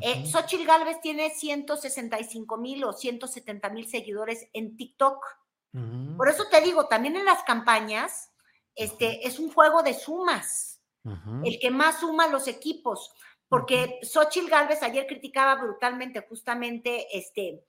[0.00, 5.24] eh, Xochitl Galvez tiene 165 mil o 170 mil seguidores en TikTok.
[6.16, 8.32] Por eso te digo, también en las campañas,
[8.74, 10.73] este, es un juego de sumas
[11.44, 13.14] el que más suma los equipos,
[13.48, 17.64] porque Xochitl Galvez ayer criticaba brutalmente justamente este,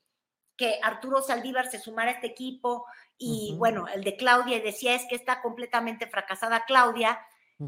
[0.55, 2.85] que Arturo Saldívar se sumara a este equipo
[3.17, 7.19] y bueno, el de Claudia decía es que está completamente fracasada Claudia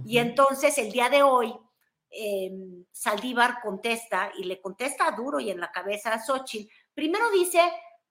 [0.06, 1.54] y entonces el día de hoy
[2.10, 6.72] em, Saldívar contesta y le contesta duro y en la cabeza a Xochitl.
[6.94, 7.60] Primero dice,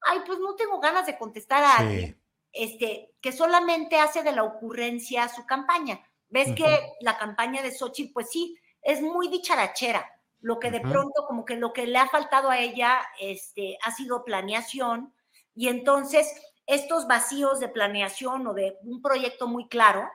[0.02, 2.20] ay, pues no tengo ganas de contestar a alguien
[2.56, 6.00] este, que solamente hace de la ocurrencia su campaña.
[6.36, 10.06] Ves que la campaña de Xochitl, pues sí, es muy dicharachera.
[10.40, 13.90] Lo que de pronto, como que lo que le ha faltado a ella este, ha
[13.90, 15.14] sido planeación.
[15.54, 16.30] Y entonces,
[16.66, 20.06] estos vacíos de planeación o de un proyecto muy claro,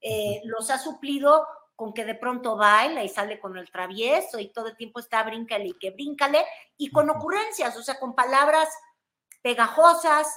[0.00, 1.44] eh, los ha suplido
[1.74, 5.24] con que de pronto baila y sale con el travieso y todo el tiempo está
[5.24, 6.44] bríncale y que bríncale,
[6.76, 8.68] y con ocurrencias, o sea, con palabras
[9.42, 10.28] pegajosas,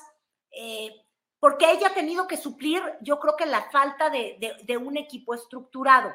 [0.50, 0.96] eh,
[1.40, 6.12] porque ella ha tenido que suplir, yo creo que la falta de, un equipo estructurado.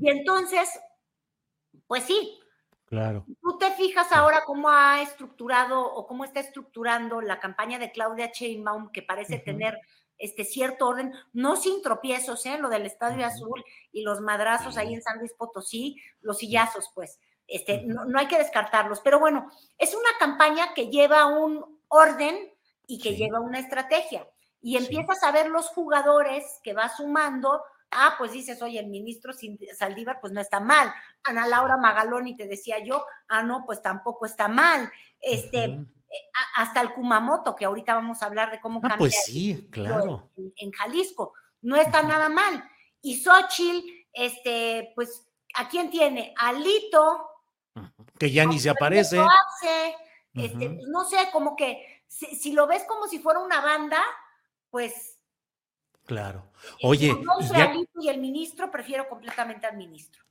[0.00, 0.68] Y entonces,
[1.86, 2.38] pues sí.
[2.86, 3.26] Claro.
[3.42, 8.30] Tú te fijas ahora cómo ha estructurado o cómo está estructurando la campaña de Claudia
[8.32, 9.78] Sheinbaum, que parece tener
[10.16, 12.58] este cierto orden, no sin tropiezos, ¿eh?
[12.58, 17.20] lo del Estadio Azul y los madrazos ahí en San Luis Potosí, los sillazos, pues,
[17.46, 19.00] este, no, no, hay que descartarlos.
[19.00, 22.52] Pero bueno, es una campaña que lleva un orden
[22.88, 24.26] y que lleva una estrategia.
[24.60, 27.62] Y empiezas a ver los jugadores que va sumando.
[27.90, 29.32] Ah, pues dices, oye, el ministro
[29.78, 30.92] Saldívar, pues no está mal.
[31.22, 34.90] Ana Laura Magaloni, te decía yo, ah, no, pues tampoco está mal.
[35.20, 35.86] Este, eh,
[36.56, 40.30] hasta el Kumamoto, que ahorita vamos a hablar de cómo ah, Pues sí, claro.
[40.56, 42.64] En, Jalisco, no está nada mal.
[43.02, 46.34] Y Xochitl, este, pues, ¿a quién tiene?
[46.38, 47.28] Alito.
[48.18, 49.20] Que ya ni se aparece.
[50.34, 54.02] este, pues, no sé, como que si, lo ves como si fuera una banda,
[54.70, 55.18] pues...
[56.06, 56.50] Claro.
[56.82, 57.14] Oye...
[58.00, 60.24] y el ministro, prefiero completamente al ministro.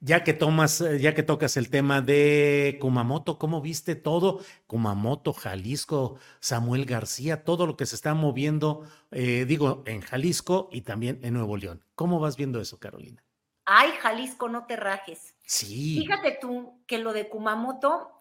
[0.00, 4.40] Ya que tomas, eh, ya que tocas el tema de Kumamoto, ¿cómo viste todo?
[4.68, 10.82] Kumamoto, Jalisco, Samuel García, todo lo que se está moviendo, eh, digo, en Jalisco y
[10.82, 11.82] también en Nuevo León.
[11.96, 13.24] ¿Cómo vas viendo eso, Carolina?
[13.64, 15.34] Ay, Jalisco, no te rajes.
[15.44, 15.98] Sí.
[15.98, 18.17] Fíjate tú que lo de Kumamoto,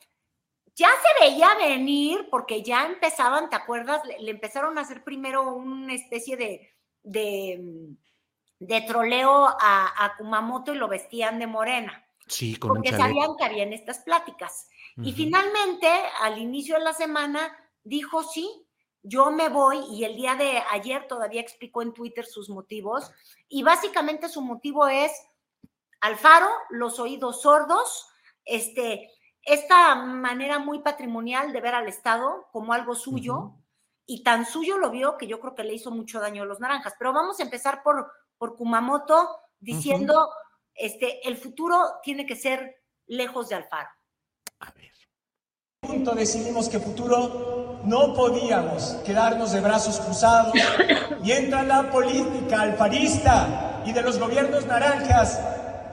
[0.77, 4.01] ya se veía venir porque ya empezaban, ¿te acuerdas?
[4.19, 6.71] Le, empezaron a hacer primero una especie de,
[7.01, 7.89] de,
[8.59, 12.05] de troleo a, Kumamoto y lo vestían de morena.
[12.27, 14.69] Sí, con Porque sabían que habían estas pláticas.
[14.97, 15.87] Y finalmente,
[16.21, 18.67] al inicio de la semana, dijo sí,
[19.01, 23.11] yo me voy y el día de ayer todavía explicó en Twitter sus motivos
[23.47, 25.11] y básicamente su motivo es
[26.01, 28.07] Alfaro, los oídos sordos,
[28.43, 29.09] este,
[29.47, 33.53] esta manera muy patrimonial de ver al Estado como algo suyo,
[34.05, 36.59] y tan suyo lo vio que yo creo que le hizo mucho daño a los
[36.59, 36.93] naranjas.
[36.99, 40.29] Pero vamos a empezar por, por Kumamoto diciendo,
[40.73, 43.89] este, el futuro tiene que ser lejos de Alfaro.
[44.59, 44.91] A ver.
[45.81, 50.53] punto decidimos que futuro no podíamos quedarnos de brazos cruzados
[51.23, 55.39] y entra la política alfarista y de los gobiernos naranjas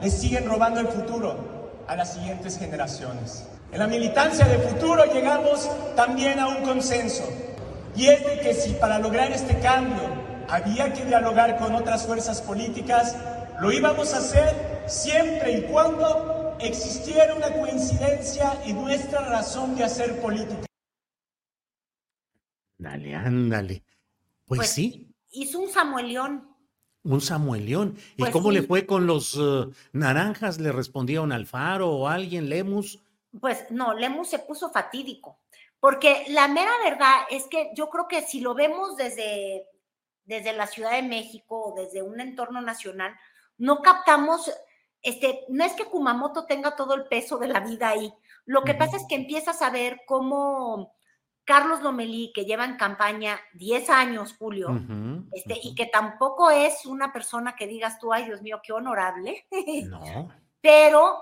[0.01, 1.54] les siguen robando el futuro
[1.87, 3.47] a las siguientes generaciones.
[3.71, 7.23] En la militancia de futuro llegamos también a un consenso,
[7.95, 10.03] y es de que si para lograr este cambio
[10.49, 13.15] había que dialogar con otras fuerzas políticas,
[13.61, 20.19] Lo íbamos a hacer siempre y cuando existiera una coincidencia y nuestra razón de hacer
[20.19, 20.65] política.
[22.77, 23.83] Dale, ándale.
[24.45, 26.54] Pues, Pues, sí, Hizo un Samuelión.
[27.05, 27.97] Un Samuel León.
[28.17, 30.59] ¿Y Pues cómo le fue con los eh, naranjas?
[30.59, 32.99] ¿Le respondieron Alfaro o alguien, Lemus?
[33.39, 35.39] Pues no, Lemus se puso fatídico.
[35.79, 39.67] Porque la mera verdad es que yo creo que si lo vemos desde,
[40.23, 43.15] desde la Ciudad de México o desde un entorno nacional,
[43.57, 44.51] no captamos,
[45.01, 48.11] este, no es que Kumamoto tenga todo el peso de la vida ahí.
[48.45, 50.94] Lo que pasa es que empiezas a ver cómo
[51.45, 54.69] Carlos Lomelí, que lleva en campaña 10 años, Julio,
[55.31, 59.45] este, y que tampoco es una persona que digas tú, ay Dios mío, qué honorable.
[59.85, 60.29] No.
[60.61, 61.19] Pero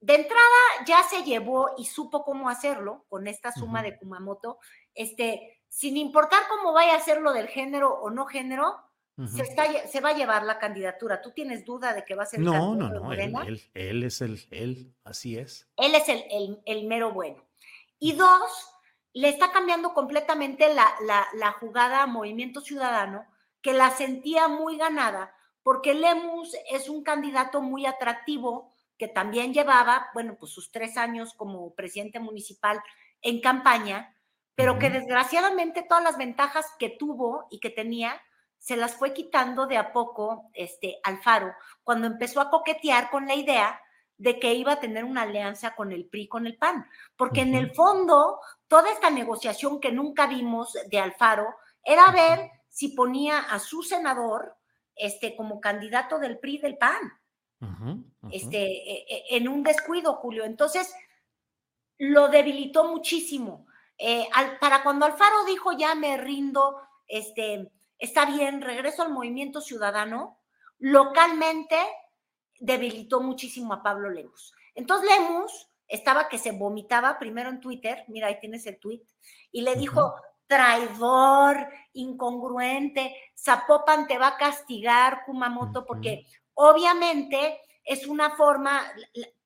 [0.00, 0.42] de entrada
[0.86, 4.58] ya se llevó y supo cómo hacerlo con esta suma de Kumamoto,
[4.94, 8.76] este, sin importar cómo vaya a ser lo del género o no género,
[9.26, 11.20] se, está se va a llevar la candidatura.
[11.20, 14.22] ¿Tú tienes duda de que va a ser el No, no, no, él, él es
[14.22, 15.68] el, él, así es.
[15.76, 17.44] Él es el, el- el mero bueno.
[17.98, 18.69] Y dos,
[19.12, 23.26] le está cambiando completamente la, la- la jugada a Movimiento Ciudadano,
[23.62, 30.08] que la sentía muy ganada, porque Lemus es un candidato muy atractivo, que también llevaba,
[30.14, 32.82] bueno, pues sus tres años como presidente municipal
[33.22, 34.14] en campaña,
[34.54, 38.20] pero que desgraciadamente todas las ventajas que tuvo y que tenía
[38.58, 43.34] se las fue quitando de a poco este Alfaro cuando empezó a coquetear con la
[43.34, 43.80] idea
[44.18, 46.86] de que iba a tener una alianza con el PRI, con el PAN,
[47.16, 48.38] porque en el fondo
[48.70, 54.56] toda esta negociación que nunca vimos de Alfaro era ver si ponía a su senador
[54.94, 57.12] este como candidato del PRI del PAN
[58.30, 60.44] este, e- e- en un descuido, Julio.
[60.44, 60.94] Entonces,
[61.98, 63.66] lo debilitó muchísimo.
[63.98, 69.60] Eh, al- para cuando Alfaro dijo ya me rindo, este, está bien, regreso al movimiento
[69.60, 70.38] ciudadano,
[70.78, 71.76] localmente
[72.60, 74.54] debilitó muchísimo a Pablo Lemus.
[74.74, 79.02] Entonces Lemus estaba que se vomitaba primero en Twitter, mira, ahí tienes el tweet,
[79.52, 80.14] y le dijo,
[80.46, 88.82] traidor, incongruente, Zapopan te va a castigar, Kumamoto, porque obviamente es una forma,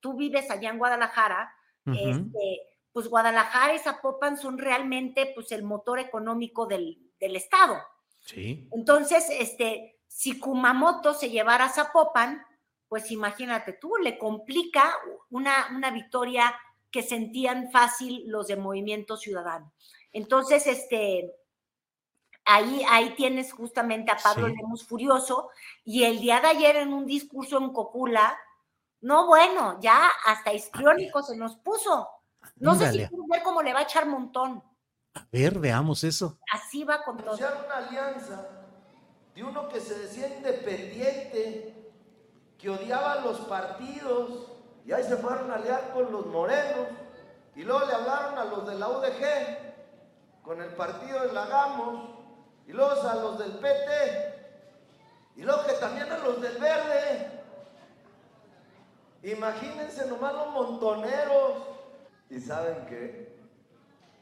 [0.01, 1.53] tú vives allá en Guadalajara,
[1.87, 2.61] este,
[2.93, 7.77] pues Guadalajara y Zapopan son realmente pues el motor económico del, del estado.
[8.21, 8.69] Sí.
[8.73, 12.43] Entonces, este, si Kumamoto se llevara a Zapopan,
[12.95, 14.95] pues imagínate tú, le complica
[15.31, 16.55] una, una victoria
[16.93, 19.73] que sentían fácil los de Movimiento Ciudadano.
[20.13, 21.35] Entonces, este,
[22.45, 24.55] ahí, ahí tienes justamente a Pablo Sí.
[24.55, 25.51] Lemus furioso
[25.85, 28.39] y el día de ayer en un discurso en Cocula,
[29.01, 32.09] no bueno, ya hasta histriónico se nos puso.
[32.59, 34.63] No sé si ver cómo le va a echar montón.
[35.15, 36.39] A ver, veamos eso.
[36.53, 37.35] Así va con todo.
[37.35, 38.49] Una alianza
[39.35, 41.84] de uno que se decía independiente,
[42.65, 44.31] que odiaba los partidos,
[44.87, 46.87] y ahí se fueron a aliar con los morenos,
[47.55, 52.09] y luego le hablaron a los de la UDG, con el partido de Lagamos,
[52.67, 54.63] y luego a los del PT,
[55.37, 57.43] y luego que también a los del Verde.
[59.25, 61.53] Imagínense nomás los montoneros.
[62.31, 63.37] ¿Y saben qué?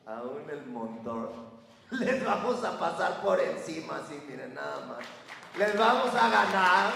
[0.04, 1.30] Aún el montón
[1.92, 4.98] les vamos a pasar por encima, así, miren nada más.
[5.56, 6.92] Les vamos a ganar.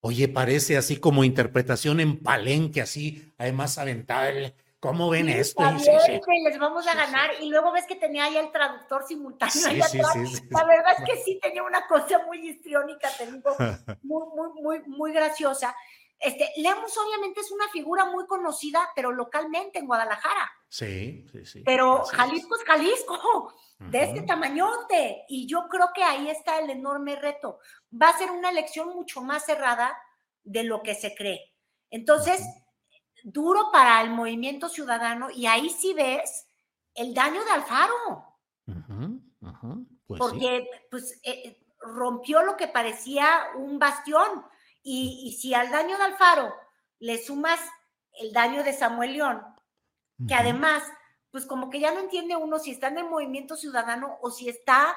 [0.00, 4.54] Oye, parece así como interpretación en palenque, así, además aventable.
[4.80, 5.62] ¿Cómo ven Sí, esto?
[5.80, 7.30] Sí, sí, les vamos a ganar.
[7.40, 9.52] Y luego ves que tenía ahí el traductor simultáneo.
[9.52, 10.42] Sí, ahí sí, atrás.
[10.50, 13.56] La verdad es que sí tenía una cosa muy histriónica, te digo,
[14.02, 15.74] muy, muy, muy, muy graciosa.
[16.18, 20.50] Este, Lemus obviamente es una figura muy conocida, pero localmente en Guadalajara.
[20.68, 21.62] Sí, sí, sí.
[21.64, 22.16] Pero Así es.
[22.16, 25.24] Jalisco es Jalisco, de este tamañote.
[25.28, 27.60] Y yo creo que ahí está el enorme reto.
[27.90, 29.96] Va a ser una elección mucho más cerrada
[30.42, 31.54] de lo que se cree.
[31.90, 32.42] Entonces,
[33.22, 36.46] duro para el movimiento ciudadano y ahí sí ves
[36.94, 37.94] el daño de Alfaro,
[38.66, 40.30] Ujú, ujú, pues sí.
[40.30, 44.44] porque pues, eh, rompió lo que parecía un bastión.
[44.82, 46.54] Y, y si al daño de Alfaro
[47.00, 47.60] le sumas
[48.20, 49.42] el daño de Samuel León,
[50.26, 50.82] que además,
[51.30, 54.48] pues como que ya no entiende uno si está en el movimiento ciudadano o si
[54.48, 54.96] está,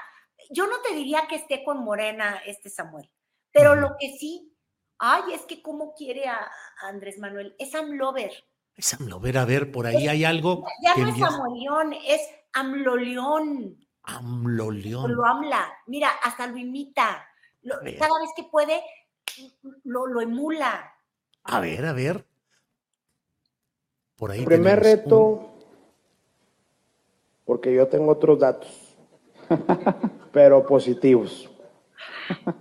[0.49, 3.11] yo no te diría que esté con Morena este Samuel,
[3.51, 4.55] pero lo que sí,
[4.97, 6.37] ay, es que cómo quiere a,
[6.81, 8.31] a Andrés Manuel, es Amlover.
[8.75, 12.21] Es AMLO, a ver, por ahí hay algo Ya que no es Samuel León, es
[12.53, 15.13] AMLO León, AMLO o León.
[15.13, 17.27] lo AMLA, mira, hasta lo imita,
[17.61, 18.81] Lo- cada vez que puede,
[19.83, 20.93] lo, lo emula.
[21.43, 22.25] A ver, a ver.
[24.15, 25.49] Por ahí El primer un- reto,
[27.45, 28.95] porque yo tengo otros datos,
[30.31, 31.49] pero positivos.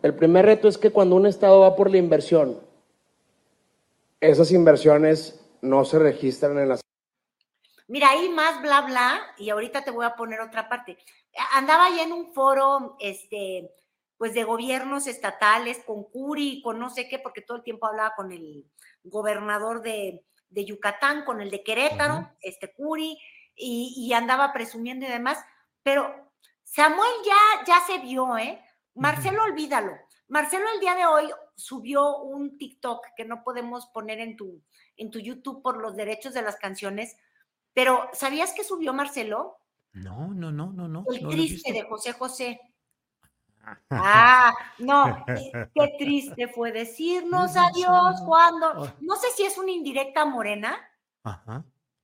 [0.03, 2.59] El primer reto es que cuando un Estado va por la inversión,
[4.21, 6.81] esas inversiones no se registran en las...
[7.89, 10.97] Mira, ahí más bla bla, y ahorita te voy a poner otra parte.
[11.55, 13.71] Andaba ya en un foro, este,
[14.21, 18.12] pues de gobiernos estatales, con Curi, con no sé qué, porque todo el tiempo hablaba
[18.14, 18.66] con el
[19.03, 23.18] gobernador de, Yucatán, con el de Querétaro, este Curi,
[23.57, 25.39] y, andaba presumiendo y demás,
[25.83, 28.62] pero Samuel ya, ya se vio, ¿eh?
[28.95, 29.93] Marcelo, olvídalo.
[30.29, 34.62] Marcelo el día de hoy subió un TikTok que no podemos poner en tu,
[34.99, 37.16] en tu YouTube por los derechos de las canciones,
[37.73, 39.57] pero ¿sabías que subió Marcelo?
[39.95, 41.07] No, no, no, no, no.
[41.11, 42.61] El triste de José José.
[43.91, 45.25] Ah, no,
[45.75, 49.17] qué triste fue decirnos adiós cuando, no.
[49.17, 50.79] Sé si es una indirecta morena,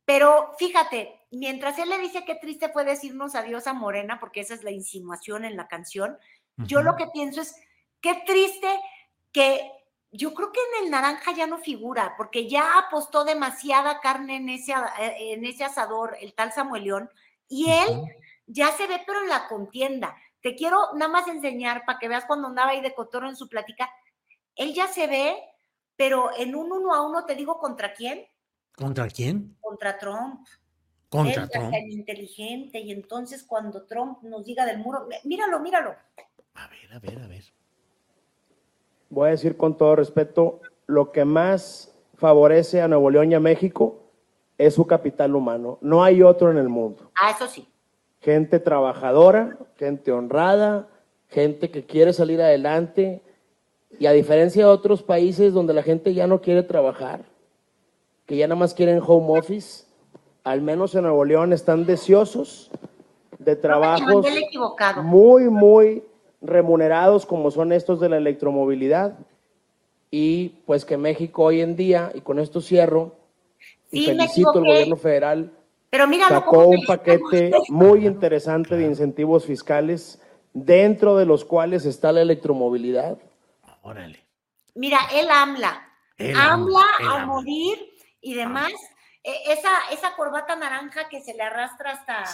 [0.05, 4.55] pero fíjate, mientras él le dice qué triste fue decirnos adiós a Morena, porque esa
[4.55, 6.19] es la insinuación en la canción,
[6.59, 7.55] yo lo que pienso es,
[8.01, 8.69] qué triste
[9.33, 9.71] que
[10.13, 14.49] yo creo que en el naranja ya no figura, porque ya apostó demasiada carne en
[14.49, 17.11] ese, en ese asador, el tal Samuel León,
[17.49, 18.03] y él
[18.47, 20.17] ya se ve, pero en la contienda.
[20.47, 23.49] Te quiero nada más enseñar para que veas cuando andaba ahí de cotorro en su
[23.49, 23.91] plática.
[24.55, 25.35] Él ya se ve,
[25.97, 28.25] pero en un uno a uno te digo contra quién.
[28.77, 29.57] ¿Contra quién?
[29.61, 30.47] Contra Trump.
[31.09, 31.73] Contra Él Trump.
[31.73, 35.97] tan inteligente y entonces cuando Trump nos diga del muro, míralo, míralo.
[36.55, 37.45] A ver, a ver, a ver.
[39.11, 43.41] Voy a decir con todo respeto, lo que más favorece a Nuevo León y a
[43.41, 44.13] México
[44.59, 45.79] es su capital humano.
[45.81, 47.11] No hay otro en el mundo.
[47.21, 47.69] Ah, eso sí.
[48.21, 50.89] Gente trabajadora, gente honrada,
[51.29, 53.23] gente que quiere salir adelante.
[53.99, 57.25] Y a diferencia de otros países donde la gente ya no quiere trabajar,
[58.27, 59.85] que ya nada más quieren home office,
[60.45, 62.71] al menos en Nuevo León están deseosos
[63.39, 64.27] de trabajos
[65.03, 66.03] muy, muy
[66.41, 69.19] remunerados como son estos de la electromovilidad.
[70.11, 73.17] Y pues que México hoy en día, y con esto cierro,
[73.91, 75.53] y felicito al gobierno federal,
[75.97, 80.21] Pero sacó un paquete muy interesante de incentivos fiscales,
[80.53, 83.19] dentro de los cuales está la electromovilidad.
[83.83, 84.27] Órale.
[84.75, 85.89] Mira, él habla,
[86.37, 87.79] habla a morir
[88.21, 88.73] y demás.
[89.23, 92.25] E, esa, esa corbata naranja que se le arrastra hasta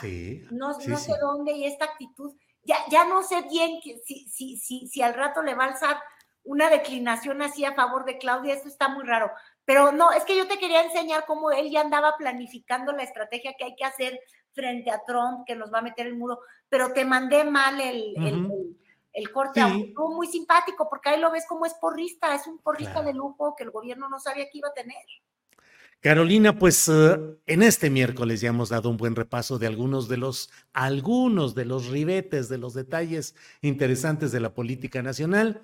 [0.51, 2.35] no, no sé dónde y esta actitud,
[2.65, 5.97] ya, ya no sé bien si, si, si, si al rato le va a alzar
[6.45, 9.31] una declinación así a favor de Claudia, eso está muy raro.
[9.65, 13.55] Pero no, es que yo te quería enseñar cómo él ya andaba planificando la estrategia
[13.57, 14.21] que hay que hacer
[14.53, 18.15] frente a Trump, que nos va a meter el muro, pero te mandé mal el,
[19.13, 23.03] el, corte, estuvo muy simpático, porque ahí lo ves como es porrista, es un porrista
[23.03, 24.97] de lujo que el gobierno no sabía que iba a tener.
[26.03, 30.17] Carolina, pues eh, en este miércoles ya hemos dado un buen repaso de algunos de
[30.17, 35.63] los, algunos de los ribetes, de los detalles interesantes de la política nacional.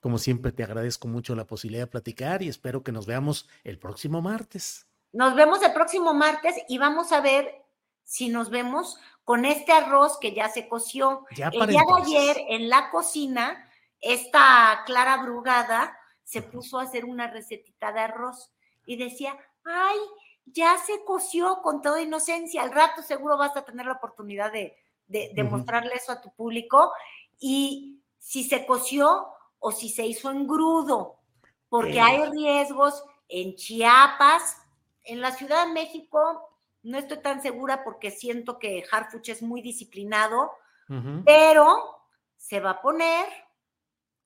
[0.00, 3.78] Como siempre, te agradezco mucho la posibilidad de platicar y espero que nos veamos el
[3.78, 4.86] próximo martes.
[5.12, 7.64] Nos vemos el próximo martes y vamos a ver
[8.04, 11.24] si nos vemos con este arroz que ya se coció.
[11.34, 13.68] Ya el día de ayer en la cocina,
[14.00, 18.52] esta Clara Brugada se puso a hacer una recetita de arroz
[18.84, 19.96] y decía, ay,
[20.46, 24.76] ya se coció con toda inocencia, al rato seguro vas a tener la oportunidad de,
[25.08, 26.92] de, mostrarle eso a tu público
[27.38, 29.26] y si se coció
[29.58, 31.16] o si se hizo en grudo,
[31.68, 34.56] porque hay riesgos en Chiapas,
[35.02, 36.48] en la Ciudad de México,
[36.82, 40.52] no estoy tan segura porque siento que Harfuch es muy disciplinado,
[41.24, 42.00] pero
[42.36, 43.26] se va a poner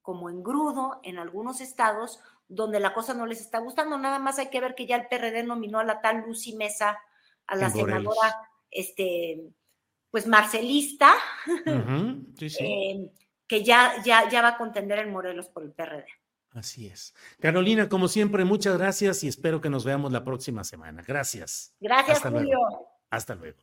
[0.03, 3.97] como en grudo en algunos estados donde la cosa no les está gustando.
[3.97, 6.99] Nada más hay que ver que ya el PRD nominó a la tal Lucy Mesa,
[7.47, 9.41] a la senadora, este,
[10.11, 11.14] pues marcelista,
[11.66, 13.11] eh,
[13.51, 16.07] que ya, ya, ya va a contender en Morelos por el PRD.
[16.53, 17.16] Así es.
[17.40, 21.03] Carolina, como siempre, muchas gracias y espero que nos veamos la próxima semana.
[21.05, 21.74] Gracias.
[21.80, 22.61] Gracias, Julio.
[23.11, 23.59] Hasta luego.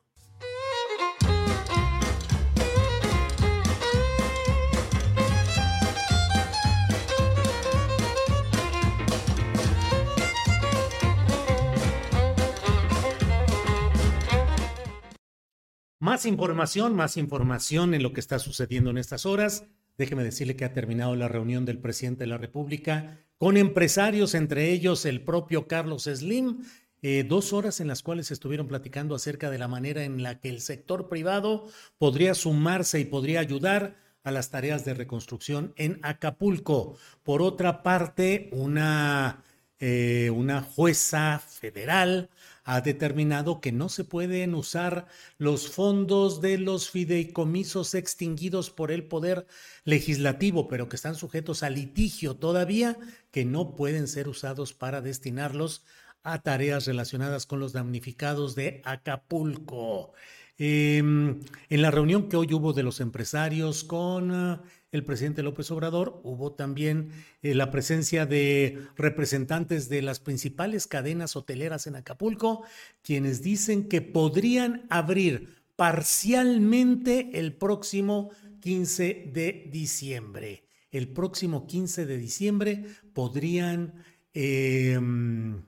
[15.99, 19.65] Más información, más información en lo que está sucediendo en estas horas.
[19.97, 24.71] Déjeme decirle que ha terminado la reunión del presidente de la República con empresarios, entre
[24.71, 26.63] ellos el propio Carlos Slim,
[27.01, 30.49] eh, dos horas en las cuales estuvieron platicando acerca de la manera en la que
[30.49, 31.67] el sector privado
[31.97, 36.97] podría sumarse y podría ayudar a las tareas de reconstrucción en Acapulco.
[37.23, 39.43] Por otra parte, una,
[39.79, 42.29] eh, una jueza federal
[42.67, 45.07] ha determinado que no se pueden usar
[45.37, 49.47] los fondos de los fideicomisos extinguidos por el Poder
[49.85, 52.97] Legislativo, pero que están sujetos a litigio todavía,
[53.31, 55.85] que no pueden ser usados para destinarlos
[56.23, 60.11] a tareas relacionadas con los damnificados de Acapulco.
[60.57, 61.39] Em,
[61.69, 64.61] en la reunión que hoy hubo de los empresarios con ah,
[64.91, 67.11] el presidente López Obrador, hubo también
[67.41, 72.63] eh, la presencia de representantes de las principales cadenas hoteleras en Acapulco,
[73.01, 78.31] quienes dicen que podrían abrir parcialmente el próximo
[78.61, 80.63] 15 de diciembre.
[80.89, 85.63] El próximo 15 de diciembre podrían em,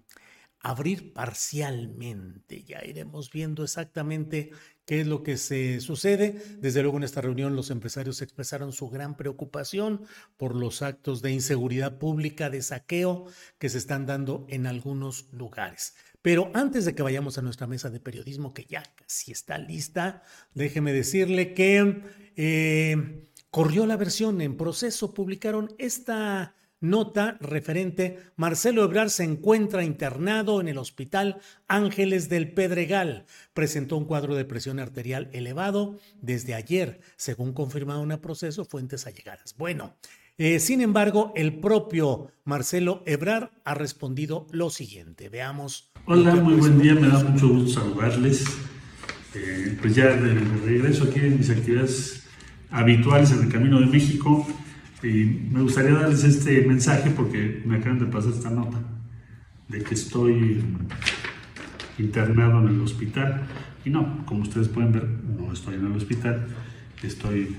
[0.61, 2.63] abrir parcialmente.
[2.63, 4.51] Ya iremos viendo exactamente
[4.89, 6.41] qué es lo que se sucede.
[6.61, 10.01] Desde luego en esta reunión los empresarios expresaron su gran preocupación
[10.35, 13.27] por los actos de inseguridad pública, de saqueo
[13.59, 15.93] que se están dando en algunos lugares.
[16.23, 20.23] Pero antes de que vayamos a nuestra mesa de periodismo, que ya casi está lista,
[20.55, 22.01] déjeme decirle que
[22.35, 30.61] eh, corrió la versión en proceso, publicaron esta Nota referente, Marcelo Ebrard se encuentra internado
[30.61, 33.25] en el Hospital Ángeles del Pedregal.
[33.53, 39.55] Presentó un cuadro de presión arterial elevado desde ayer, según confirmaron a proceso fuentes allegadas.
[39.57, 39.95] Bueno,
[40.38, 45.27] eh, sin embargo, el propio Marcelo Ebrard ha respondido lo siguiente.
[45.27, 45.91] Veamos.
[46.05, 48.45] Hola, muy buen día, me da mucho gusto saludarles.
[49.36, 50.34] Eh, pues ya de
[50.65, 52.23] regreso aquí en mis actividades
[52.71, 54.47] habituales en el Camino de México.
[55.02, 58.78] Y me gustaría darles este mensaje porque me acaban de pasar esta nota
[59.70, 60.64] de que estoy
[61.97, 63.43] internado en el hospital.
[63.86, 66.47] Y no, como ustedes pueden ver, no estoy en el hospital,
[67.02, 67.56] estoy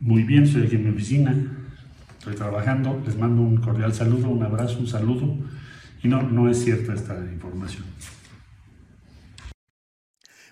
[0.00, 1.34] muy bien, estoy aquí en mi oficina,
[2.18, 5.38] estoy trabajando, les mando un cordial saludo, un abrazo, un saludo.
[6.02, 7.84] Y no, no es cierta esta información.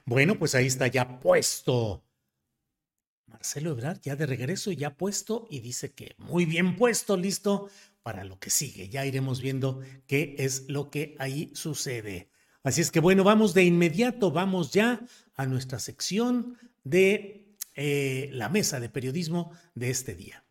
[0.07, 2.03] Bueno, pues ahí está ya puesto
[3.41, 7.71] Marcelo ya de regreso, ya puesto y dice que muy bien puesto, listo
[8.03, 8.91] para lo que sigue.
[8.91, 12.29] Ya iremos viendo qué es lo que ahí sucede.
[12.63, 15.01] Así es que bueno, vamos de inmediato, vamos ya
[15.37, 20.45] a nuestra sección de eh, la mesa de periodismo de este día.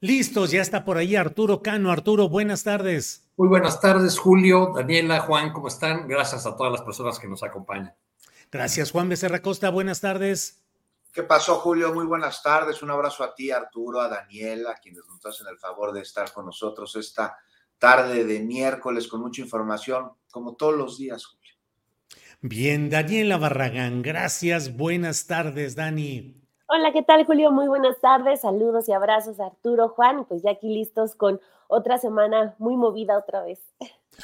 [0.00, 1.90] Listos, ya está por ahí Arturo Cano.
[1.90, 3.28] Arturo, buenas tardes.
[3.36, 6.06] Muy buenas tardes, Julio, Daniela, Juan, ¿cómo están?
[6.06, 7.94] Gracias a todas las personas que nos acompañan.
[8.52, 10.62] Gracias, Juan Becerra Costa, buenas tardes.
[11.12, 11.92] ¿Qué pasó, Julio?
[11.92, 12.80] Muy buenas tardes.
[12.80, 16.46] Un abrazo a ti, Arturo, a Daniela, quienes nos hacen el favor de estar con
[16.46, 17.36] nosotros esta
[17.76, 21.54] tarde de miércoles con mucha información, como todos los días, Julio.
[22.40, 24.76] Bien, Daniela Barragán, gracias.
[24.76, 26.47] Buenas tardes, Dani.
[26.70, 27.50] Hola, ¿qué tal, Julio?
[27.50, 28.42] Muy buenas tardes.
[28.42, 30.26] Saludos y abrazos a Arturo, Juan.
[30.26, 33.58] Pues ya aquí listos con otra semana muy movida otra vez.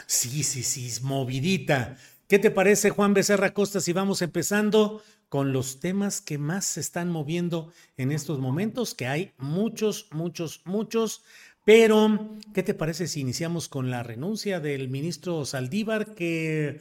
[0.06, 1.96] Sí, sí, sí, movidita.
[2.28, 6.80] ¿Qué te parece, Juan Becerra Costa, si vamos empezando con los temas que más se
[6.80, 8.94] están moviendo en estos momentos?
[8.94, 11.24] Que hay muchos, muchos, muchos.
[11.64, 16.78] Pero, ¿qué te parece si iniciamos con la renuncia del ministro Saldívar, que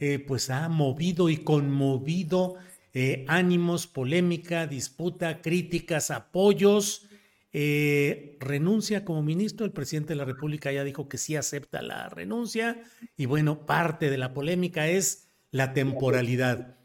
[0.00, 2.56] eh, pues ha movido y conmovido
[2.94, 7.06] eh, ánimos, polémica, disputa, críticas, apoyos.
[7.54, 12.08] Eh, renuncia como ministro, el presidente de la República ya dijo que sí acepta la
[12.08, 12.82] renuncia
[13.14, 16.78] y bueno, parte de la polémica es la temporalidad.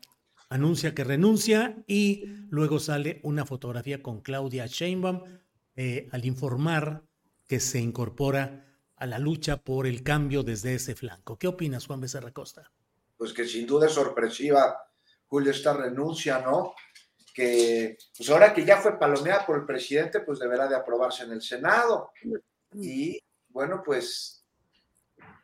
[0.49, 5.23] Anuncia que renuncia y luego sale una fotografía con Claudia Sheinbaum
[5.75, 7.03] eh, al informar
[7.47, 11.37] que se incorpora a la lucha por el cambio desde ese flanco.
[11.37, 12.71] ¿Qué opinas, Juan Becerra Costa?
[13.17, 14.86] Pues que sin duda es sorpresiva
[15.27, 16.73] Julio, esta renuncia, ¿no?
[17.33, 21.31] Que pues ahora que ya fue palomeada por el presidente, pues deberá de aprobarse en
[21.31, 22.11] el Senado.
[22.73, 23.19] Y
[23.49, 24.45] bueno, pues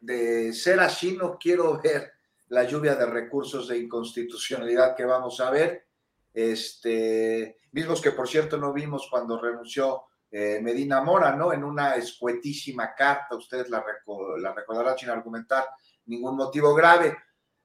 [0.02, 2.14] de ser así, no quiero ver
[2.48, 5.88] la lluvia de recursos de inconstitucionalidad que vamos a ver.
[6.34, 11.54] Este, mismos que por cierto no vimos cuando renunció eh, Medina Mora, ¿no?
[11.54, 13.84] En una escuetísima carta, ustedes la,
[14.40, 15.68] la recordarán sin argumentar
[16.06, 17.16] ningún motivo grave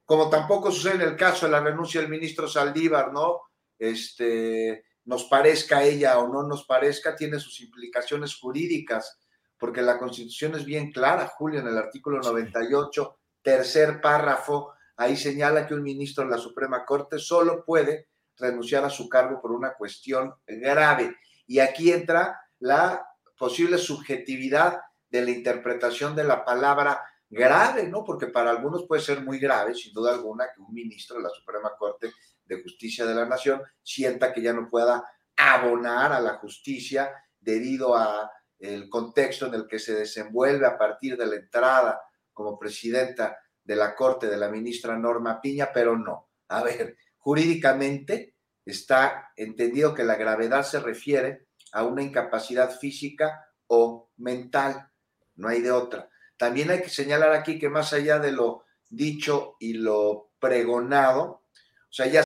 [0.09, 3.41] como tampoco sucede en el caso de la renuncia del ministro Saldívar, ¿no?
[3.77, 9.19] Este, nos parezca ella o no nos parezca, tiene sus implicaciones jurídicas,
[9.55, 15.67] porque la Constitución es bien clara, Julio, en el artículo 98, tercer párrafo, ahí señala
[15.67, 18.07] que un ministro de la Suprema Corte solo puede
[18.39, 21.17] renunciar a su cargo por una cuestión grave.
[21.45, 23.05] Y aquí entra la
[23.37, 26.99] posible subjetividad de la interpretación de la palabra
[27.29, 28.03] grave, ¿no?
[28.03, 31.29] Porque para algunos puede ser muy grave, sin duda alguna, que un ministro de la
[31.29, 32.11] Suprema Corte
[32.45, 35.03] de Justicia de la Nación sienta que ya no pueda
[35.37, 41.15] abonar a la justicia debido a el contexto en el que se desenvuelve a partir
[41.15, 42.01] de la entrada
[42.33, 46.29] como presidenta de la Corte de la ministra Norma Piña, pero no.
[46.49, 54.09] A ver, jurídicamente está entendido que la gravedad se refiere a una incapacidad física o
[54.17, 54.89] mental,
[55.35, 56.09] no hay de otra.
[56.39, 61.91] También hay que señalar aquí que más allá de lo dicho y lo pregonado, o
[61.91, 62.23] sea, ya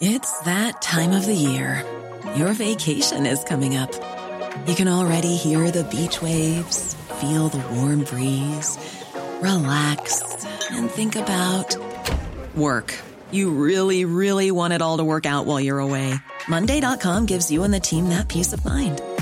[0.00, 1.84] It's that time of the year.
[2.34, 3.90] Your vacation is coming up.
[4.66, 8.78] You can already hear the beach waves, feel the warm breeze,
[9.40, 10.22] relax
[10.70, 11.76] and think about
[12.54, 12.94] work.
[13.30, 16.14] You really, really want it all to work out while you're away.
[16.48, 19.00] Monday.com gives you and the team that peace of mind.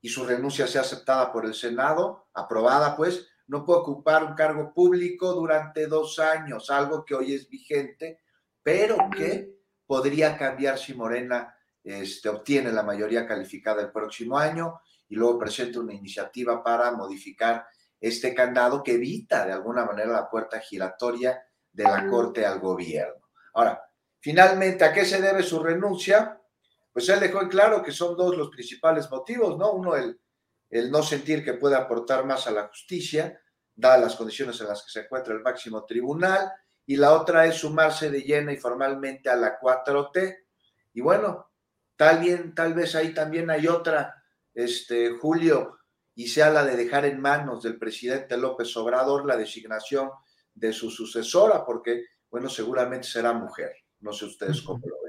[0.00, 4.72] y su renuncia sea aceptada por el Senado, aprobada pues, no puede ocupar un cargo
[4.72, 8.20] público durante dos años, algo que hoy es vigente,
[8.62, 15.16] pero que podría cambiar si Morena este, obtiene la mayoría calificada el próximo año y
[15.16, 17.66] luego presenta una iniciativa para modificar
[18.00, 21.42] este candado que evita de alguna manera la puerta giratoria
[21.72, 23.28] de la Corte al gobierno.
[23.54, 23.82] Ahora,
[24.20, 26.39] finalmente, ¿a qué se debe su renuncia?
[26.92, 29.72] Pues él dejó en claro que son dos los principales motivos, ¿no?
[29.72, 30.20] Uno, el,
[30.70, 33.40] el no sentir que puede aportar más a la justicia,
[33.74, 36.50] dadas las condiciones en las que se encuentra el máximo tribunal,
[36.86, 40.38] y la otra es sumarse de lleno y formalmente a la 4T.
[40.94, 41.52] Y bueno,
[41.96, 44.22] tal, bien, tal vez ahí también hay otra,
[44.52, 45.78] este, Julio,
[46.14, 50.10] y sea la de dejar en manos del presidente López Obrador la designación
[50.52, 53.72] de su sucesora, porque, bueno, seguramente será mujer.
[54.00, 54.99] No sé ustedes cómo lo.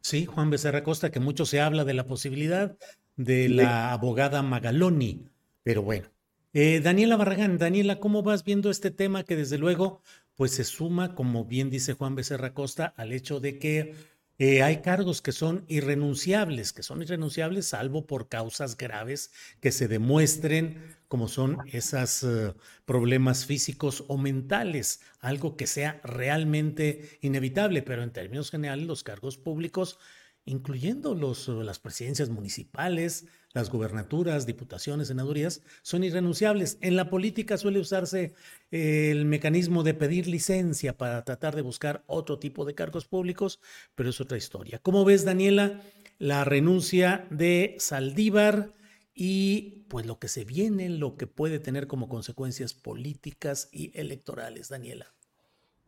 [0.00, 2.76] Sí, Juan Becerra Costa, que mucho se habla de la posibilidad
[3.16, 5.26] de la abogada Magaloni,
[5.62, 6.08] pero bueno.
[6.52, 10.02] Eh, Daniela Barragán, Daniela, ¿cómo vas viendo este tema que desde luego
[10.34, 13.94] pues se suma, como bien dice Juan Becerra Costa, al hecho de que
[14.38, 19.30] eh, hay cargos que son irrenunciables, que son irrenunciables salvo por causas graves
[19.60, 22.54] que se demuestren como son esos eh,
[22.84, 29.36] problemas físicos o mentales, algo que sea realmente inevitable, pero en términos generales los cargos
[29.36, 29.98] públicos,
[30.44, 36.78] incluyendo los, eh, las presidencias municipales, las gubernaturas, diputaciones, senadurías, son irrenunciables.
[36.80, 38.34] En la política suele usarse
[38.70, 43.58] eh, el mecanismo de pedir licencia para tratar de buscar otro tipo de cargos públicos,
[43.96, 44.78] pero es otra historia.
[44.78, 45.82] ¿Cómo ves, Daniela,
[46.20, 48.78] la renuncia de Saldívar?
[49.22, 54.70] Y pues lo que se viene, lo que puede tener como consecuencias políticas y electorales,
[54.70, 55.08] Daniela.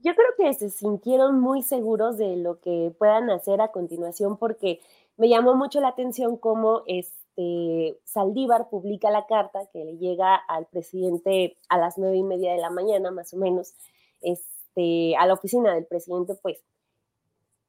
[0.00, 4.80] Yo creo que se sintieron muy seguros de lo que puedan hacer a continuación porque
[5.16, 10.66] me llamó mucho la atención cómo este Saldívar publica la carta que le llega al
[10.66, 13.72] presidente a las nueve y media de la mañana, más o menos,
[14.20, 16.58] este, a la oficina del presidente, pues.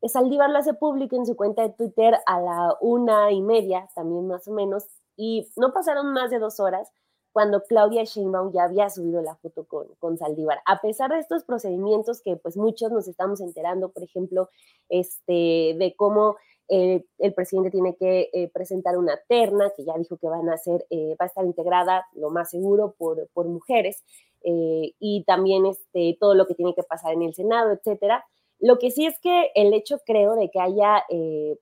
[0.06, 4.28] Saldívar lo hace público en su cuenta de Twitter a la una y media, también
[4.28, 6.92] más o menos, y no pasaron más de dos horas
[7.32, 10.60] cuando Claudia Sheinbaum ya había subido la foto con, con Saldívar.
[10.66, 14.50] A pesar de estos procedimientos que pues muchos nos estamos enterando, por ejemplo,
[14.88, 16.36] este, de cómo
[16.70, 20.58] eh, el presidente tiene que eh, presentar una terna, que ya dijo que van a
[20.58, 24.04] ser, eh, va a estar integrada, lo más seguro, por, por mujeres,
[24.46, 28.26] y también este, todo lo que tiene que pasar en el Senado, etcétera.
[28.60, 31.02] Lo que sí es que el hecho, creo, de que haya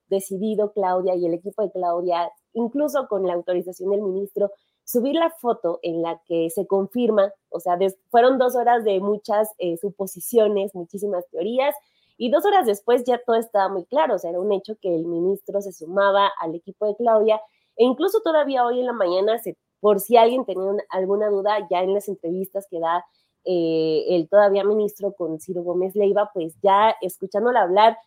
[0.08, 4.50] decidido Claudia y el equipo de Claudia incluso con la autorización del ministro,
[4.84, 7.78] subir la foto en la que se confirma, o sea,
[8.10, 11.74] fueron dos horas de muchas eh, suposiciones, muchísimas teorías,
[12.16, 14.94] y dos horas después ya todo estaba muy claro, o sea, era un hecho que
[14.94, 17.40] el ministro se sumaba al equipo de Claudia,
[17.76, 19.40] e incluso todavía hoy en la mañana,
[19.80, 23.04] por si alguien tenía alguna duda, ya en las entrevistas que da
[23.44, 27.98] eh, el todavía ministro con Ciro Gómez Leiva, pues ya escuchándole hablar,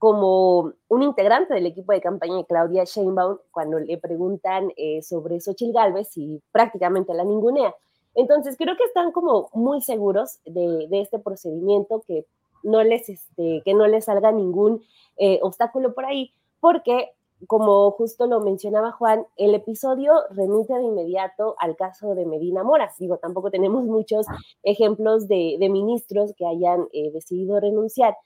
[0.00, 5.38] como un integrante del equipo de campaña de Claudia Sheinbaum cuando le preguntan eh, sobre
[5.40, 7.74] Xochitl Galvez y prácticamente la ningunea.
[8.14, 12.24] Entonces, creo que están como muy seguros de, este procedimiento, que
[12.62, 14.82] no les, este, que no les salga ningún
[15.18, 17.10] eh, obstáculo por ahí, porque,
[17.46, 22.90] como justo lo mencionaba Juan, el episodio remite de inmediato al caso de Medina Mora.
[22.98, 24.24] Digo, tampoco tenemos muchos
[24.62, 28.16] ejemplos de, ministros que hayan eh, decidido renunciar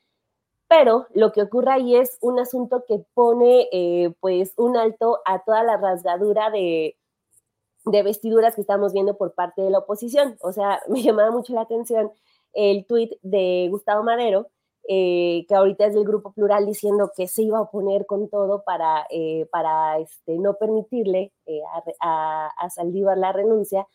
[0.77, 5.39] pero lo que ocurre ahí es un asunto que pone eh, pues un alto a
[5.45, 6.97] toda la rasgadura de,
[7.85, 10.37] vestiduras que estamos viendo por parte de la oposición.
[10.41, 12.11] O sea, me llamaba mucho la atención
[12.55, 14.49] el tuit de Gustavo Madero,
[14.89, 18.65] eh, que ahorita es del Grupo Plural, diciendo que se iba a oponer con todo
[18.65, 19.47] para, eh,
[20.01, 21.33] este, no permitirle
[22.01, 23.87] a, a Saldívar la renuncia,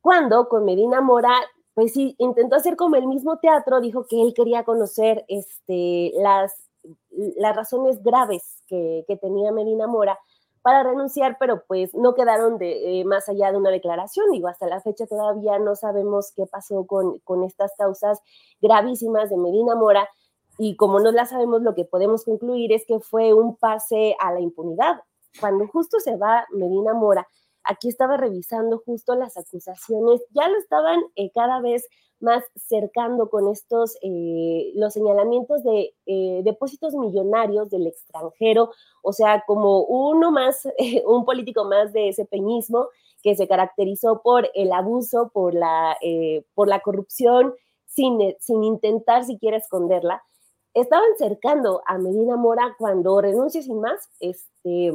[0.00, 1.34] cuando con Medina Mora
[1.74, 6.54] pues sí, intentó hacer como el mismo teatro, dijo que él quería conocer este, las,
[7.10, 10.18] las razones graves que, tenía Medina Mora
[10.62, 14.30] para renunciar, pero pues no quedaron de, eh, más allá de una declaración.
[14.30, 18.20] Digo, hasta la fecha todavía no sabemos qué pasó con, con estas causas
[18.62, 20.08] gravísimas de Medina Mora
[20.58, 24.32] y como no la sabemos, lo que podemos concluir es que fue un pase a
[24.32, 25.02] la impunidad.
[25.40, 27.26] Cuando justo se va Medina Mora,
[27.64, 31.86] aquí estaba revisando justo las acusaciones, ya lo estaban eh, cada vez
[32.20, 38.70] más cercando con estos, eh, los señalamientos de eh, depósitos millonarios del extranjero,
[39.02, 40.68] o sea, como uno más,
[41.06, 42.88] un político más de ese peñismo
[43.22, 45.96] que se caracterizó por el abuso, por la,
[46.54, 47.54] por la corrupción,
[47.86, 50.22] sin, sin intentar siquiera esconderla.
[50.74, 54.92] Estaban cercando a Medina Mora cuando renuncia sin más, este,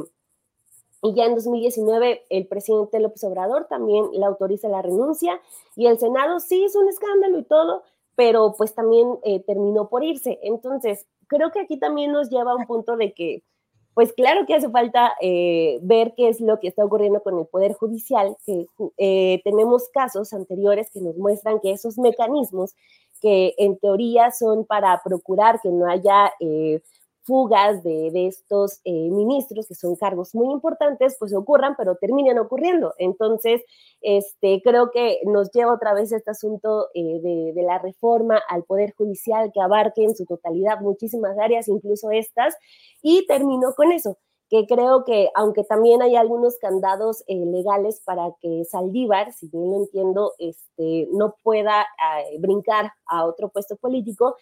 [1.02, 5.40] y ya en 2019 el presidente López Obrador también le autoriza la renuncia
[5.76, 7.82] y el Senado sí hizo un escándalo y todo,
[8.16, 10.38] pero pues también eh, terminó por irse.
[10.42, 13.42] Entonces, creo que aquí también nos lleva a un punto de que,
[13.94, 17.46] pues claro que hace falta eh, ver qué es lo que está ocurriendo con el
[17.46, 18.66] Poder Judicial, que
[18.98, 22.74] eh, tenemos casos anteriores que nos muestran que esos mecanismos
[23.22, 26.32] que en teoría son para procurar que no haya
[27.22, 32.94] fugas de, estos eh, ministros, que son cargos muy importantes, pues ocurran, pero terminan ocurriendo.
[32.98, 33.62] Entonces,
[34.00, 38.94] este, creo que nos lleva otra vez este asunto eh, de, la reforma al Poder
[38.96, 42.56] Judicial que abarque en su totalidad muchísimas áreas, incluso estas,
[43.02, 44.16] y termino con eso
[44.48, 49.70] que creo que aunque también hay algunos candados eh, legales para que Saldívar, si bien
[49.70, 51.86] lo entiendo, este, no pueda
[52.40, 54.34] brincar a otro puesto político,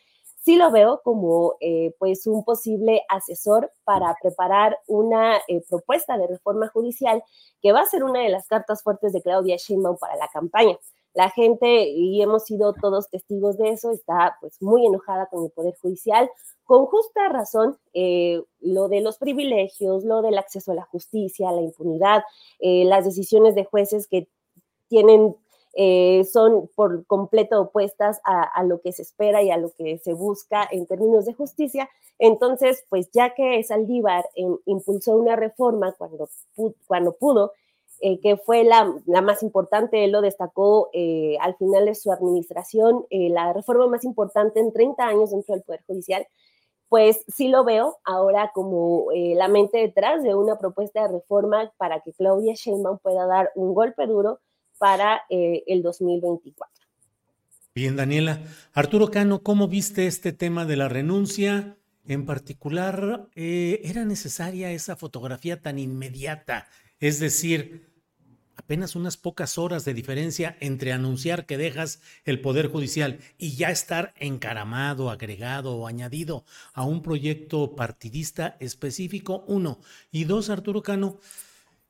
[0.48, 6.26] sí lo veo como eh, pues un posible asesor para preparar una eh, propuesta de
[6.26, 7.22] reforma judicial
[7.60, 10.78] que va a ser una de las cartas fuertes de Claudia Sheinbaum para la campaña.
[11.12, 15.50] La gente, y hemos sido todos testigos de eso, está pues muy enojada con el
[15.50, 16.30] Poder Judicial,
[16.64, 21.60] con justa razón, eh, lo de los privilegios, lo del acceso a la justicia, la
[21.60, 22.22] impunidad,
[22.58, 24.28] las decisiones de jueces que
[24.88, 25.36] tienen
[25.80, 30.12] eh, son por completo opuestas a, lo que se espera y a lo que se
[30.12, 31.88] busca en términos de justicia.
[32.18, 34.28] Entonces, pues ya que Saldívar
[34.66, 36.28] impulsó una reforma cuando,
[36.88, 37.52] cuando pudo,
[38.00, 38.92] eh, que fue la,
[39.22, 44.58] más importante, él lo destacó eh, al final de su administración, la reforma más importante
[44.58, 46.26] en 30 años dentro del Poder Judicial,
[46.88, 52.00] pues sí lo veo ahora como la mente detrás de una propuesta de reforma para
[52.00, 54.40] que Claudia Sheinbaum pueda dar un golpe duro
[54.78, 56.86] para eh, el 2024.
[57.74, 58.42] Bien, Daniela.
[58.72, 61.76] Arturo Cano, ¿cómo viste este tema de la renuncia?
[62.06, 66.66] En particular, eh, ¿era necesaria esa fotografía tan inmediata?
[67.00, 67.88] Es decir,
[68.56, 73.70] apenas unas pocas horas de diferencia entre anunciar que dejas el Poder Judicial y ya
[73.70, 79.78] estar encaramado, agregado o añadido a un proyecto partidista específico, uno.
[80.10, 81.18] Y dos, Arturo Cano,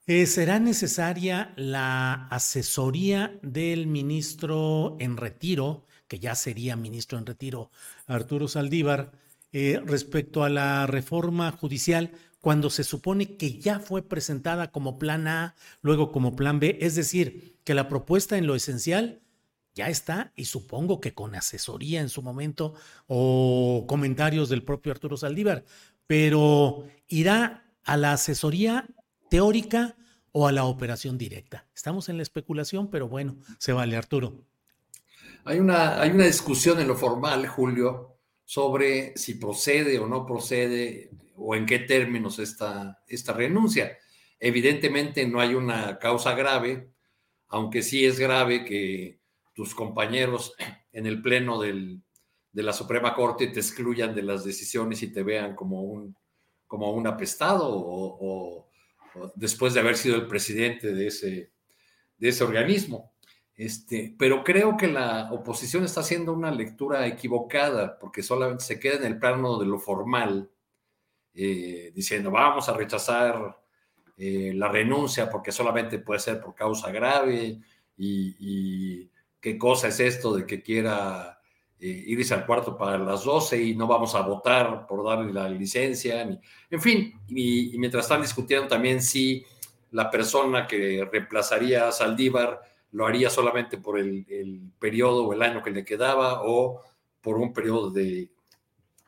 [0.09, 7.71] eh, ¿Será necesaria la asesoría del ministro en retiro, que ya sería ministro en retiro,
[8.07, 9.13] Arturo Saldívar,
[9.53, 15.29] eh, respecto a la reforma judicial cuando se supone que ya fue presentada como plan
[15.29, 16.79] A, luego como plan B?
[16.81, 19.21] Es decir, que la propuesta en lo esencial
[19.75, 22.73] ya está y supongo que con asesoría en su momento
[23.09, 25.67] o comentarios del propio Arturo Saldívar,
[26.07, 28.89] pero irá a la asesoría
[29.29, 29.97] teórica
[30.33, 31.67] o a la operación directa.
[31.75, 34.45] Estamos en la especulación, pero bueno, se vale, Arturo.
[35.45, 41.11] Hay una, hay una discusión en lo formal, Julio, sobre si procede o no procede
[41.37, 43.97] o en qué términos esta, esta renuncia.
[44.41, 46.91] Evidentemente no hay una causa grave,
[47.49, 49.21] aunque sí es grave que
[49.55, 50.55] tus compañeros
[50.93, 52.01] en el pleno de
[52.53, 56.17] la Suprema Corte te excluyan de las decisiones y te vean como un,
[56.67, 58.68] como un apestado o,
[59.35, 61.53] después de haber sido el presidente de ese,
[62.17, 63.13] de ese organismo.
[63.59, 68.99] Este, pero creo que la oposición está haciendo una lectura equivocada porque solamente se queda
[68.99, 70.49] en el plano de lo formal,
[71.35, 73.59] eh, diciendo vamos a rechazar
[74.17, 77.61] eh, la renuncia porque solamente puede ser por causa grave
[77.97, 81.38] y, qué cosa es esto de que quiera
[81.81, 85.49] eh, irse al cuarto para las 12 y no vamos a votar por darle la
[85.49, 89.45] licencia, en fin, y, mientras están discutiendo también si
[89.93, 92.61] la persona que reemplazaría a Saldívar
[92.91, 94.27] lo haría solamente por el,
[94.81, 96.83] periodo o el año que le quedaba o
[97.21, 98.29] por un periodo de,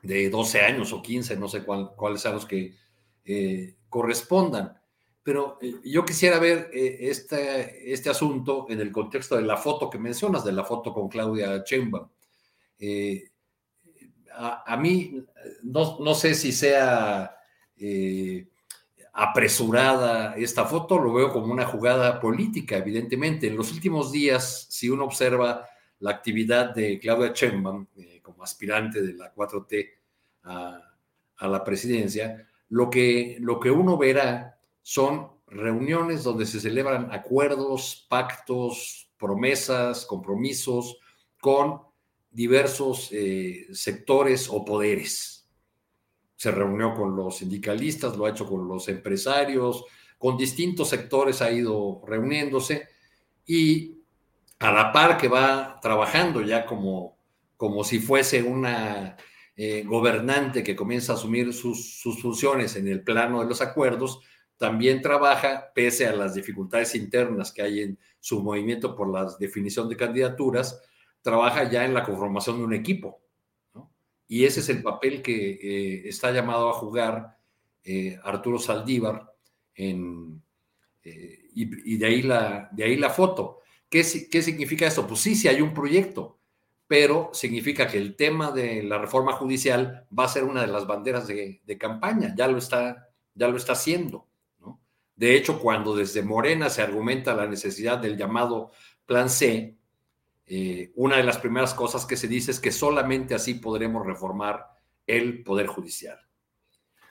[0.03, 2.77] de 12 años o 15, no sé cuáles sean los que
[3.25, 4.81] eh, correspondan.
[5.25, 9.99] Pero eh, yo quisiera ver este, este asunto en el contexto de la foto que
[9.99, 11.65] mencionas, de la foto con Claudia
[12.81, 13.31] Chemba.
[14.33, 15.23] A, mí,
[15.63, 17.37] no, no, sé si sea
[19.13, 23.49] apresurada esta foto, lo veo como una jugada política, evidentemente.
[23.49, 29.03] En los últimos días, si uno observa la actividad de Claudia Sheinbaum eh, como aspirante
[29.03, 29.91] de la 4T
[30.45, 30.87] a,
[31.43, 39.11] la presidencia, lo que, lo que uno verá son reuniones donde se celebran acuerdos, pactos,
[39.19, 40.99] promesas, compromisos
[41.41, 41.81] con
[42.31, 45.49] diversos eh, sectores o poderes.
[46.37, 49.85] Se reunió con los sindicalistas, lo ha hecho con los empresarios,
[50.19, 52.89] con distintos sectores ha ido reuniéndose
[53.47, 53.97] y
[54.59, 57.17] a la par que va trabajando ya como,
[57.57, 59.17] como si fuese una
[59.57, 64.21] eh, gobernante que comienza a asumir sus, sus funciones en el plano de los acuerdos,
[64.57, 69.89] también trabaja, pese a las dificultades internas que hay en su movimiento por la definición
[69.89, 70.83] de candidaturas,
[71.23, 73.21] trabaja ya en la conformación de un equipo
[74.31, 77.37] y ese es el papel que eh, está llamado a jugar
[77.83, 79.35] eh, Arturo Saldívar
[79.75, 80.41] en,
[81.03, 83.59] eh, y, de, ahí la, de ahí la foto.
[83.89, 85.05] ¿Qué, ¿Qué significa esto?
[85.05, 86.39] Pues sí, sí hay un proyecto,
[86.87, 90.87] pero significa que el tema de la reforma judicial va a ser una de las
[90.87, 94.29] banderas de, de campaña, ya lo está, ya lo está haciendo.
[94.61, 94.81] ¿no?
[95.17, 98.71] De hecho, cuando desde Morena se argumenta la necesidad del llamado
[99.07, 99.77] Plan C,
[100.53, 104.67] eh, una de las primeras cosas que se dice es que solamente así podremos reformar
[105.07, 106.19] el Poder Judicial.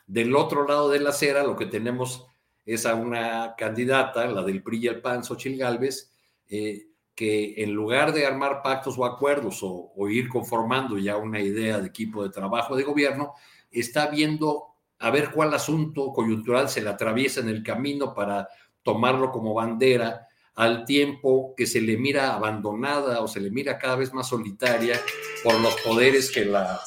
[0.05, 2.27] Del otro lado de la acera, lo que tenemos
[2.65, 6.11] es a una candidata, la del PRI y el PAN, Xochitl Gálvez,
[6.49, 11.79] eh, que en lugar de armar pactos o acuerdos o, ir conformando ya una idea
[11.79, 13.35] de equipo de trabajo de gobierno,
[13.71, 14.65] está viendo
[14.97, 18.49] a ver cuál asunto coyuntural se le atraviesa en el camino para
[18.83, 20.27] tomarlo como bandera
[20.59, 24.99] al tiempo que se le mira abandonada o se le mira cada vez más solitaria
[25.41, 26.77] por los poderes que la,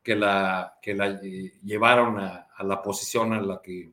[0.00, 3.90] que la, que la eh, llevaron a, la posición a la que,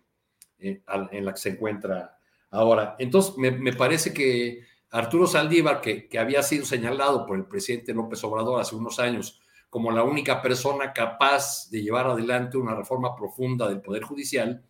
[0.59, 2.15] eh, en la que se encuentra
[2.51, 2.95] ahora.
[2.99, 8.23] Entonces, me, parece que Arturo Saldívar, que, que, había sido señalado por el presidente López
[8.23, 9.41] Obrador hace unos años
[9.71, 14.63] como la única persona capaz de llevar adelante una reforma profunda del Poder Judicial,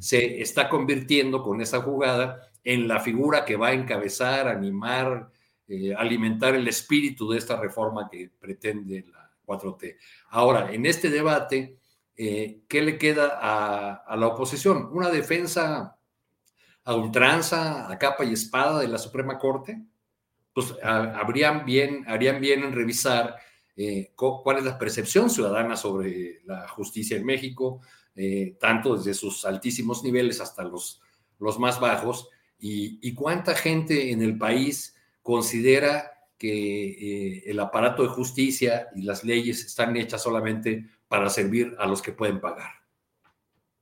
[0.00, 5.30] se está convirtiendo con esa jugada en la figura que va a encabezar, animar,
[5.66, 9.96] eh, alimentar el espíritu de esta reforma que pretende la 4T.
[10.30, 11.78] Ahora, en este debate,
[12.16, 14.88] eh, ¿qué le queda a, la oposición?
[14.92, 15.98] ¿Una defensa
[16.84, 19.82] a ultranza, a capa y espada de la Suprema Corte?
[20.54, 23.36] Pues habrían bien, harían bien en revisar
[23.76, 27.80] eh, cuál es la percepción ciudadana sobre la justicia en México,
[28.58, 31.00] tanto desde sus altísimos niveles hasta los,
[31.38, 32.28] los más bajos,
[32.58, 39.24] y, cuánta gente en el país considera que eh, el aparato de justicia y las
[39.24, 42.70] leyes están hechas solamente para servir a los que pueden pagar.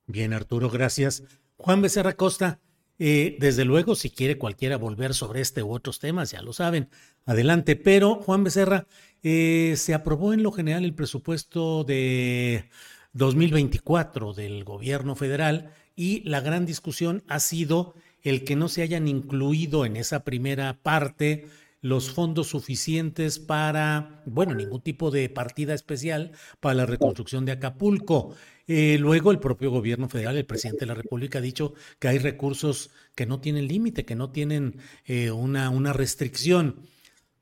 [0.06, 1.24] Bien, Arturo, gracias.
[1.56, 2.60] Juan Becerra Costa,
[2.98, 6.88] eh, desde luego, si quiere cualquiera volver sobre este u otros temas, ya lo saben,
[7.24, 7.76] adelante.
[7.76, 8.86] Pero, Juan Becerra,
[9.22, 12.70] eh, se aprobó en lo general el presupuesto de
[13.12, 17.94] 2024 del gobierno federal y la gran discusión ha sido
[18.26, 21.46] el que no se hayan incluido en esa primera parte
[21.80, 28.34] los fondos suficientes para, bueno, ningún tipo de partida especial para la reconstrucción de Acapulco.
[28.66, 32.18] Eh, luego el propio gobierno federal, el presidente de la República ha dicho que hay
[32.18, 36.80] recursos que no tienen límite, que no tienen eh, una, una restricción.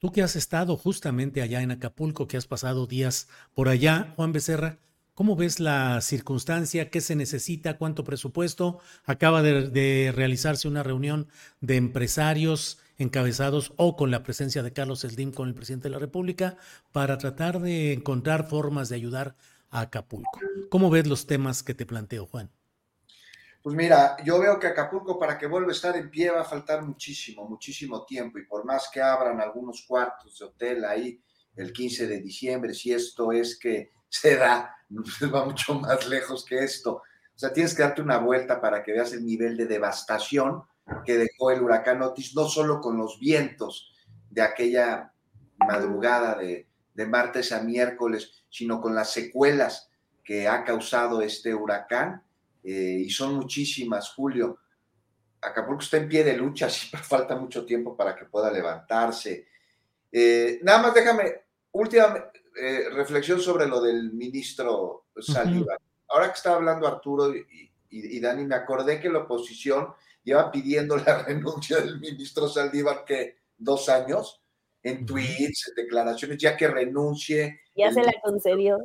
[0.00, 4.32] Tú que has estado justamente allá en Acapulco, que has pasado días por allá, Juan
[4.34, 4.80] Becerra,
[5.14, 6.90] ¿Cómo ves la circunstancia?
[6.90, 7.78] ¿Qué se necesita?
[7.78, 8.80] ¿Cuánto presupuesto?
[9.04, 11.28] Acaba de, realizarse una reunión
[11.60, 16.00] de empresarios encabezados o con la presencia de Carlos Slim con el presidente de la
[16.00, 16.56] República
[16.90, 19.36] para tratar de encontrar formas de ayudar
[19.70, 20.40] a Acapulco.
[20.68, 22.50] ¿Cómo ves los temas que te planteo, Juan?
[23.62, 26.44] Pues mira, yo veo que Acapulco para que vuelva a estar en pie va a
[26.44, 31.20] faltar muchísimo, muchísimo tiempo y por más que abran algunos cuartos de hotel ahí
[31.54, 34.76] el 15 de diciembre, si esto es que se da,
[35.34, 37.02] va mucho más lejos que esto.
[37.34, 40.62] O sea, tienes que darte una vuelta para que veas el nivel de devastación
[41.04, 43.92] que dejó el huracán Otis, no solo con los vientos
[44.30, 45.12] de aquella
[45.56, 46.68] madrugada de,
[47.08, 49.90] martes a miércoles, sino con las secuelas
[50.22, 52.22] que ha causado este huracán,
[52.62, 54.58] eh, y son muchísimas, Julio.
[55.40, 59.48] Acapulco está en pie de lucha, siempre falta mucho tiempo para que pueda levantarse.
[60.12, 61.32] Eh, nada más déjame,
[61.72, 65.78] última eh, reflexión sobre lo del ministro Saldívar.
[66.08, 70.96] Ahora que está hablando Arturo y, y, Dani, me acordé que la oposición lleva pidiendo
[70.96, 74.42] la renuncia del ministro Saldívar que dos años
[74.82, 77.60] en tweets, en declaraciones, ya que renuncie.
[77.74, 78.78] Ya se la concedió.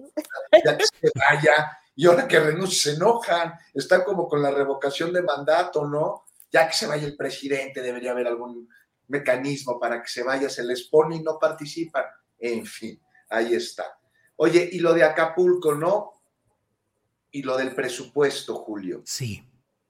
[0.65, 1.77] Ya que se vaya.
[1.95, 3.53] Y ahora que renuncie se enojan.
[3.73, 6.23] Están como con la revocación de mandato, ¿no?
[6.49, 8.69] Ya que se vaya el presidente, debería haber algún
[9.07, 12.05] mecanismo para que se vaya, se les pone y no participan.
[12.39, 12.99] En fin,
[13.29, 13.99] ahí está.
[14.35, 16.13] Oye, y lo de Acapulco, ¿no?
[17.31, 19.01] Y lo del presupuesto, Julio.
[19.05, 19.43] Sí.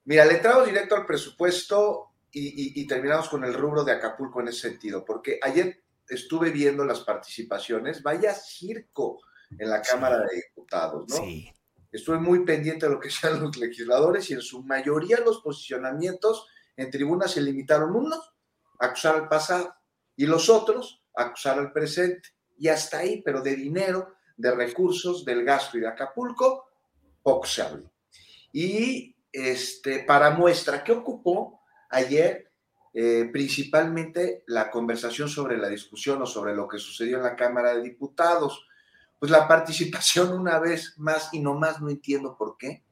[0.05, 4.69] Mira, le entramos directo al presupuesto y, terminamos con el rubro de Acapulco en ese
[4.69, 9.21] sentido, porque ayer estuve viendo las participaciones, vaya circo
[9.57, 11.15] en la Cámara de Diputados, ¿no?
[11.15, 11.51] Sí.
[11.91, 16.47] Estuve muy pendiente de lo que sean los legisladores y en su mayoría los posicionamientos
[16.75, 18.33] en tribuna se limitaron unos
[18.79, 19.73] a acusar al pasado
[20.15, 22.29] y los otros a acusar al presente.
[22.59, 26.69] Y hasta ahí, pero de dinero, de recursos, del gasto y de Acapulco,
[27.23, 27.91] poco se habló.
[28.51, 32.49] Y este, para muestra, ¿qué ocupó ayer?
[32.93, 37.75] Eh, principalmente la conversación sobre la discusión o sobre lo que sucedió en la Cámara
[37.75, 38.67] de Diputados.
[39.19, 42.83] Pues la participación una vez más, y no más no entiendo por qué,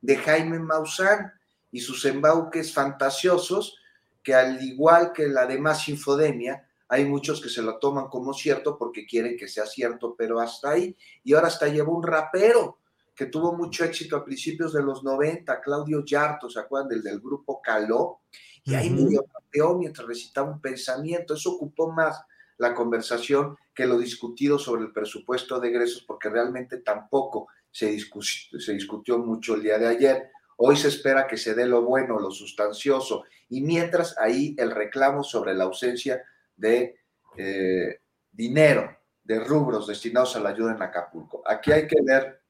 [0.00, 1.32] de Jaime Maussan
[1.70, 3.76] y sus embauques fantasiosos,
[4.22, 8.78] que al igual que la demás infodemia, hay muchos que se lo toman como cierto
[8.78, 10.96] porque quieren que sea cierto, pero hasta ahí.
[11.24, 12.78] Y ahora hasta llevó un rapero
[13.14, 17.20] que tuvo mucho éxito a principios de los 90, Claudio Yarto, ¿se acuerdan del, del
[17.20, 18.20] grupo Caló?
[18.62, 21.34] Y ahí medio campeón mientras recitaba un pensamiento.
[21.34, 22.20] Eso ocupó más
[22.58, 28.58] la conversación que lo discutido sobre el presupuesto de egresos, porque realmente tampoco se discutió,
[28.58, 30.30] se discutió mucho el día de ayer.
[30.56, 35.22] Hoy se espera que se dé lo bueno, lo sustancioso, y mientras ahí el reclamo
[35.22, 36.22] sobre la ausencia
[36.56, 36.98] de
[37.36, 38.00] eh,
[38.30, 41.42] dinero, de rubros destinados a la ayuda en Acapulco.
[41.46, 42.42] Aquí hay que ver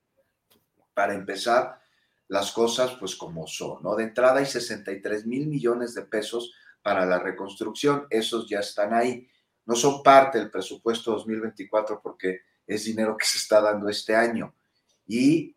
[0.94, 1.80] para empezar
[2.28, 3.94] las cosas pues como son, ¿no?
[3.94, 6.52] De entrada hay 63 mil millones de pesos
[6.82, 9.28] para la reconstrucción, esos ya están ahí,
[9.64, 14.54] no son parte del presupuesto 2024 porque es dinero que se está dando este año
[15.06, 15.54] y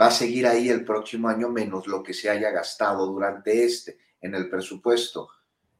[0.00, 3.98] va a seguir ahí el próximo año menos lo que se haya gastado durante este
[4.20, 5.28] en el presupuesto.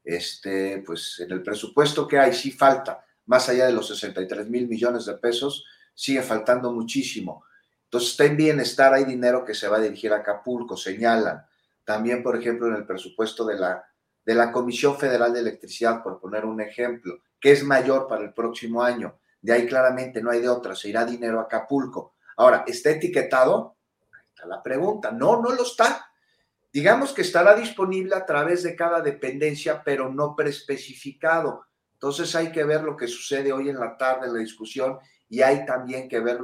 [0.05, 4.69] Este, pues en el presupuesto que hay sí falta, más allá de los 63 mil
[4.69, 5.65] millones de pesos,
[5.95, 7.45] sigue faltando muchísimo
[7.93, 11.45] entonces está en bienestar, hay dinero que se va a dirigir a Acapulco, señalan.
[11.85, 13.85] También, por ejemplo, en el presupuesto de la,
[14.25, 18.33] de la Comisión Federal de Electricidad, por poner un ejemplo, que es mayor para el
[18.33, 19.19] próximo año.
[19.43, 22.15] De ahí claramente no hay de otra, se irá dinero a Acapulco.
[22.39, 23.77] Ahora, ¿está etiquetado?
[24.11, 25.11] Ahí está la pregunta.
[25.11, 26.12] No, no lo está.
[26.73, 31.67] Digamos que estará disponible a través de cada dependencia, pero no preespecificado.
[31.95, 35.43] Entonces hay que ver lo que sucede hoy en la tarde en la discusión y
[35.43, 36.41] hay también que ver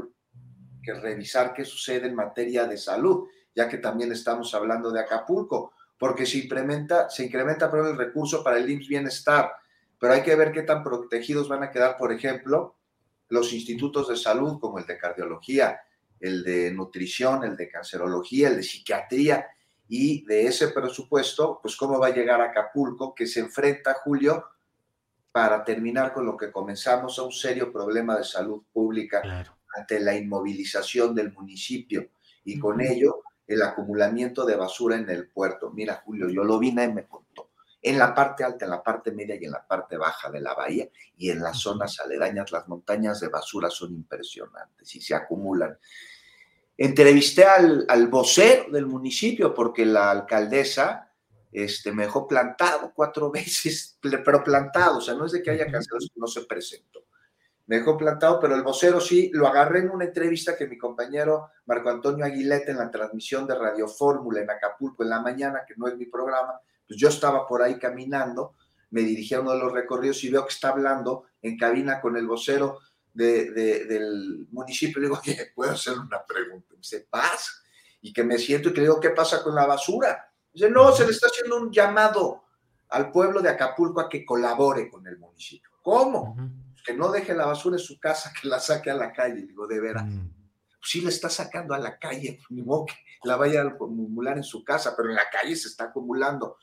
[0.94, 6.26] revisar qué sucede en materia de salud, ya que también estamos hablando de Acapulco, porque
[6.26, 9.52] se incrementa, se incrementa el recurso para el IMSS Bienestar,
[9.98, 12.76] pero hay que ver qué tan protegidos van a quedar, por ejemplo,
[13.28, 15.80] los institutos de salud como el de cardiología,
[16.20, 19.46] el de nutrición, el de cancerología, el de psiquiatría,
[19.88, 24.44] y de ese presupuesto, pues cómo va a llegar a Acapulco, que se enfrenta, Julio,
[25.32, 29.22] para terminar con lo que comenzamos a un serio problema de salud pública
[29.74, 32.10] ante la inmovilización del municipio
[32.44, 35.70] y con ello el acumulamiento de basura en el puerto.
[35.70, 37.50] Mira, Julio, yo lo vi, y me contó.
[37.80, 40.52] En la parte alta, en la parte media y en la parte baja de la
[40.52, 45.78] bahía y en las zonas aledañas, las montañas de basura son impresionantes y se acumulan.
[46.78, 51.08] Entrevisté al, al vocero del municipio porque la alcaldesa
[51.50, 55.70] este, me dejó plantado cuatro veces, pero plantado, o sea, no es de que haya
[55.70, 57.04] cancelado, no se presentó.
[57.66, 61.50] Me dejó plantado, pero el vocero sí, lo agarré en una entrevista que mi compañero
[61.66, 65.74] Marco Antonio Aguilete en la transmisión de Radio Fórmula en Acapulco en la mañana, que
[65.76, 68.54] no es mi programa, pues yo estaba por ahí caminando,
[68.90, 72.16] me dirigí a uno de los recorridos y veo que está hablando en cabina con
[72.16, 72.78] el vocero
[73.18, 75.00] del municipio.
[75.00, 76.68] Le digo, oye, ¿puedo hacer una pregunta?
[76.72, 77.62] Me dice, paz.
[78.00, 80.32] Y que me siento y que le digo, ¿qué pasa con la basura?
[80.52, 82.44] Dice, no, se le está haciendo un llamado
[82.90, 85.70] al pueblo de Acapulco a que colabore con el municipio.
[85.82, 86.36] ¿Cómo?
[86.84, 89.42] Que no deje la basura en su casa, que la saque a la calle.
[89.42, 90.04] Digo, de veras.
[90.06, 90.30] Mm.
[90.78, 94.36] Pues sí, la está sacando a la calle, ni modo que la vaya a acumular
[94.36, 96.56] en su casa, pero en la calle se está acumulando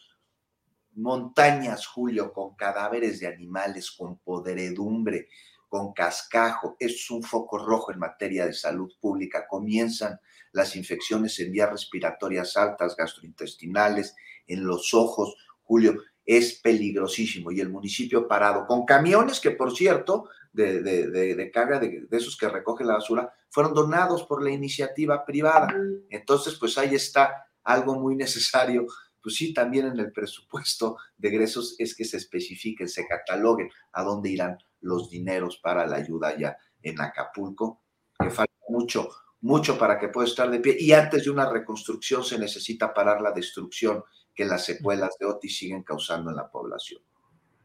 [0.96, 5.28] montañas, Julio, con cadáveres de animales, con podredumbre,
[5.68, 6.76] con cascajo.
[6.80, 9.48] Es un foco rojo en materia de salud pública.
[9.48, 10.20] Comienzan
[10.52, 14.16] las infecciones en vías respiratorias altas, gastrointestinales,
[14.48, 15.36] en los ojos.
[15.64, 17.52] Julio, es peligrosísimo.
[17.52, 22.38] Y el municipio parado, con camiones que, por cierto, de, de, carga de, de, esos
[22.38, 25.76] que recogen la basura, fueron donados por la iniciativa privada.
[26.10, 28.88] Entonces, pues ahí está algo muy necesario
[29.26, 34.04] pues sí, también en el presupuesto de egresos es que se especifiquen, se cataloguen a
[34.04, 34.56] dónde irán
[34.86, 37.82] los dineros para la ayuda allá en Acapulco,
[38.18, 39.10] que falta mucho,
[39.42, 40.78] mucho para que pueda estar de pie.
[40.80, 44.04] Y antes de una reconstrucción se necesita parar la destrucción
[44.34, 47.02] que las secuelas de Otis siguen causando en la población.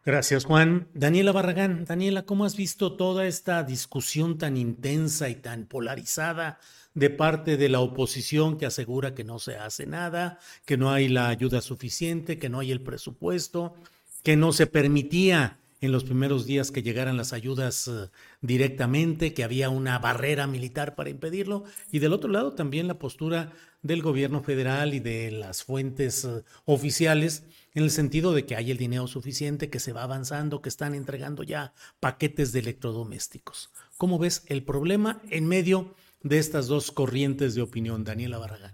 [0.02, 0.88] Gracias, Juan.
[0.94, 6.58] Daniela Barragán, Daniela, ¿cómo has visto toda esta discusión tan intensa y tan polarizada
[6.94, 11.08] de parte de la oposición que asegura que no se hace nada, que no hay
[11.08, 13.74] la ayuda suficiente, que no hay el presupuesto,
[14.22, 19.44] que no se permitía en los primeros días que llegaran las ayudas eh, directamente, que
[19.44, 23.52] había una barrera militar para impedirlo, y del otro lado también la postura
[23.82, 27.44] del gobierno federal y de las fuentes eh, oficiales
[27.74, 30.94] en el sentido de que hay el dinero suficiente, que se va avanzando, que están
[30.94, 33.70] entregando ya paquetes de electrodomésticos.
[33.96, 38.72] ¿Cómo ves el problema en medio de estas dos corrientes de opinión, Daniela Barragán?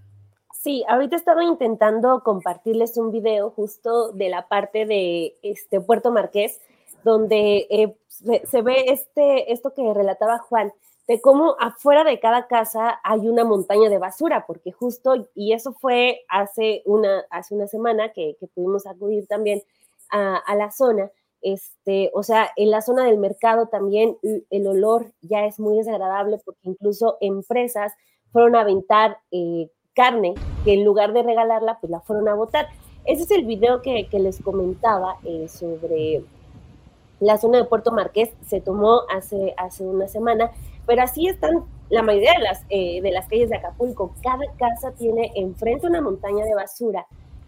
[0.53, 6.61] Sí, ahorita estaba intentando compartirles un video justo de la parte de este Puerto Marqués,
[7.07, 10.73] donde eh, se, ve este, esto que relataba Juan,
[11.07, 15.73] de cómo afuera de cada casa hay una montaña de basura, porque justo, y eso
[15.73, 19.63] fue hace una, hace una semana que, pudimos acudir también
[20.11, 21.09] a, la zona,
[21.43, 24.19] este, o sea, en la zona del mercado también
[24.51, 27.93] el olor ya es muy desagradable porque incluso empresas
[28.33, 30.35] fueron a aventar eh, carne
[30.65, 32.67] que en lugar de regalarla, pues la fueron a botar.
[33.05, 36.25] Ese es el video que, les comentaba eh, sobre
[37.21, 40.51] la zona de Puerto Marqués, se tomó hace, hace una semana
[40.87, 44.15] pero así están la mayoría de las, eh, de las calles de Acapulco.
[44.23, 47.07] Cada casa tiene enfrente una montaña de basura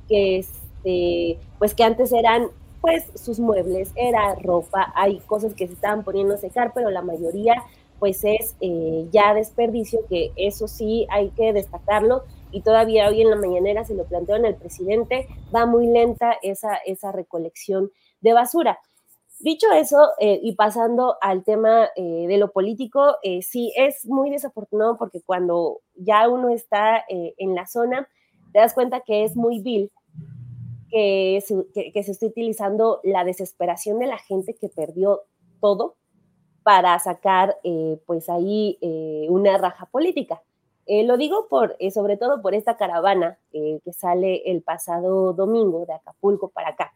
[0.09, 2.49] que, este, pues que antes eran
[2.81, 7.03] pues sus muebles, era ropa, hay cosas que se estaban poniendo a secar, pero la
[7.03, 7.55] mayoría
[7.99, 12.23] pues es eh, ya desperdicio, que eso sí hay que destacarlo,
[12.53, 16.37] y todavía hoy en la mañanera se lo planteó en el presidente, va muy lenta
[16.41, 17.91] esa, esa recolección
[18.21, 18.79] de basura.
[19.41, 24.31] Dicho eso, eh, y pasando al tema eh, de lo político, eh, sí es muy
[24.31, 28.09] desafortunado porque cuando ya uno está en la zona,
[28.53, 29.93] te das cuenta que es muy vil
[30.91, 31.55] que se,
[31.93, 35.23] que, se esté utilizando la desesperación de la gente que perdió
[35.61, 35.97] todo
[36.65, 37.59] para sacar,
[38.07, 38.79] pues ahí,
[39.29, 40.43] una raja política.
[40.87, 46.49] lo digo por, sobre todo por esta caravana que sale el pasado domingo de Acapulco
[46.49, 46.93] para acá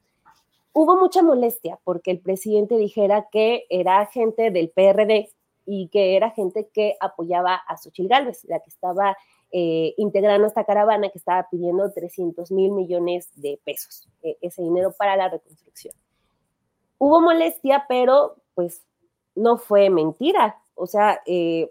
[0.73, 5.31] hubo mucha molestia porque el presidente dijera que era gente del PRD
[5.67, 9.17] y que era gente que apoyaba a Xochitl Gálvez, la que estaba
[9.53, 14.93] eh, integrando esta caravana que estaba pidiendo 300 mil millones de pesos, e, ese dinero
[14.93, 15.95] para la reconstrucción.
[16.99, 18.83] Hubo molestia, pero pues
[19.35, 21.71] no fue mentira, o sea, eh,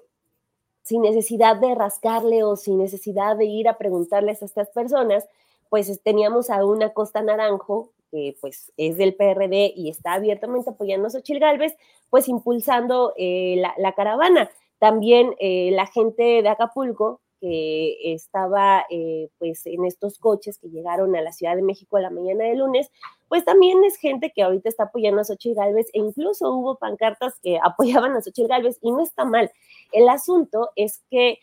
[0.84, 5.28] sin necesidad de rascarle o sin necesidad de ir a preguntarles a estas personas,
[5.69, 11.08] pues teníamos a una Costa Naranjo que pues es del PRD y está abiertamente apoyando
[11.08, 11.76] a Xochitl Gálvez,
[12.10, 14.52] pues impulsando eh, la, caravana.
[14.80, 21.16] También eh, la gente de Acapulco, que estaba eh, pues en estos coches que llegaron
[21.16, 22.92] a la Ciudad de México a la mañana de lunes,
[23.30, 27.40] pues también es gente que ahorita está apoyando a Xochitl Gálvez e incluso hubo pancartas
[27.42, 29.52] que apoyaban a Xochitl Gálvez y no está mal.
[29.92, 31.40] El asunto es que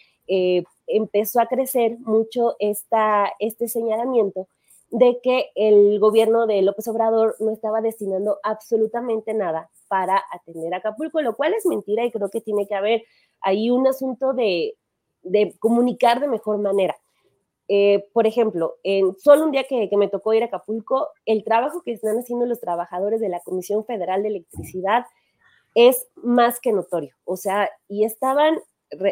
[0.87, 4.47] empezó a crecer mucho esta, este señalamiento
[4.91, 10.79] de que el gobierno de López Obrador no estaba destinando absolutamente nada para atender a
[10.79, 13.05] Acapulco, lo cual es mentira y creo que tiene que haber
[13.41, 14.77] ahí un asunto de,
[15.59, 16.97] comunicar de mejor manera.
[17.71, 21.83] Eh, por ejemplo, en solo un día que, me tocó ir a Acapulco, el trabajo
[21.83, 25.05] que están haciendo los trabajadores de la Comisión Federal de Electricidad
[25.75, 27.15] es más que notorio.
[27.25, 28.59] O sea, y estaban,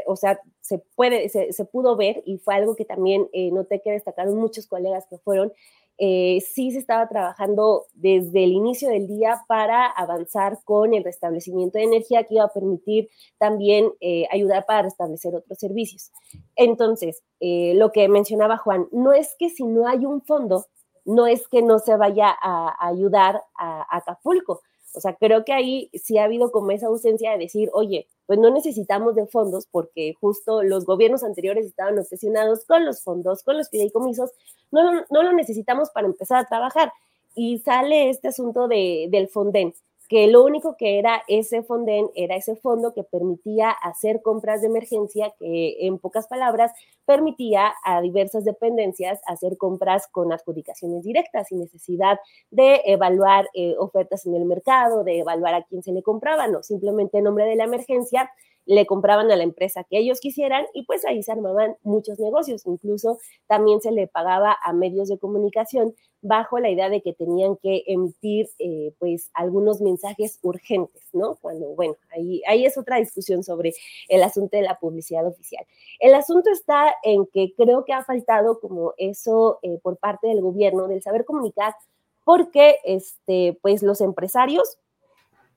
[0.07, 3.93] o sea, se puede, se, pudo ver y fue algo que también eh, noté que
[3.93, 5.53] destacaron muchos colegas que fueron,
[5.98, 11.78] eh, sí se estaba trabajando desde el inicio del día para avanzar con el restablecimiento
[11.78, 13.09] de energía que iba a permitir
[13.39, 16.12] también eh, ayudar para restablecer otros servicios.
[16.55, 20.66] Entonces, eh, lo que mencionaba Juan, no es que si no hay un fondo,
[21.07, 24.61] no es que no se vaya a, ayudar a Acapulco,
[24.97, 28.39] o sea, creo que ahí sí ha habido como esa ausencia de decir, oye, pues
[28.39, 33.59] no necesitamos de fondos porque justo los gobiernos anteriores estaban obsesionados con los fondos, con
[33.59, 34.31] los fideicomisos,
[34.70, 36.93] no, no, lo necesitamos para empezar a trabajar.
[37.35, 39.74] Y sale este asunto de, del Fonden
[40.09, 44.69] que lo único que era ese fonden era ese fondo que permitía hacer compras de
[44.69, 46.73] emergencia, que en pocas palabras
[47.05, 52.19] permitía a diversas dependencias hacer compras con adjudicaciones directas sin necesidad
[52.51, 56.62] de evaluar eh, ofertas en el mercado, de evaluar a quién se le compraba, no,
[56.62, 58.31] simplemente en nombre de la emergencia
[58.66, 62.66] le compraban a la empresa que ellos quisieran y pues ahí se armaban muchos negocios.
[62.66, 67.57] Incluso también se le pagaba a medios de comunicación bajo la idea de que tenían
[67.57, 69.95] que emitir eh, pues algunos mensajes
[70.43, 71.36] urgentes, ¿no?
[71.36, 73.74] Cuando, bueno, ahí, ahí es otra discusión sobre
[74.09, 75.64] el asunto de la publicidad oficial.
[76.01, 80.40] El asunto está en que creo que ha faltado como eso eh, por parte del
[80.40, 81.74] gobierno, del saber comunicar,
[82.24, 84.78] porque este, pues los empresarios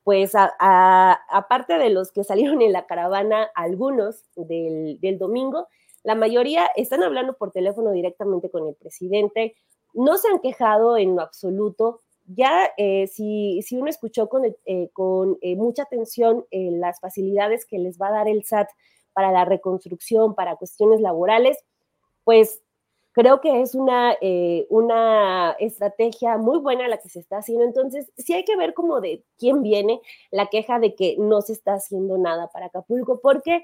[0.10, 5.68] pues aparte de los que salieron en la caravana, algunos del, domingo,
[6.04, 9.56] la mayoría están hablando por teléfono directamente con el presidente,
[9.94, 12.02] no se han quejado en lo absoluto.
[12.32, 17.80] Ya eh, si, si, uno escuchó con, eh, con eh, mucha atención las facilidades que
[17.80, 18.70] les va a dar el SAT
[19.14, 21.58] para la reconstrucción, para cuestiones laborales,
[22.24, 22.62] pues
[23.12, 27.66] Creo que es una, eh, una estrategia muy buena la que se está haciendo.
[27.66, 30.00] Entonces, sí hay que ver como de quién viene
[30.30, 33.64] la queja de que no se está haciendo nada para Acapulco, porque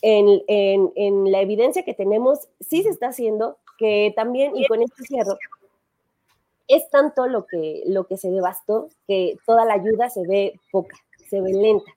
[0.00, 5.02] en, en, la evidencia que tenemos, sí se está haciendo, que también, y con este
[5.02, 5.36] cierro,
[6.68, 10.96] es tanto lo que, lo que se devastó que toda la ayuda se ve poca,
[11.28, 11.90] se ve lenta,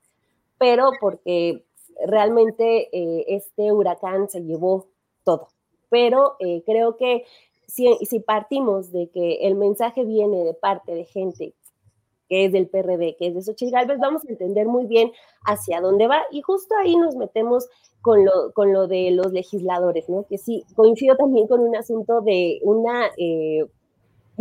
[0.58, 1.64] pero porque
[2.06, 4.86] realmente eh, este huracán se llevó
[5.24, 5.48] todo.
[5.88, 7.24] Pero eh, creo que
[7.66, 11.54] si, si, partimos de que el mensaje viene de parte de gente
[12.28, 15.10] que es del PRD, que es de Xochitl Galvez, vamos a entender muy bien
[15.44, 16.22] hacia dónde va.
[16.30, 17.68] Y justo ahí nos metemos
[18.02, 20.24] con lo, con lo de los legisladores, ¿no?
[20.28, 23.66] Que sí, coincido también con un asunto de una eh,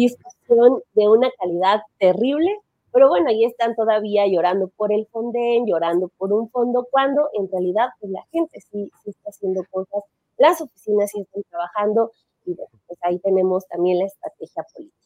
[0.07, 2.55] discusión de una calidad terrible,
[2.91, 7.49] pero bueno, ahí están todavía llorando por el Fonden, llorando por un fondo, cuando en
[7.51, 10.03] realidad pues, la gente sí, sí está haciendo cosas
[10.39, 12.11] las oficinas sí están trabajando
[12.45, 14.97] y pues ahí tenemos también la estrategia política.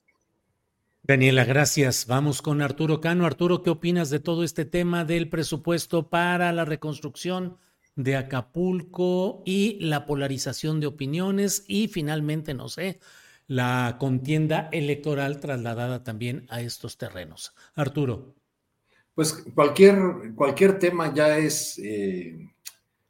[1.02, 2.08] Daniela, gracias.
[2.08, 3.26] Vamos con Arturo Cano.
[3.26, 7.58] Arturo, ¿qué opinas de todo este tema del presupuesto para la reconstrucción
[7.96, 13.00] de Acapulco y la polarización de opiniones y finalmente, no sé,
[13.48, 17.54] la contienda electoral trasladada también a estos terrenos?
[17.76, 18.36] Arturo.
[19.16, 22.50] Pues cualquier, cualquier tema ya es eh,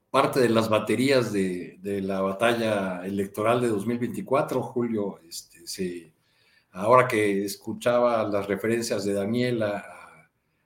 [0.10, 5.20] parte de las baterías de, la batalla electoral de 2024, Julio.
[5.28, 6.14] Este,
[6.72, 9.86] ahora que escuchaba las referencias de Daniela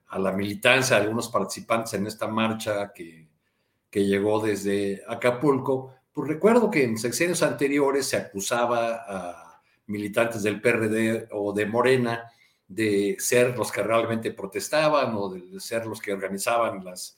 [0.07, 3.29] a, la militancia de algunos participantes en esta marcha que,
[3.89, 9.46] que llegó desde Acapulco, pues recuerdo que en sexenios anteriores se acusaba a
[9.87, 12.31] militantes del PRD o de Morena
[12.67, 17.17] de ser los que realmente protestaban o de ser los que organizaban las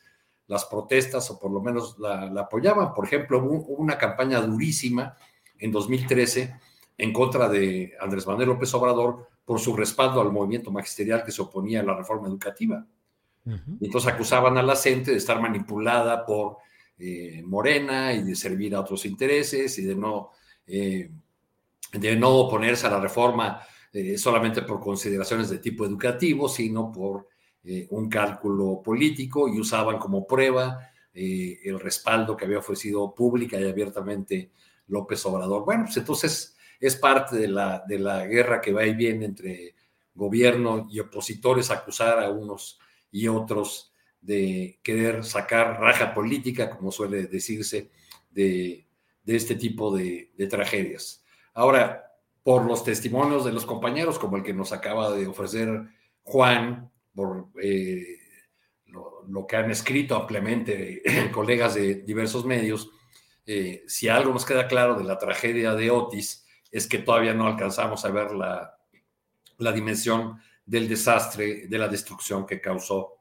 [0.50, 2.94] las protestas o por lo menos la, apoyaban.
[2.94, 5.16] Por ejemplo, hubo una campaña durísima
[5.60, 6.56] en 2013
[6.98, 11.44] en contra de Andrés Manuel López Obrador por su respaldo al movimiento magisterial que se
[11.44, 12.86] oponía a la reforma educativa.
[13.80, 16.58] Entonces acusaban a la gente de estar manipulada por
[17.00, 20.32] eh, Morena y de servir a otros intereses y de no,
[20.68, 21.10] eh,
[21.94, 23.62] de no oponerse a la reforma
[23.92, 27.28] eh, solamente por consideraciones de tipo educativo, sino por
[27.64, 30.80] eh, un cálculo político y usaban como prueba
[31.14, 34.52] eh, el respaldo que había ofrecido pública y abiertamente
[34.88, 35.66] López Obrador.
[35.66, 39.76] Bueno, pues entonces es parte de la, de la guerra que va y viene entre
[40.14, 42.80] gobierno y opositores, acusar a unos
[43.12, 47.90] y otros de querer sacar raja política, como suele decirse,
[48.30, 48.86] de,
[49.24, 51.19] de este tipo de, de tragedias.
[51.60, 55.90] Ahora, por los testimonios de los compañeros, como el que nos acaba de ofrecer
[56.24, 58.18] Juan, por eh,
[58.86, 61.02] lo, que han escrito ampliamente
[61.34, 62.90] colegas de diversos medios,
[63.46, 67.46] eh, si algo nos queda claro de la tragedia de Otis es que todavía no
[67.46, 68.78] alcanzamos a ver la,
[69.58, 73.16] la dimensión del desastre, de la destrucción que causó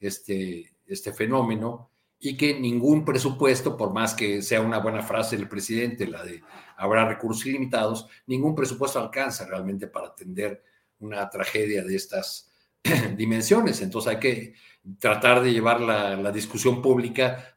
[0.00, 1.90] este, este fenómeno
[2.24, 6.40] y que ningún presupuesto, por más que sea una buena frase del presidente, la de
[6.76, 10.62] habrá recursos ilimitados, ningún presupuesto alcanza realmente para atender
[11.00, 12.52] una tragedia de estas
[13.16, 13.82] dimensiones.
[13.82, 14.54] Entonces hay que
[15.00, 17.56] tratar de llevar la, discusión pública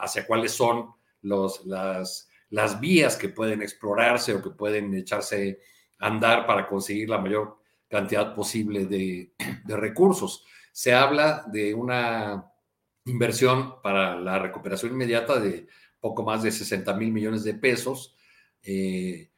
[0.00, 0.90] hacia cuáles son
[1.22, 5.60] los, las, las vías que pueden explorarse o que pueden echarse
[6.00, 7.58] a andar para conseguir la mayor
[7.88, 9.32] cantidad posible de,
[9.66, 10.44] recursos.
[10.72, 12.49] Se habla de una
[13.04, 15.66] inversión para la recuperación inmediata de
[16.00, 18.14] poco más de 60 mil millones de pesos.
[18.62, 19.30] Eh,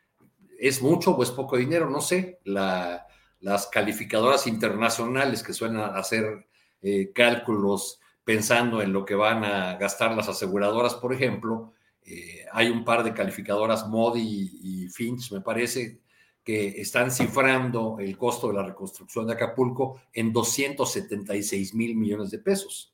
[0.59, 1.91] ¿Es mucho o es poco dinero?
[1.91, 2.41] No sé.
[2.45, 6.47] las calificadoras internacionales que suelen hacer
[6.81, 11.73] eh, cálculos pensando en lo que van a gastar las aseguradoras, por ejemplo,
[12.05, 16.01] eh, hay un par de calificadoras, Modi y Finch, me parece,
[16.45, 22.39] que están cifrando el costo de la reconstrucción de Acapulco en 276 mil millones de
[22.39, 22.92] pesos.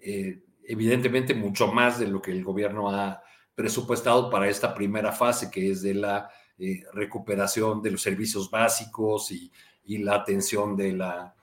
[0.00, 3.22] Eh, evidentemente, mucho más de lo que el gobierno ha
[3.54, 9.30] presupuestado para esta primera fase, que es de la eh, recuperación de los servicios básicos
[9.32, 9.50] y,
[9.98, 11.34] la atención de la,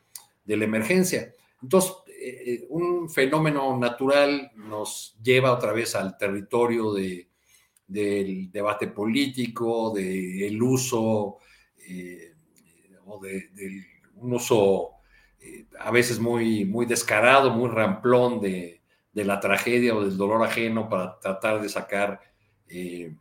[0.45, 1.34] de la emergencia.
[1.61, 7.27] Entonces, eh, un fenómeno natural nos lleva otra vez al territorio de,
[7.88, 11.38] del debate político, del uso
[11.88, 12.34] eh,
[13.05, 13.49] o de,
[14.15, 14.97] un uso
[15.80, 18.81] a veces muy, muy descarado, muy ramplón de,
[19.14, 22.22] la tragedia o del dolor ajeno para tratar de sacar
[22.68, 23.15] eh,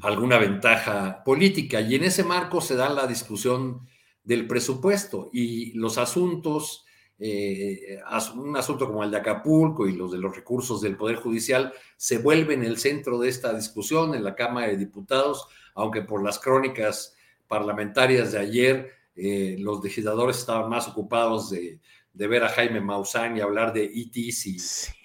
[0.00, 1.80] alguna ventaja política.
[1.80, 3.86] Y en ese marco se da la discusión
[4.24, 6.86] del presupuesto y los asuntos
[7.18, 7.98] eh,
[8.34, 12.18] un asunto como el de Acapulco y los de los recursos del Poder Judicial se
[12.18, 17.16] vuelven el centro de esta discusión en la Cámara de Diputados, aunque por las crónicas
[17.48, 21.80] parlamentarias de ayer eh, los legisladores estaban más ocupados de,
[22.12, 24.56] ver a Jaime Maussan y hablar de ETs y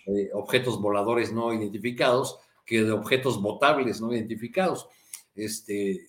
[0.05, 4.88] eh, objetos voladores no identificados que de objetos votables no identificados.
[5.35, 6.07] Este,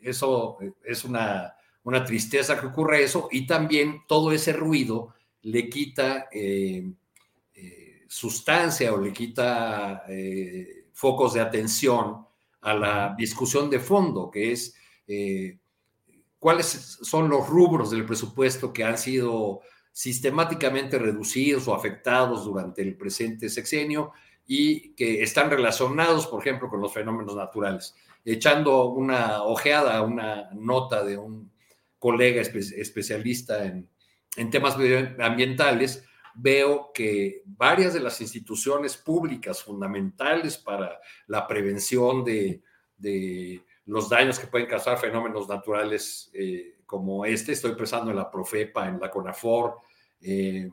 [0.00, 1.54] eso es una,
[1.84, 6.90] una tristeza que ocurre eso y también todo ese ruido le quita eh,
[7.54, 12.26] eh, sustancia o le quita eh, focos de atención
[12.60, 14.74] a la discusión de fondo, que es
[16.40, 19.60] cuáles son los rubros del presupuesto que han sido
[19.92, 24.12] sistemáticamente reducidos o afectados durante el presente sexenio
[24.46, 27.94] y que están relacionados, por ejemplo, con los fenómenos naturales.
[28.24, 31.52] Echando una ojeada a una nota de un
[31.98, 33.88] colega especialista en,
[34.36, 34.76] en temas
[35.20, 36.04] ambientales,
[36.34, 42.62] veo que varias de las instituciones públicas fundamentales para la prevención de,
[43.90, 48.86] los daños que pueden causar fenómenos naturales eh, como este, estoy pensando en la Profepa,
[48.86, 49.78] en la CONAFOR,
[50.20, 50.70] eh,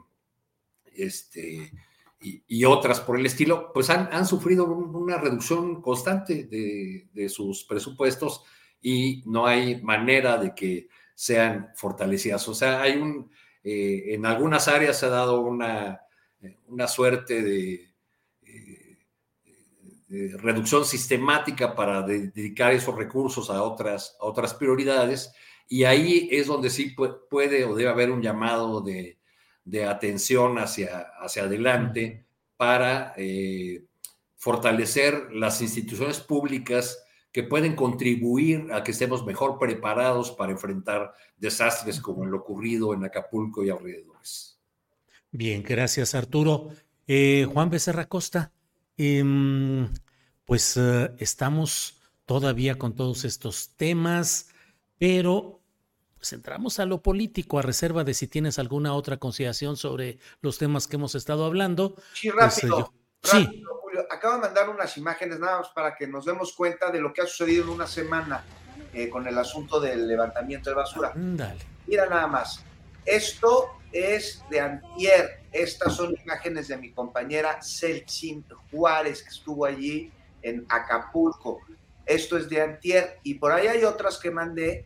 [0.94, 1.72] este,
[2.20, 8.44] y, otras por el estilo, pues han, sufrido una reducción constante de, de, sus presupuestos
[8.82, 12.48] y no hay manera de que sean fortalecidas.
[12.48, 13.32] O sea, hay un,
[13.64, 16.02] eh, en algunas áreas se ha dado una,
[16.68, 17.94] una suerte de,
[20.10, 25.34] reducción sistemática para dedicar esos recursos a otras, otras prioridades
[25.68, 26.96] y ahí es donde sí
[27.30, 29.18] puede o debe haber un llamado de,
[29.86, 32.26] atención hacia, hacia adelante
[32.56, 33.84] para eh,
[34.38, 37.04] fortalecer las instituciones públicas
[37.34, 43.04] que pueden contribuir a que estemos mejor preparados para enfrentar desastres como el ocurrido en
[43.04, 44.58] Acapulco y alrededores.
[45.32, 46.70] Bien, gracias Arturo.
[47.06, 48.54] Eh, Juan Becerra Costa,
[48.98, 49.90] em,
[50.46, 54.50] pues eh, estamos todavía con todos estos temas,
[54.98, 55.62] pero
[56.18, 60.58] pues entramos a lo político, a reserva de si tienes alguna otra consideración sobre los
[60.58, 61.96] temas que hemos estado hablando.
[62.14, 62.94] Sí, pues, eh, rápido.
[63.22, 63.64] sí
[64.10, 67.22] acabo de mandar unas imágenes nada más para que nos demos cuenta de lo que
[67.22, 68.44] ha sucedido en una semana
[68.94, 71.12] eh, con el asunto del levantamiento de basura.
[71.16, 71.60] Dale.
[71.86, 72.64] Mira nada más.
[73.06, 75.42] Esto es de antier.
[75.52, 80.12] Estas son imágenes de mi compañera Celcin Juárez, que estuvo allí
[80.42, 81.62] en Acapulco.
[82.06, 83.20] Esto es de antier.
[83.24, 84.86] Y por ahí hay otras que mandé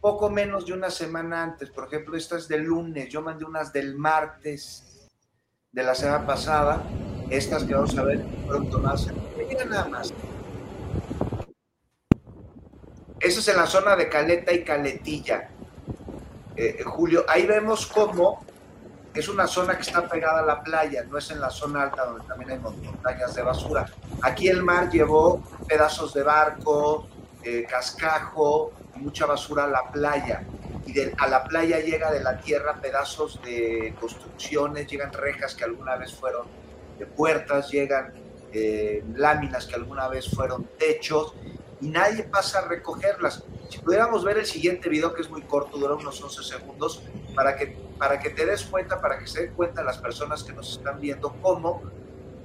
[0.00, 1.70] poco menos de una semana antes.
[1.70, 3.08] Por ejemplo, esta es del lunes.
[3.08, 5.08] Yo mandé unas del martes
[5.72, 6.82] de la semana pasada
[7.30, 9.06] estas que vamos a ver pronto más.
[9.36, 10.12] Mira nada más.
[13.20, 15.50] Eso es en la zona de Caleta y Caletilla.
[16.60, 18.44] Eh, Julio, ahí vemos cómo
[19.14, 22.04] es una zona que está pegada a la playa, no es en la zona alta
[22.04, 23.86] donde también hay montañas de basura.
[24.22, 27.06] Aquí el mar llevó pedazos de barco,
[27.44, 30.44] eh, cascajo, mucha basura a la playa.
[30.84, 35.94] y a la playa llega de la tierra pedazos de construcciones, llegan rejas que alguna
[35.94, 36.48] vez fueron
[36.98, 38.14] de puertas, llegan
[38.52, 41.34] eh, láminas que alguna vez fueron techos
[41.80, 43.44] y nadie pasa a recogerlas.
[43.68, 47.02] Si pudiéramos ver el siguiente video, que es muy corto, dura unos 11 segundos,
[47.34, 50.52] para que, para que te des cuenta, para que se den cuenta las personas que
[50.52, 51.82] nos están viendo, cómo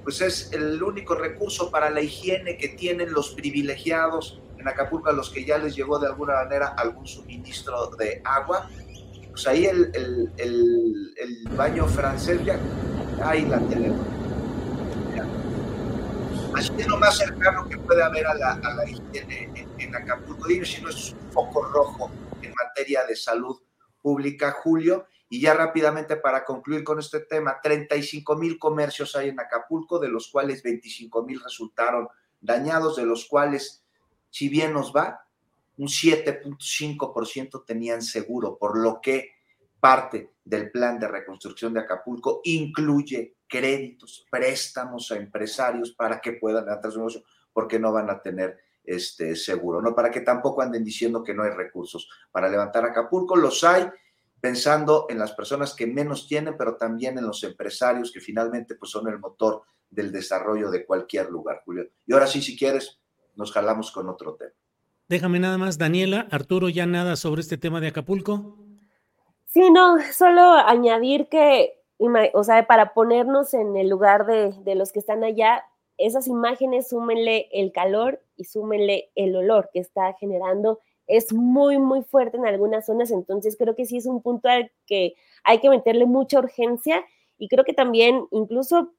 [0.04, 5.12] pues es el único recurso para la higiene que tienen los privilegiados en Acapulco, a
[5.12, 8.68] los que ya les llegó de alguna manera algún suministro de agua.
[9.30, 12.58] Pues ahí el, el, el, baño francés, ya,
[13.22, 14.06] ahí la tenemos.
[16.54, 19.96] Así es lo más cercano que puede haber a la, a la higiene en, en
[19.96, 20.46] Acapulco.
[20.46, 22.10] Dime si no es un foco rojo
[22.42, 23.60] en materia de salud
[24.00, 25.06] pública, Julio.
[25.28, 30.08] Y ya rápidamente para concluir con este tema, 35 mil comercios hay en Acapulco, de
[30.08, 32.08] los cuales 25 mil resultaron
[32.40, 33.84] dañados, de los cuales,
[34.30, 35.26] si bien nos va,
[35.76, 39.32] un 7.5% tenían seguro, por lo que
[39.80, 46.64] parte del plan de reconstrucción de Acapulco incluye créditos, préstamos a empresarios para que puedan
[46.64, 47.22] levantar su negocio,
[47.52, 51.44] porque no van a tener este seguro, no para que tampoco anden diciendo que no
[51.44, 53.88] hay recursos para levantar Acapulco, los hay,
[54.40, 58.90] pensando en las personas que menos tienen, pero también en los empresarios que finalmente pues,
[58.90, 61.88] son el motor del desarrollo de cualquier lugar, Julio.
[62.04, 62.98] Y ahora sí, si quieres,
[63.36, 64.50] nos jalamos con otro tema.
[65.08, 68.58] Déjame nada más, Daniela, Arturo, ya nada sobre este tema de Acapulco.
[69.46, 74.92] Sí, no, solo añadir que, o sea, para ponernos en el lugar de, de los
[74.92, 75.64] que están allá,
[75.96, 82.02] esas imágenes súmenle el calor y súmenle el olor que está generando es muy, muy
[82.02, 85.14] fuerte en algunas zonas, entonces creo que sí es un punto al que
[85.44, 87.04] hay que meterle mucha urgencia
[87.38, 88.92] y creo que también incluso,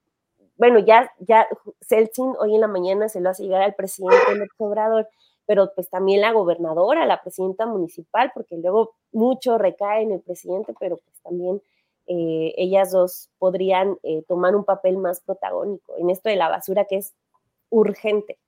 [0.57, 1.47] bueno, ya, ya
[1.81, 5.09] Celsin hoy en la mañana se lo hace llegar al presidente del Obrador,
[5.47, 10.73] pero pues también la gobernadora, la presidenta municipal, porque luego mucho recae en el presidente,
[10.79, 11.61] pero pues también
[12.07, 16.85] eh, ellas dos podrían eh, tomar un papel más protagónico en esto de la basura
[16.85, 17.13] que es
[17.69, 18.39] urgente.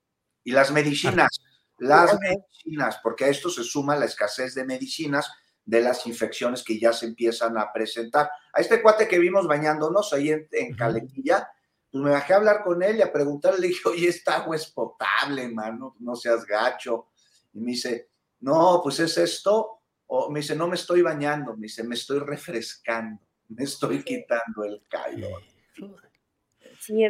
[0.43, 1.29] Y las medicinas,
[1.77, 5.31] las medicinas, porque a esto se suma la escasez de medicinas
[5.65, 8.29] de las infecciones que ya se empiezan a presentar.
[8.53, 11.49] A este cuate que vimos bañándonos ahí en, en Calequilla,
[11.91, 14.55] pues me bajé a hablar con él y a preguntarle, le dije, oye, esta agua
[14.55, 17.07] es potable, mano, no seas gacho.
[17.53, 18.09] Y me dice,
[18.39, 22.19] no, pues es esto, o me dice, no me estoy bañando, me dice, me estoy
[22.19, 25.41] refrescando, me estoy quitando el calor.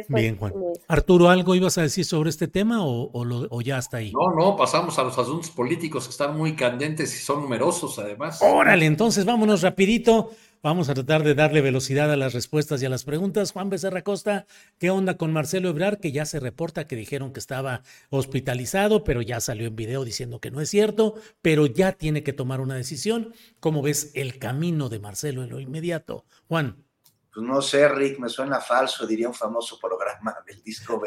[0.08, 0.52] Bien, Juan.
[0.88, 4.12] Arturo, ¿algo ibas a decir sobre este tema o, ya está ahí?
[4.12, 8.40] No, no, pasamos a los asuntos políticos que están muy candentes y son numerosos además.
[8.42, 10.30] Órale, entonces vámonos rapidito.
[10.60, 13.52] Vamos a tratar de darle velocidad a las respuestas y a las preguntas.
[13.52, 14.44] Juan Becerra Costa,
[14.78, 16.00] ¿qué onda con Marcelo Ebrar?
[16.00, 20.40] Que ya se reporta que dijeron que estaba hospitalizado, pero ya salió en video diciendo
[20.40, 23.32] que no es cierto, pero ya tiene que tomar una decisión.
[23.60, 26.24] ¿Cómo ves el camino de Marcelo en lo inmediato?
[26.48, 26.84] Juan.
[27.32, 31.00] Pues no sé, Rick, me suena falso, diría un famoso programa del disco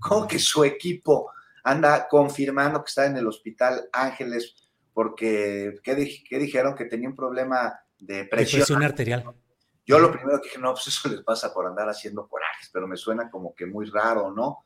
[0.00, 1.30] ¿Cómo que su equipo
[1.62, 4.54] anda confirmando que está en el hospital Ángeles
[4.94, 5.94] porque, ¿qué,
[6.38, 6.74] dijeron?
[6.74, 8.60] Que tenía un problema de presión.
[8.60, 9.34] presión arterial.
[9.84, 12.88] Yo lo primero que dije, no, pues eso les pasa por andar haciendo corajes, pero
[12.88, 14.64] me suena como que muy raro, ¿no?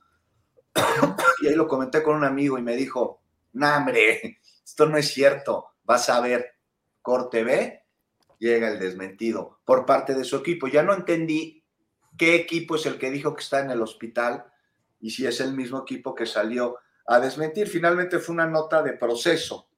[1.43, 5.09] y ahí lo comenté con un amigo y me dijo, no, hombre, esto no es
[5.09, 6.55] cierto, vas a ver,
[7.03, 7.81] corte B,
[8.39, 10.67] llega el desmentido por parte de su equipo.
[10.67, 11.63] Ya no entendí
[12.17, 14.47] qué equipo es el que dijo que está en el hospital
[14.99, 17.69] y si es el mismo equipo que salió a desmentir.
[17.69, 19.69] Finalmente fue una nota de proceso,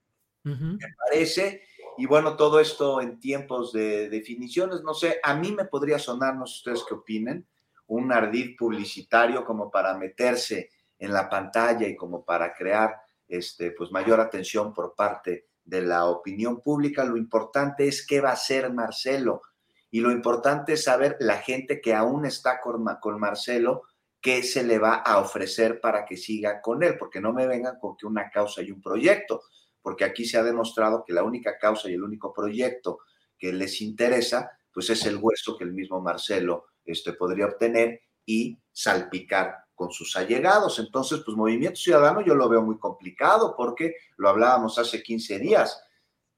[0.44, 1.66] me parece.
[1.98, 6.36] Y bueno, todo esto en tiempos de definiciones, no sé, a mí me podría sonar,
[6.36, 7.46] no sé ustedes qué opinen,
[7.88, 13.90] un ardid publicitario como para meterse en la pantalla y como para crear este, pues
[13.90, 18.72] mayor atención por parte de la opinión pública, lo importante es qué va a hacer
[18.72, 19.42] Marcelo.
[19.90, 23.82] Y lo importante es saber la gente que aún está con, con Marcelo,
[24.20, 27.78] qué se le va a ofrecer para que siga con él, porque no me vengan
[27.78, 29.42] con que una causa y un proyecto,
[29.82, 33.00] porque aquí se ha demostrado que la única causa y el único proyecto
[33.38, 38.58] que les interesa, pues es el hueso que el mismo Marcelo este, podría obtener y
[38.70, 40.78] salpicar con sus allegados.
[40.78, 45.82] Entonces, pues Movimiento Ciudadano yo lo veo muy complicado porque lo hablábamos hace 15 días.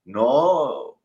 [0.05, 1.01] No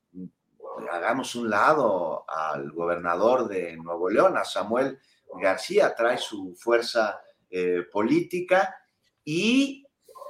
[0.92, 5.00] hagamos un lado al gobernador de Nuevo León, a Samuel
[5.42, 8.76] García, trae su fuerza eh, política
[9.24, 9.86] y,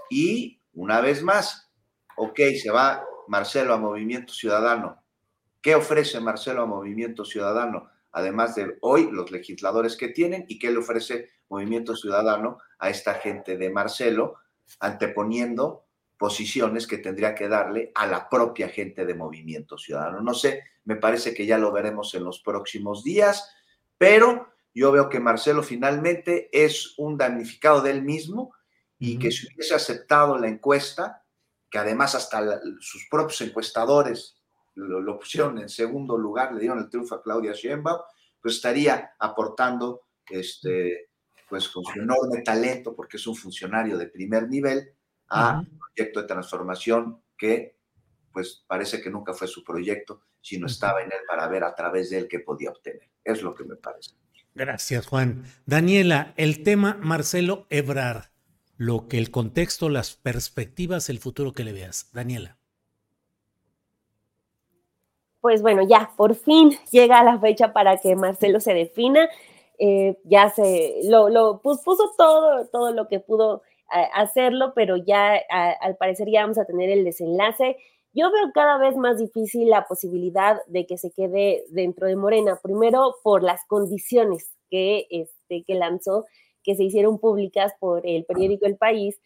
[0.10, 1.69] y una vez más,
[2.20, 5.02] ok, se va Marcelo a Movimiento Ciudadano.
[5.62, 7.90] ¿Qué ofrece Marcelo a Movimiento Ciudadano?
[8.12, 13.14] Además de hoy los legisladores que tienen y qué le ofrece Movimiento Ciudadano a esta
[13.16, 14.36] gente de Marcelo,
[14.82, 15.86] anteponiendo
[16.18, 20.22] posiciones que tendría que darle a la propia gente de Movimiento Ciudadano.
[20.22, 23.50] No sé, me parece que ya lo veremos en los próximos días,
[23.98, 28.54] pero yo veo que Marcelo finalmente es un damnificado de él mismo
[28.98, 31.24] y que si hubiese aceptado la encuesta,
[31.70, 34.40] que además hasta sus propios encuestadores
[34.76, 38.00] lo, pusieron en segundo lugar, le dieron el triunfo a Claudia Sheinbaum,
[38.42, 41.10] pues estaría aportando este,
[41.50, 44.94] pues con su enorme talento, porque es un funcionario de primer nivel,
[45.30, 47.78] a un proyecto de transformación que
[48.32, 52.10] pues parece que nunca fue su proyecto, sino estaba en él para ver a través
[52.10, 53.10] de él qué podía obtener.
[53.24, 54.12] Es lo que me parece.
[54.54, 55.46] Gracias, Juan.
[55.66, 58.29] Daniela, el tema Marcelo Ebrard,
[58.80, 62.10] lo que el contexto, las perspectivas, el futuro que le veas.
[62.14, 62.58] Daniela.
[65.42, 69.28] Pues bueno, ya, por fin llega la fecha para que Marcelo se defina.
[69.80, 73.64] Eh, ya se lo, lo puso todo, todo lo que pudo
[74.14, 75.34] hacerlo, pero ya
[75.82, 77.76] al parecer ya vamos a tener el desenlace.
[78.14, 82.60] Yo veo cada vez más difícil la posibilidad de que se quede dentro de Morena,
[82.62, 86.26] primero por las condiciones que, este, que lanzó,
[86.64, 89.20] que se hicieron públicas por el periódico El País,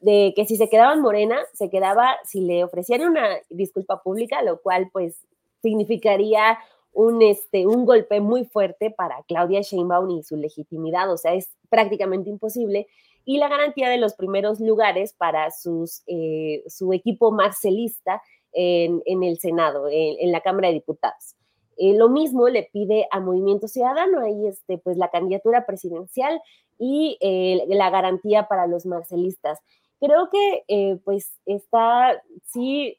[0.00, 4.42] de que si se quedaba en Morena, se quedaba, si le ofrecieran una disculpa pública,
[4.42, 5.16] lo cual pues
[5.62, 6.58] significaría
[6.92, 11.50] un, este, un golpe muy fuerte para Claudia Sheinbaum y su legitimidad, o sea, es
[11.68, 12.86] prácticamente imposible.
[13.24, 18.22] Y la garantía de los primeros lugares para sus, eh, su equipo marcelista
[18.52, 21.34] en, el Senado, en, la Cámara de Diputados.
[21.76, 26.40] Eh, lo mismo le pide a Movimiento Ciudadano, ahí este, pues la candidatura presidencial
[26.78, 29.60] y eh, la garantía para los marcelistas.
[30.00, 32.98] Creo que pues está, sí,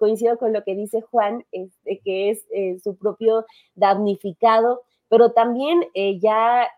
[0.00, 2.44] coincido con lo que dice Juan, este, que es
[2.82, 3.44] su propio
[3.76, 5.84] damnificado, pero también
[6.18, 6.68] ya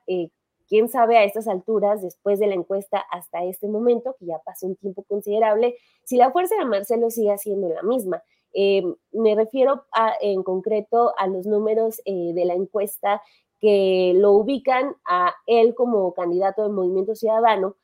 [0.69, 4.67] quién sabe a estas alturas, después de la encuesta hasta este momento, que ya pasó
[4.67, 8.23] un tiempo considerable, si la fuerza de Marcelo sigue siendo la misma.
[8.55, 8.83] Eh,
[9.13, 9.85] me refiero
[10.21, 13.21] en concreto a los números eh, de la encuesta
[13.61, 17.77] que lo ubican a él como candidato del Movimiento Ciudadano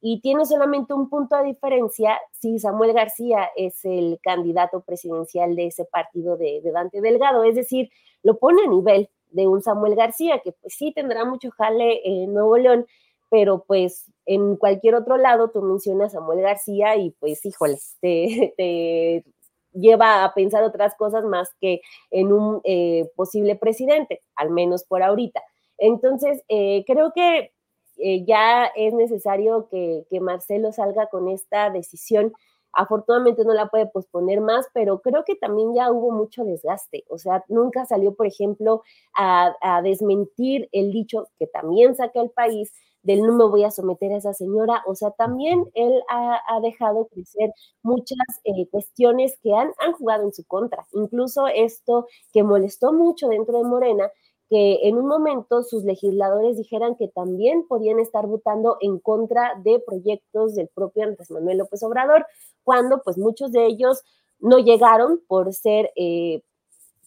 [0.00, 5.66] y tiene solamente un punto de diferencia si Samuel García es el candidato presidencial de
[5.66, 7.90] ese partido de, de Dante Delgado, es decir,
[8.22, 12.32] lo pone a nivel de un Samuel García, que pues sí tendrá mucho jale en
[12.32, 12.86] Nuevo León,
[13.30, 19.24] pero pues en cualquier otro lado tú mencionas a Samuel García y pues híjole, te,
[19.72, 21.80] lleva a pensar otras cosas más que
[22.10, 25.42] en un eh, posible presidente, al menos por ahorita.
[25.78, 27.52] Entonces, eh, creo que
[27.98, 32.32] eh, ya es necesario que, que Marcelo salga con esta decisión
[32.72, 37.04] Afortunadamente no la puede posponer más, pero creo que también ya hubo mucho desgaste.
[37.08, 38.82] O sea, nunca salió, por ejemplo,
[39.14, 44.12] a, desmentir el dicho que también saca el país del no me voy a someter
[44.12, 44.82] a esa señora.
[44.86, 47.52] O sea, también él ha, dejado crecer
[47.82, 50.86] muchas eh, cuestiones que han, han jugado en su contra.
[50.92, 54.10] Incluso esto que molestó mucho dentro de Morena,
[54.48, 59.80] que en un momento sus legisladores dijeran que también podían estar votando en contra de
[59.80, 62.26] proyectos del propio Andrés Manuel López Obrador,
[62.62, 64.02] cuando pues muchos de ellos
[64.40, 66.42] no llegaron por ser eh,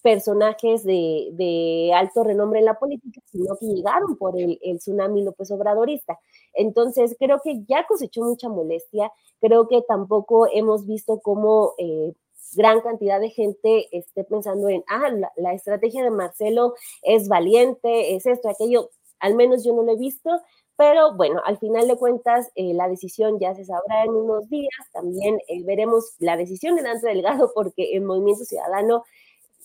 [0.05, 6.19] personajes de, alto renombre en la política, sino que llegaron por el, tsunami López Obradorista.
[6.53, 9.11] Entonces, creo que ya cosechó mucha molestia,
[9.41, 12.13] creo que tampoco hemos visto cómo eh,
[12.55, 18.27] gran cantidad de gente esté pensando en, ah, la, estrategia de Marcelo es valiente, es
[18.27, 20.29] esto, aquello, al menos yo no lo he visto,
[20.77, 24.69] pero bueno, al final de cuentas, eh, la decisión ya se sabrá en unos días.
[24.91, 29.03] También eh, veremos la decisión de Dante Delgado, porque el Movimiento Ciudadano,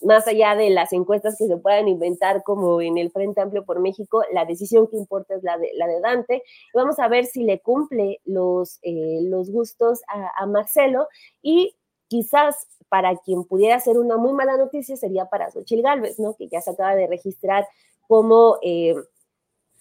[0.03, 3.81] más allá de las encuestas que se puedan inventar, como en el Frente Amplio por
[3.81, 6.43] México, la decisión que importa es la de, la de Dante.
[6.75, 11.09] vamos a ver si le cumple los, eh, los gustos a, a Marcelo
[11.43, 11.77] y
[12.09, 16.35] quizás para quien pudiera ser una muy mala noticia sería para Xochitl Gálvez, ¿no?
[16.35, 17.67] Que ya se acaba de registrar
[18.09, 18.97] como eh,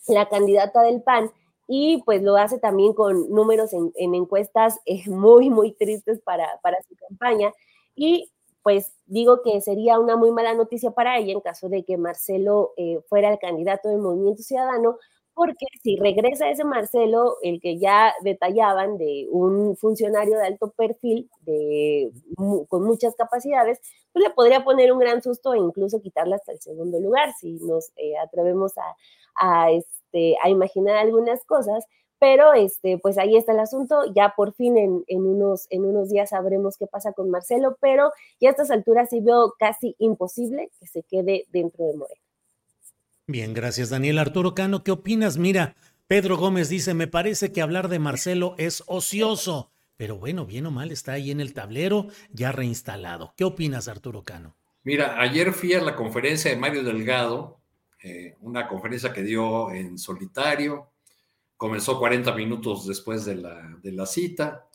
[0.08, 1.32] la candidata del PAN
[1.68, 6.78] y pues lo hace también con números en, encuestas eh, muy, muy tristes para, para
[6.88, 7.52] su campaña.
[7.96, 8.32] Y
[8.64, 12.74] pues digo que sería una muy mala noticia para ella en caso de que Marcelo
[12.78, 14.98] eh, fuera el candidato del Movimiento Ciudadano,
[15.40, 21.30] porque si regresa ese Marcelo, el que ya detallaban de un funcionario de alto perfil,
[21.46, 22.12] de,
[22.68, 23.80] con muchas capacidades,
[24.12, 27.54] pues le podría poner un gran susto e incluso quitarle hasta el segundo lugar, si
[27.62, 28.74] nos eh, atrevemos
[29.36, 31.86] a, este, a imaginar algunas cosas.
[32.20, 34.04] Pero este, pues ahí está el asunto.
[34.14, 38.12] Ya por fin en, en, unos, en unos días sabremos qué pasa con Marcelo, pero
[38.40, 42.22] ya a estas alturas sí veo casi imposible que se quede dentro de Moreno.
[43.28, 44.18] Bien, gracias Daniel.
[44.20, 45.38] Arturo Cano, ¿qué opinas?
[45.38, 45.76] Mira,
[46.08, 49.72] Pedro Gómez dice, me parece que hablar de Marcelo es ocioso.
[49.96, 53.34] pero bueno, bien o mal está ahí en el tablero ya reinstalado.
[53.38, 54.56] ¿Qué opinas, Arturo Cano?
[54.84, 57.60] Mira, ayer fui a la conferencia de Mario Delgado,
[58.02, 60.88] eh, una conferencia que dio en solitario,
[61.60, 64.70] comenzó 40 minutos después de la, de la cita,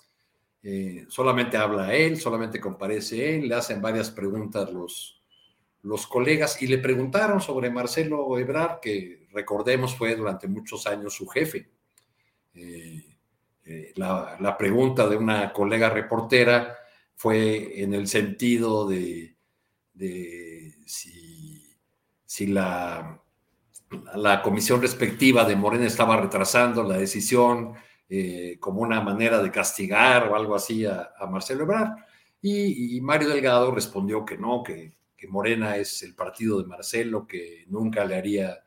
[0.62, 5.23] eh, solamente habla él, solamente comparece él, le hacen varias preguntas los,
[5.81, 11.27] los colegas y le preguntaron sobre Marcelo Ebrard, que recordemos fue durante muchos años su
[11.27, 11.70] jefe.
[12.52, 13.02] Eh,
[13.97, 16.77] la, pregunta de una colega reportera
[17.15, 19.36] fue en el sentido de,
[20.85, 23.23] si, la,
[24.15, 27.75] la, comisión respectiva de Morena estaba retrasando la decisión
[28.09, 31.97] eh, como una manera de castigar o algo así a, Marcelo Ebrard.
[32.43, 37.65] Y, Mario Delgado respondió que no, que, que Morena es el partido de Marcelo, que
[37.69, 38.65] nunca le haría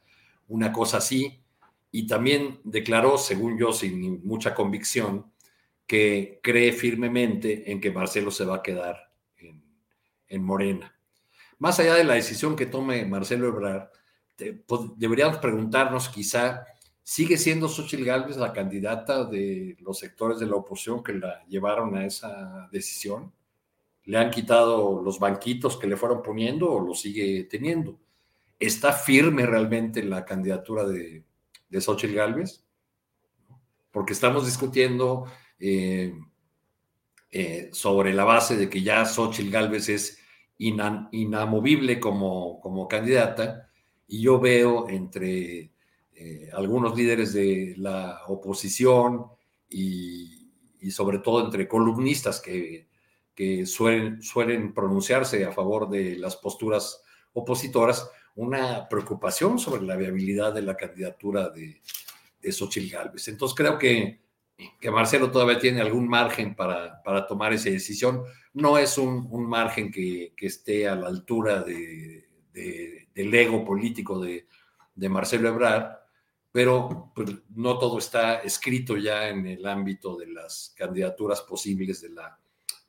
[0.48, 1.44] una cosa así
[1.92, 5.32] y también declaró, según yo, sin mucha convicción,
[5.86, 9.12] que cree firmemente en que Marcelo se va a quedar
[10.28, 10.94] en, Morena.
[11.58, 13.90] Más allá de la decisión que tome Marcelo Ebrard,
[14.96, 16.66] deberíamos preguntarnos quizá,
[17.04, 21.96] ¿sigue siendo Xochitl Gálvez la candidata de los sectores de la oposición que la llevaron
[21.96, 23.32] a esa decisión?
[24.06, 28.00] ¿Le han quitado los banquitos que le fueron poniendo o lo sigue teniendo?
[28.60, 31.24] ¿Está firme realmente la candidatura de,
[31.70, 32.64] de Xochitl Galvez,
[33.92, 35.26] porque estamos discutiendo
[35.60, 36.14] eh,
[37.32, 40.20] eh, sobre la base de que ya Xochitl Galvez es
[40.58, 43.67] inamovible como, como candidata,
[44.08, 45.72] y yo veo entre
[46.16, 49.26] eh, algunos líderes de la oposición
[49.70, 50.34] y,
[50.90, 52.88] sobre todo entre columnistas que,
[53.36, 57.04] que suelen, suelen pronunciarse a favor de las posturas
[57.34, 61.82] opositoras, una preocupación sobre la viabilidad de la candidatura de,
[62.42, 63.28] de Xochitl Galvez.
[63.28, 64.22] Entonces creo que,
[64.80, 68.24] que Marcelo todavía tiene algún margen para, para tomar esa decisión.
[68.54, 72.26] No es un, un margen que, que, esté a la altura de,
[73.18, 74.48] del ego político de,
[75.10, 75.98] Marcelo Ebrard,
[76.52, 82.10] pero pues, no todo está escrito ya en el ámbito de las candidaturas posibles de
[82.10, 82.40] la,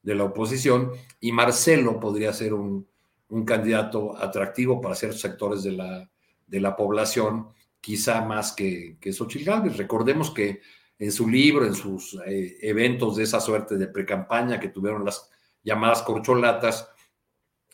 [0.03, 2.87] de la oposición y Marcelo podría ser un,
[3.29, 6.11] un candidato atractivo para ciertos sectores de la,
[6.47, 7.49] de la población,
[7.81, 9.51] quizá más que, que Xochitl.
[9.77, 10.61] Recordemos que
[10.99, 15.31] en su libro, en sus eh, eventos de esa suerte de precampaña que tuvieron las
[15.63, 16.91] llamadas corcholatas,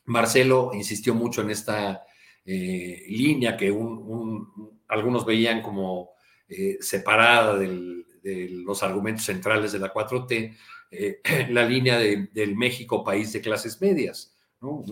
[0.07, 2.05] Marcelo insistió mucho en esta
[2.45, 3.75] eh, línea que
[4.89, 6.11] algunos veían como
[6.49, 8.05] eh, separada de
[8.65, 10.57] los argumentos centrales de la 4T,
[11.51, 14.85] la línea del México país de clases medias, ¿no?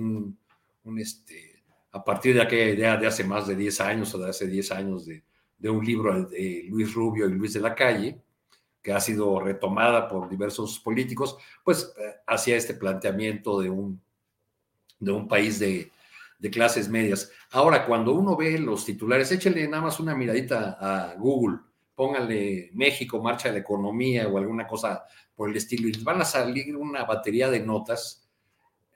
[0.85, 1.53] un este,
[1.93, 4.73] a partir de aquella idea de hace más de 10 años o de hace 10
[4.73, 5.23] años de,
[5.71, 8.21] un libro de Luis Rubio y Luis de la Calle,
[8.83, 14.01] que ha sido retomada por diversos políticos, pues eh, hacía este planteamiento de un,
[14.99, 15.93] de un país de,
[16.43, 17.31] de, clases medias.
[17.53, 21.59] Ahora, cuando uno ve los titulares, échale nada más una miradita a Google,
[21.95, 25.05] póngale México, marcha de la economía o alguna cosa
[25.35, 28.23] por el estilo, y les van a salir una batería de notas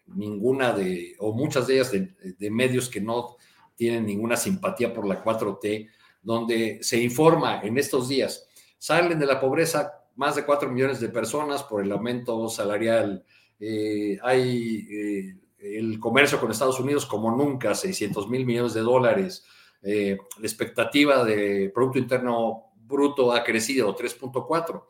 [0.07, 3.37] ninguna de, o muchas de ellas de, medios que no
[3.75, 5.91] tienen ninguna simpatía por la 4T,
[6.23, 8.49] donde se informa en estos días,
[8.79, 13.25] salen de la pobreza más de 4 millones de personas por el aumento salarial,
[13.59, 15.37] eh, hay eh,
[15.75, 19.45] el comercio con Estados Unidos como nunca, 600 mil millones de dólares,
[19.83, 24.85] eh, la expectativa de Producto Interno Bruto ha crecido 3.4.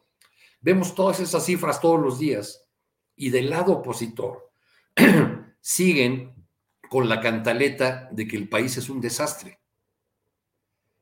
[0.61, 2.69] Vemos todas esas cifras todos los días
[3.15, 4.51] y del lado opositor,
[5.61, 6.35] siguen
[6.89, 9.59] con la cantaleta de que el país es un desastre.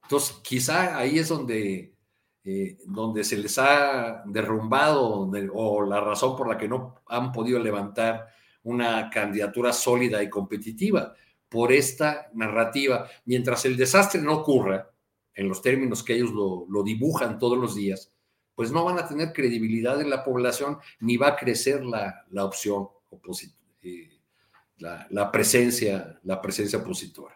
[0.02, 1.96] Entonces, quizá ahí es donde,
[2.44, 7.58] eh, donde se les ha derrumbado o la razón por la que no han podido
[7.58, 8.28] levantar
[8.64, 11.14] una candidatura sólida y competitiva
[11.48, 13.08] por esta narrativa.
[13.24, 14.90] Mientras el desastre no ocurra,
[15.34, 18.12] en los términos que ellos lo, lo dibujan todos los días,
[18.54, 22.44] pues no van a tener credibilidad en la población ni va a crecer la, la
[22.44, 23.64] opción opositora
[24.78, 27.34] la, presencia, la presencia opositora.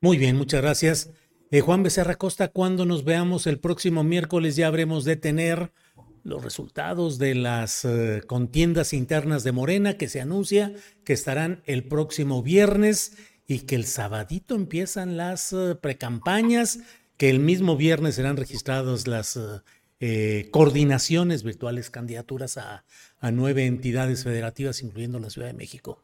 [0.00, 1.10] Muy bien, muchas gracias.
[1.50, 5.72] Eh, Juan Becerra Costa, cuando nos veamos el próximo miércoles ya habremos de tener
[6.24, 10.72] los resultados de las eh, contiendas internas de Morena que se anuncia
[11.04, 13.16] que estarán el próximo viernes
[13.46, 16.80] y que el sabadito empiezan las eh, precampañas,
[17.16, 19.38] que el mismo viernes serán registradas las
[20.02, 22.84] eh, coordinaciones virtuales, candidaturas a,
[23.32, 26.02] nueve entidades federativas, incluyendo la Ciudad de México.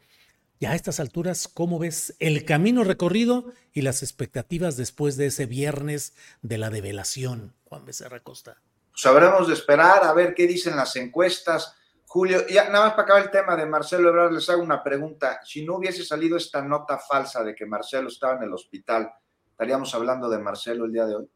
[0.60, 5.46] Ya a estas alturas, ¿cómo ves el camino recorrido y las expectativas después de ese
[5.46, 8.60] viernes de la develación, Juan Becerra Costa?
[8.96, 11.76] Pues habremos de esperar a ver qué dicen las encuestas.
[12.06, 15.38] Julio, ya nada más para acabar el tema de Marcelo Ebrard, les hago una pregunta.
[15.44, 19.12] Si no hubiese salido esta nota falsa de que Marcelo estaba en el hospital,
[19.50, 21.30] ¿estaríamos hablando de Marcelo el día de hoy?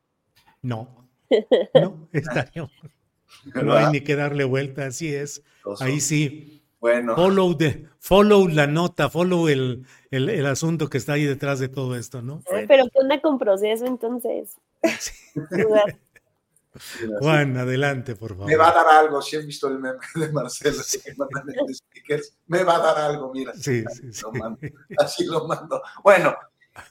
[0.63, 1.07] No,
[1.75, 2.73] no, estaríamos.
[3.55, 5.45] No hay ni que darle vuelta, así es.
[5.79, 6.65] Ahí sí.
[6.81, 7.15] Bueno.
[7.15, 11.95] Follow, the, follow la nota, follow el, el, asunto que está ahí detrás de todo
[11.95, 12.43] esto, ¿no?
[12.51, 14.57] Pero ¿qué onda con proceso entonces?
[17.19, 18.47] Juan, adelante, por favor.
[18.47, 20.83] Me va a dar algo, si han visto el meme de Marcelo,
[22.47, 23.53] me va a dar algo, mira.
[23.55, 24.25] Sí, sí, sí.
[24.99, 25.83] así lo mando.
[26.03, 26.37] Bueno,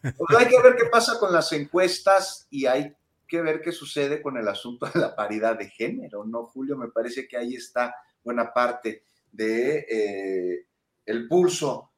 [0.01, 2.93] pues hay que ver qué pasa con las encuestas y hay
[3.27, 6.75] que ver qué sucede con el asunto de la paridad de género, ¿no, Julio?
[6.75, 10.65] Me parece que ahí está buena parte de eh,
[11.05, 11.91] el pulso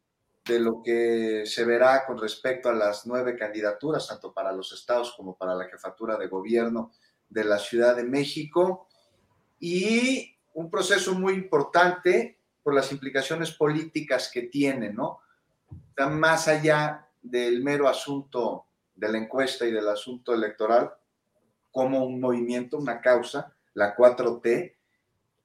[0.46, 5.14] de lo que se verá con respecto a las nueve candidaturas, tanto para los estados
[5.16, 6.92] como para la jefatura de gobierno
[7.32, 8.88] de la Ciudad de México,
[9.60, 15.20] y un proceso muy importante por las implicaciones políticas que tiene, ¿no?
[15.90, 20.94] Está más allá del mero asunto de la encuesta y del asunto electoral,
[21.72, 24.76] como un movimiento, una causa, la 4T,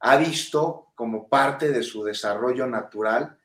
[0.01, 3.39] ha visto como parte de su desarrollo natural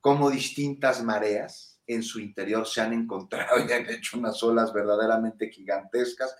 [0.00, 5.50] cómo distintas mareas en su interior se han encontrado y han hecho unas olas verdaderamente
[5.50, 6.34] gigantescas.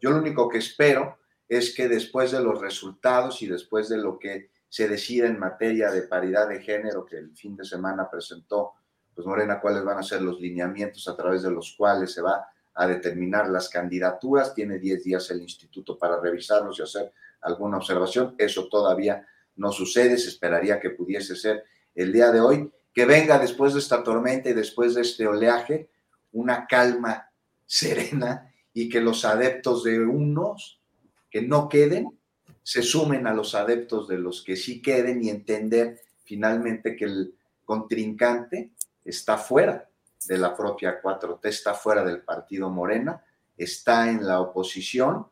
[0.00, 1.18] Yo lo único que espero
[1.48, 5.90] es que después de los resultados y después de lo que se decida en materia
[5.90, 8.74] de paridad de género que el fin de semana presentó,
[9.14, 12.46] pues Morena, cuáles van a ser los lineamientos a través de los cuales se va
[12.74, 14.54] a determinar las candidaturas.
[14.54, 18.34] Tiene 10 días el instituto para revisarlos y hacer alguna observación.
[18.38, 19.26] Eso todavía
[19.56, 21.64] no sucede, se esperaría que pudiese ser
[21.94, 22.72] el día de hoy.
[22.94, 25.90] Que venga después de esta tormenta y después de este oleaje
[26.32, 27.30] una calma
[27.66, 30.80] serena y que los adeptos de unos
[31.28, 32.16] que no queden
[32.62, 37.34] se sumen a los adeptos de los que sí queden y entender finalmente que el
[37.64, 38.70] contrincante
[39.04, 39.90] está fuera
[40.28, 43.20] de la propia 4T, está fuera del partido Morena,
[43.56, 45.26] está en la oposición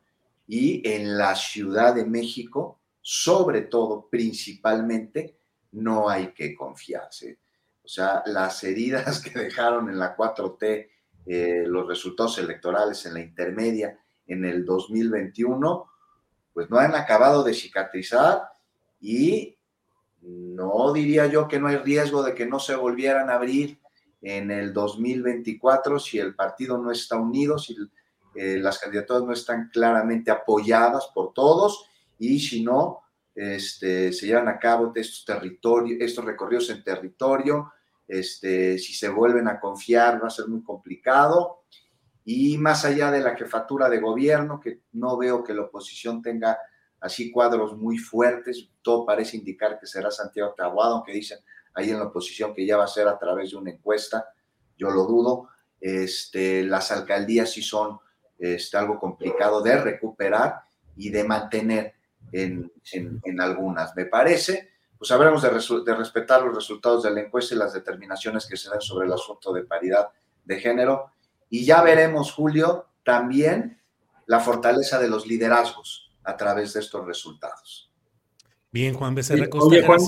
[0.45, 5.37] y en la Ciudad de México, sobre todo, principalmente,
[5.71, 7.37] no hay que confiarse.
[7.81, 10.89] O sea, las heridas que dejaron en la 4T,
[11.27, 15.89] eh, los resultados electorales en la intermedia en el 2021,
[16.53, 18.43] pues no han acabado de cicatrizar
[19.01, 19.57] y
[20.21, 23.79] no diría yo que no hay riesgo de que no se volvieran a abrir
[24.21, 27.75] en el 2024 si el partido no está unido, si
[28.35, 33.01] eh, las candidaturas no están claramente apoyadas por todos y si no,
[33.35, 37.71] este, se llevan a cabo estos, territorios, estos recorridos en territorio,
[38.07, 41.63] este, si se vuelven a confiar va a ser muy complicado.
[42.23, 46.57] Y más allá de la jefatura de gobierno, que no veo que la oposición tenga
[46.99, 51.39] así cuadros muy fuertes, todo parece indicar que será Santiago Tabuado, aunque dicen
[51.73, 54.25] ahí en la oposición que ya va a ser a través de una encuesta,
[54.77, 55.49] yo lo dudo.
[55.79, 57.99] Este, las alcaldías sí son
[58.37, 60.61] este, algo complicado de recuperar
[60.95, 61.93] y de mantener
[62.31, 62.71] en,
[63.39, 63.95] algunas.
[63.95, 65.49] Me parece, pues habremos de,
[65.85, 69.13] de, respetar los resultados de la encuesta y las determinaciones que se den sobre el
[69.13, 70.09] asunto de paridad
[70.43, 71.11] de género.
[71.49, 73.79] Y ya veremos, Julio, también
[74.25, 77.91] la fortaleza de los liderazgos a través de estos resultados.
[78.71, 79.99] Bien, Juan Becerra Costa, Oye, Juan,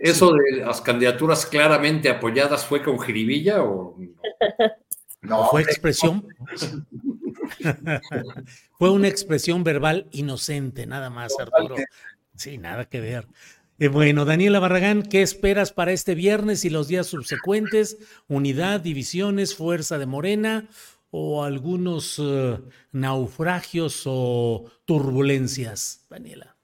[0.00, 3.96] ¿eso de las candidaturas claramente apoyadas fue con jiribilla o
[5.22, 5.44] no?
[5.50, 6.26] fue expresión?
[8.78, 11.76] Fue una expresión verbal inocente, nada más, Arturo.
[12.36, 13.26] Sí, nada que ver.
[13.80, 17.96] Eh, bueno, Daniela Barragán, ¿qué esperas para este viernes y los días subsecuentes?
[18.28, 20.66] ¿Unidad, divisiones, fuerza de Morena
[21.12, 22.58] o algunos eh,
[22.90, 26.56] naufragios o turbulencias, Daniela?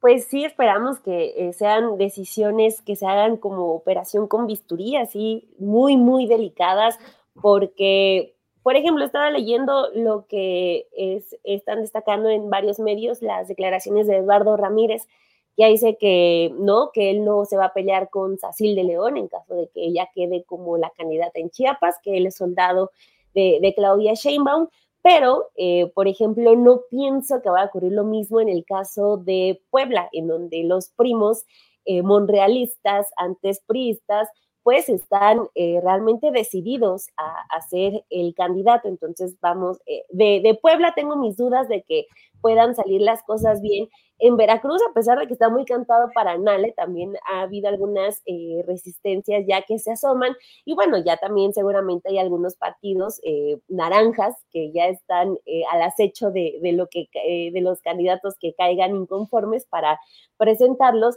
[0.00, 5.50] Pues sí, esperamos que eh, sean decisiones que se hagan como operación con bisturí, así
[5.58, 6.98] muy, muy delicadas,
[7.42, 14.06] porque por ejemplo, estaba leyendo lo que es, están destacando en varios medios las declaraciones
[14.06, 15.08] de Eduardo Ramírez,
[15.56, 19.16] que dice que no, que él no se va a pelear con Sacil de León
[19.16, 22.90] en caso de que ella quede como la candidata en Chiapas, que él es soldado
[23.34, 24.68] de, Claudia Sheinbaum,
[25.02, 29.16] pero, eh, por ejemplo, no pienso que va a ocurrir lo mismo en el caso
[29.16, 31.44] de Puebla, en donde los primos
[31.84, 34.28] eh, monrealistas, antes priistas,
[34.62, 38.88] pues están eh, realmente decididos a, ser el candidato.
[38.88, 42.06] Entonces, vamos, eh, de, de, Puebla tengo mis dudas de que
[42.40, 43.88] puedan salir las cosas bien.
[44.18, 48.20] En Veracruz, a pesar de que está muy cantado para Nale, también ha habido algunas
[48.26, 50.36] eh, resistencias ya que se asoman.
[50.64, 53.20] Y bueno, ya también seguramente hay algunos partidos
[53.68, 55.38] naranjas que ya están
[55.72, 57.08] al acecho de, de lo que,
[57.52, 59.98] de los candidatos que caigan inconformes para
[60.36, 61.16] presentarlos.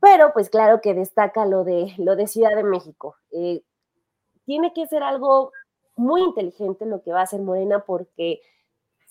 [0.00, 3.16] Pero pues claro que destaca lo de, lo de Ciudad de México.
[3.32, 3.62] Eh,
[4.44, 5.52] tiene que ser algo
[5.96, 8.40] muy inteligente lo que va a hacer Morena porque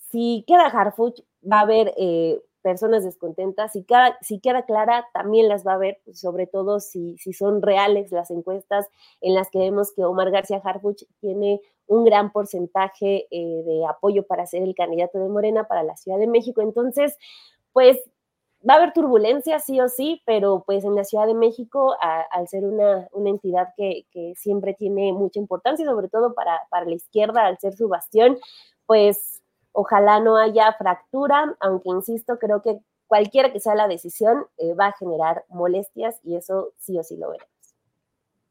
[0.10, 5.48] si queda Harfuch va a haber eh, personas descontentas, si, queda, si queda clara también
[5.48, 8.88] las va a haber, pues, sobre todo si, si son reales las encuestas
[9.22, 14.26] en las que vemos que Omar García Harfuch tiene un gran porcentaje eh, de apoyo
[14.26, 16.62] para ser el candidato de Morena para la Ciudad de México.
[16.62, 17.18] Entonces,
[17.72, 17.98] pues
[18.68, 22.48] va a haber turbulencia, sí o sí, pero pues en la Ciudad de México, al
[22.48, 24.06] ser una, entidad que,
[24.36, 28.38] siempre tiene mucha importancia, sobre todo para, la izquierda, al ser su bastión,
[28.86, 34.74] pues ojalá no haya fractura, aunque insisto, creo que cualquiera que sea la decisión eh,
[34.74, 37.52] va a generar molestias y eso sí o sí lo veremos.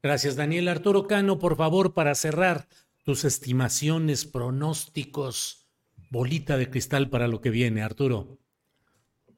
[0.02, 0.68] Gracias, Daniel.
[0.68, 2.68] Arturo Cano, por favor, para cerrar
[3.04, 5.66] tus estimaciones, pronósticos,
[6.10, 8.38] bolita de cristal para lo que viene, Arturo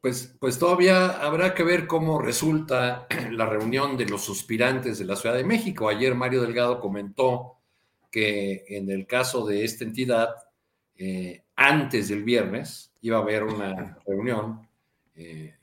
[0.00, 5.16] pues, pues todavía habrá que ver cómo resulta la reunión de los suspirantes de la
[5.16, 5.88] Ciudad de México.
[5.88, 7.58] Ayer Mario Delgado comentó
[8.10, 10.28] que en el caso de esta entidad,
[10.96, 14.68] eh, antes del viernes iba a haber una reunión.
[15.14, 15.54] Eh,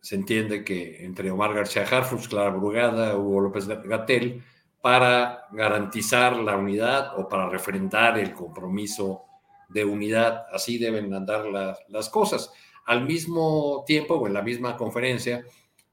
[0.00, 4.42] se entiende que entre Omar García Harfus, Clara Brugada, Hugo López Gatel,
[4.80, 9.24] para garantizar la unidad o para refrendar el compromiso
[9.70, 10.46] de unidad.
[10.52, 11.46] Así deben andar
[11.88, 12.52] las cosas.
[12.86, 15.44] Al mismo tiempo, o en la misma conferencia,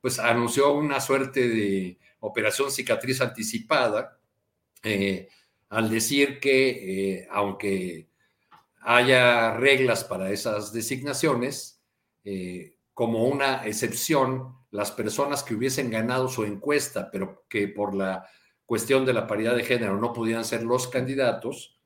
[0.02, 4.18] pues anunció una suerte de operación cicatriz anticipada,
[4.84, 5.28] eh,
[5.70, 8.08] al decir que eh, aunque
[8.82, 11.82] haya reglas para esas designaciones,
[12.24, 18.28] eh, como una excepción, las personas que hubiesen ganado su encuesta, pero que por la
[18.66, 21.77] cuestión de la paridad de género no pudieran ser los candidatos,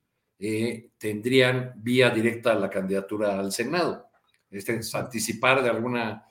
[0.43, 4.09] eh, tendrían vía directa a la candidatura al Senado.
[4.49, 6.25] Este es anticipar de alguna,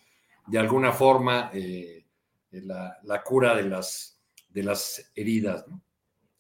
[0.49, 2.07] de alguna forma eh,
[2.51, 5.65] la, cura de las, de las heridas.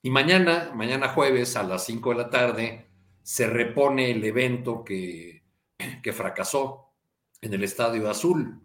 [0.02, 2.86] Y mañana, mañana jueves a las 5 de la tarde,
[3.22, 5.44] se repone el evento que,
[6.02, 6.92] que fracasó
[7.40, 8.60] en el Estadio Azul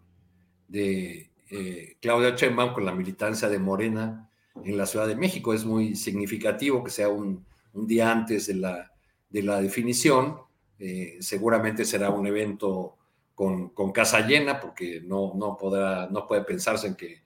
[0.66, 4.28] de eh, Claudia Sheinbaum con la militancia de Morena
[4.64, 5.54] en la Ciudad de México.
[5.54, 8.95] Es muy significativo que sea un, un día antes de la
[9.36, 10.38] de la definición.
[10.78, 12.96] Eh, seguramente será un evento
[13.34, 17.22] con, casa llena, porque no, no, podrá, no puede pensarse en que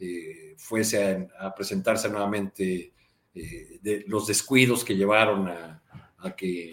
[0.00, 2.92] eh, fuese a, presentarse nuevamente
[3.32, 5.80] eh, los descuidos que llevaron a,
[6.36, 6.72] que,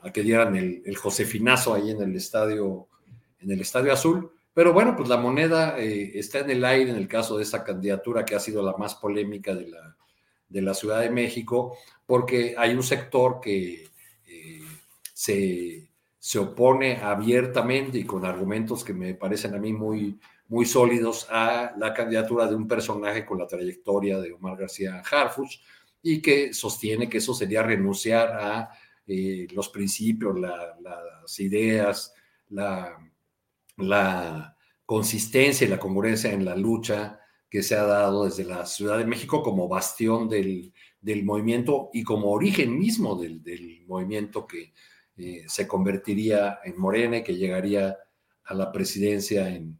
[0.00, 2.88] a que dieran el, Josefinazo ahí en el estadio,
[3.40, 4.32] en el estadio azul.
[4.54, 8.24] Pero bueno, pues la moneda está en el aire en el caso de esa candidatura
[8.24, 9.96] que ha sido la más polémica de la,
[10.48, 11.76] de la Ciudad de México,
[12.06, 13.92] porque hay un sector que
[15.14, 15.88] se,
[16.38, 20.18] opone abiertamente y con argumentos que me parecen a mí muy,
[20.48, 25.60] muy sólidos a la candidatura de un personaje con la trayectoria de Omar García Harfuch
[26.02, 28.70] y que sostiene que eso sería renunciar a
[29.06, 32.12] eh, los principios, las ideas,
[32.48, 32.98] la,
[33.76, 38.98] la consistencia y la congruencia en la lucha que se ha dado desde la Ciudad
[38.98, 40.72] de México como bastión del,
[41.22, 44.72] movimiento y como origen mismo del, del movimiento que,
[45.16, 47.96] eh, se convertiría en Morena y que llegaría
[48.44, 49.78] a la presidencia en,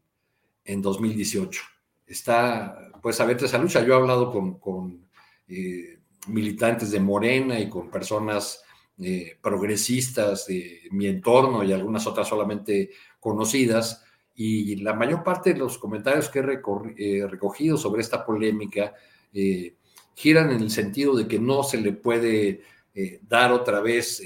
[0.63, 1.61] en 2018.
[2.07, 3.83] Está, pues, abierta esa lucha.
[3.83, 5.07] Yo he hablado con,
[5.47, 8.63] eh, militantes de Morena y con personas
[8.97, 14.03] eh, progresistas de mi entorno y algunas otras solamente conocidas.
[14.33, 18.93] Y la mayor parte de los comentarios que he recogido sobre esta polémica
[20.13, 22.63] giran en el sentido de que no se le puede
[23.29, 24.21] dar otra vez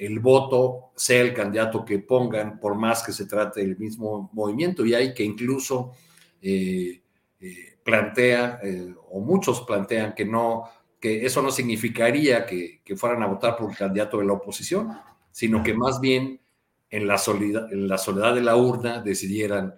[0.00, 4.86] el voto sea el candidato que pongan, por más que se trate del mismo movimiento.
[4.86, 5.92] Y hay que incluso
[6.40, 7.02] eh,
[7.38, 10.64] eh, plantea, eh, o muchos plantean que no,
[10.98, 14.90] que eso no significaría que, fueran a votar por el candidato de la oposición,
[15.30, 16.40] sino que más bien
[16.88, 19.74] en la, soledad, en la soledad de la urna decidieran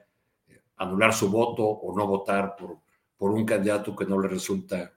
[0.76, 2.78] anular su voto o no votar por,
[3.16, 4.92] por un candidato que no le resulta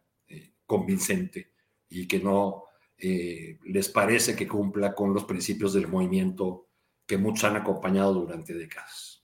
[0.68, 1.52] convincente
[1.90, 2.66] y que no
[2.98, 6.68] eh, les parece que cumpla con los principios del movimiento
[7.06, 9.16] que muchos han acompañado durante décadas.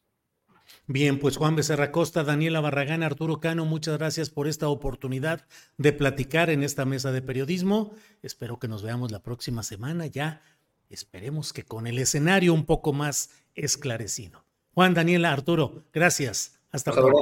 [0.88, 5.94] Bien, pues Juan Becerra Costa, Daniela Barragán, Arturo Cano, muchas gracias por esta oportunidad de
[5.94, 7.94] platicar en esta mesa de periodismo.
[8.22, 10.42] Espero que nos veamos la próxima semana ya.
[10.90, 14.44] Esperemos que con el escenario un poco más esclarecido.
[14.74, 16.60] Juan, Daniela, Arturo, gracias.
[16.72, 17.22] Hasta luego.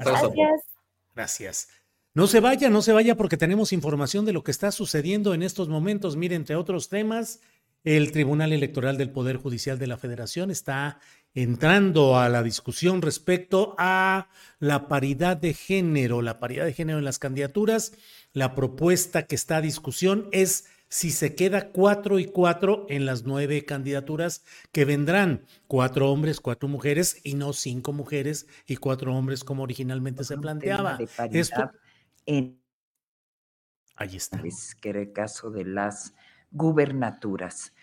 [0.00, 0.62] Gracias.
[1.14, 1.68] Gracias.
[2.12, 5.42] No se vaya, no se vaya porque tenemos información de lo que está sucediendo en
[5.42, 6.16] estos momentos.
[6.16, 7.40] Mire, entre otros temas,
[7.84, 10.98] el Tribunal Electoral del Poder Judicial de la Federación está
[11.34, 14.28] entrando a la discusión respecto a
[14.58, 17.92] la paridad de género, la paridad de género en las candidaturas.
[18.32, 23.22] La propuesta que está a discusión es si se queda cuatro y cuatro en las
[23.22, 24.42] nueve candidaturas
[24.72, 30.24] que vendrán, cuatro hombres, cuatro mujeres y no cinco mujeres y cuatro hombres como originalmente
[30.24, 30.98] se planteaba.
[31.30, 31.70] Esto...
[32.30, 32.62] En...
[33.96, 34.40] Ahí está.
[34.80, 36.14] que era el caso de las
[36.52, 37.74] gubernaturas.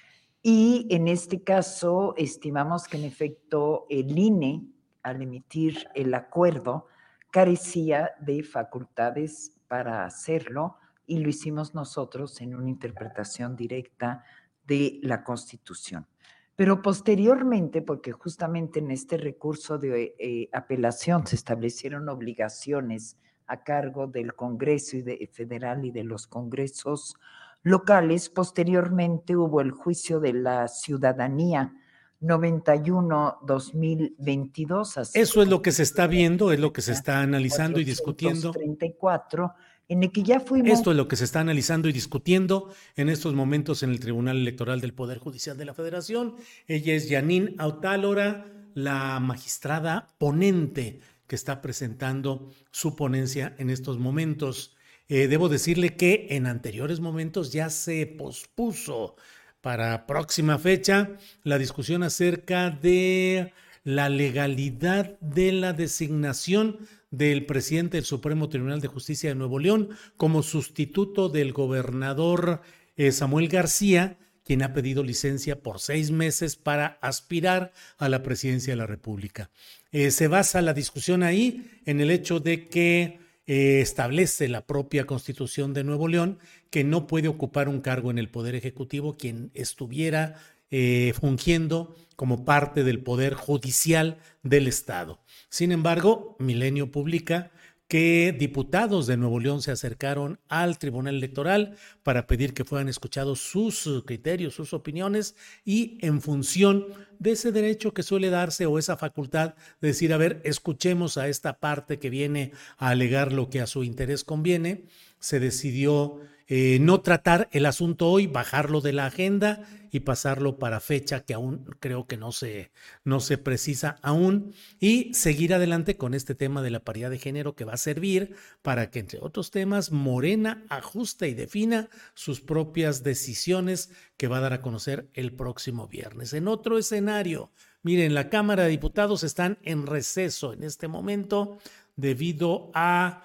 [0.41, 4.65] Y en este caso, estimamos que en efecto el INE,
[5.03, 6.87] al emitir el acuerdo,
[7.29, 14.23] carecía de facultades para hacerlo y lo hicimos nosotros en una interpretación directa
[14.65, 16.07] de la Constitución.
[16.55, 23.17] Pero posteriormente, porque justamente en este recurso de eh, apelación se establecieron obligaciones
[23.47, 27.15] a cargo del Congreso y de, federal y de los congresos
[27.63, 28.29] locales.
[28.29, 31.73] Posteriormente hubo el juicio de la ciudadanía
[32.21, 35.11] 91-2022.
[35.13, 38.51] Eso es lo que se está viendo, es lo que se está analizando y discutiendo.
[38.51, 39.53] 34,
[39.87, 40.71] en el que ya fuimos.
[40.71, 44.37] Esto es lo que se está analizando y discutiendo en estos momentos en el Tribunal
[44.37, 46.35] Electoral del Poder Judicial de la Federación.
[46.67, 54.75] Ella es Janine Autálora, la magistrada ponente que está presentando su ponencia en estos momentos.
[55.09, 59.15] Eh, debo decirle que en anteriores momentos ya se pospuso
[59.61, 61.11] para próxima fecha
[61.43, 66.79] la discusión acerca de la legalidad de la designación
[67.09, 72.61] del presidente del Supremo Tribunal de Justicia de Nuevo León como sustituto del gobernador
[72.97, 74.17] eh, Samuel García,
[74.47, 79.49] quien ha pedido licencia por seis meses para aspirar a la presidencia de la República.
[79.91, 85.05] Eh, se basa la discusión ahí en el hecho de que eh, establece la propia
[85.05, 89.51] Constitución de Nuevo León que no puede ocupar un cargo en el Poder Ejecutivo quien
[89.53, 90.35] estuviera
[90.71, 95.19] eh, fungiendo como parte del Poder Judicial del Estado.
[95.49, 97.51] Sin embargo, Milenio publica
[97.87, 103.39] que diputados de Nuevo León se acercaron al Tribunal Electoral para pedir que fueran escuchados
[103.39, 106.85] sus criterios, sus opiniones y en función
[107.19, 111.29] de ese derecho que suele darse o esa facultad de decir, a ver, escuchemos a
[111.29, 114.85] esta parte que viene a alegar lo que a su interés conviene,
[115.19, 116.19] se decidió
[116.49, 121.33] eh, no tratar el asunto hoy, bajarlo de la agenda y pasarlo para fecha que
[121.33, 122.71] aún creo que no se,
[123.03, 127.55] no se precisa aún y seguir adelante con este tema de la paridad de género
[127.55, 133.03] que va a servir para que, entre otros temas, Morena ajuste y defina sus propias
[133.03, 136.31] decisiones que va a dar a conocer el próximo viernes.
[136.31, 137.51] En otro escenario,
[137.83, 141.57] miren, la Cámara de Diputados están en receso en este momento
[141.97, 143.23] debido a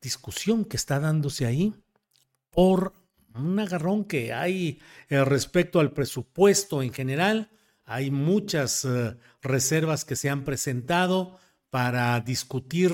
[0.00, 1.74] discusión que está dándose ahí
[2.52, 2.92] por
[3.34, 7.50] un agarrón que hay eh, respecto al presupuesto en general.
[7.84, 11.38] Hay muchas eh, reservas que se han presentado
[11.70, 12.92] para discutir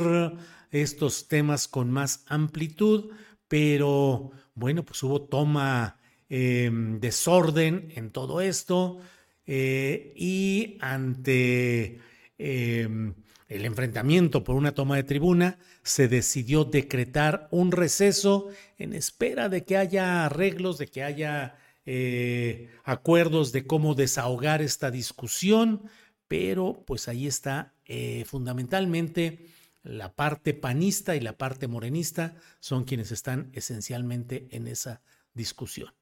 [0.71, 3.11] estos temas con más amplitud,
[3.49, 5.99] pero bueno, pues hubo toma
[6.29, 9.01] em, desorden en todo esto
[9.47, 12.01] eh, y ante
[12.39, 13.15] em,
[13.49, 19.65] el enfrentamiento por una toma de tribuna, se decidió decretar un receso en espera de
[19.65, 21.57] que haya arreglos, de que haya
[21.87, 25.85] eh, acuerdos de cómo desahogar esta discusión,
[26.29, 29.47] pero pues ahí está eh, fundamentalmente
[29.83, 35.01] la parte panista y la parte morenista son quienes están esencialmente en esa
[35.33, 35.95] discusión.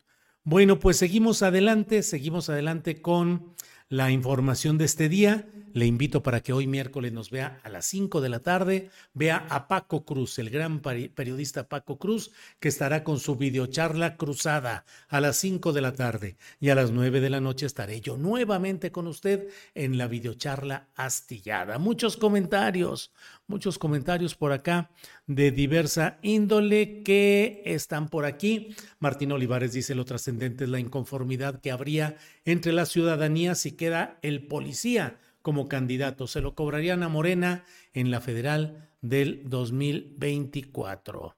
[0.42, 3.54] Bueno, pues seguimos adelante, seguimos adelante con
[3.88, 5.46] la información de este día.
[5.72, 9.46] Le invito para que hoy miércoles nos vea a las 5 de la tarde, vea
[9.50, 15.20] a Paco Cruz, el gran periodista Paco Cruz, que estará con su videocharla cruzada a
[15.20, 16.38] las 5 de la tarde.
[16.60, 20.88] Y a las 9 de la noche estaré yo nuevamente con usted en la videocharla
[20.94, 21.78] astillada.
[21.78, 23.12] Muchos comentarios,
[23.46, 24.90] muchos comentarios por acá
[25.26, 28.74] de diversa índole que están por aquí.
[28.98, 34.18] Martín Olivares dice lo trascendente es la inconformidad que habría entre la ciudadanía si queda
[34.22, 36.26] el policía como candidato.
[36.26, 37.64] Se lo cobrarían a Morena
[37.94, 41.36] en la federal del 2024.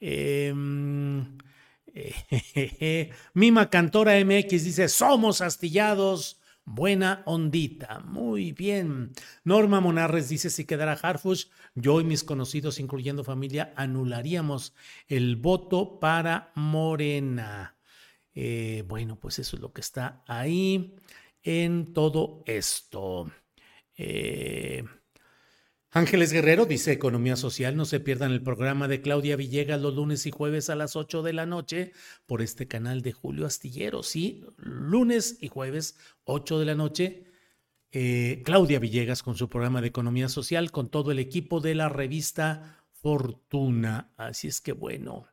[0.00, 1.38] Em,
[3.34, 6.37] Mima Cantora MX dice, somos astillados
[6.70, 8.00] Buena ondita.
[8.00, 9.12] Muy bien.
[9.42, 14.74] Norma Monarres dice, si quedara Harfush, yo y mis conocidos, incluyendo familia, anularíamos
[15.06, 17.78] el voto para Morena.
[18.34, 20.94] Eh, bueno, pues eso es lo que está ahí
[21.42, 23.32] en todo esto.
[23.96, 24.84] Eh,
[25.90, 30.26] Ángeles Guerrero dice Economía Social, no se pierdan el programa de Claudia Villegas los lunes
[30.26, 31.92] y jueves a las 8 de la noche
[32.26, 34.02] por este canal de Julio Astillero.
[34.02, 37.24] Sí, lunes y jueves 8 de la noche.
[37.90, 41.88] Eh, Claudia Villegas con su programa de Economía Social con todo el equipo de la
[41.88, 44.12] revista Fortuna.
[44.18, 45.26] Así es que bueno.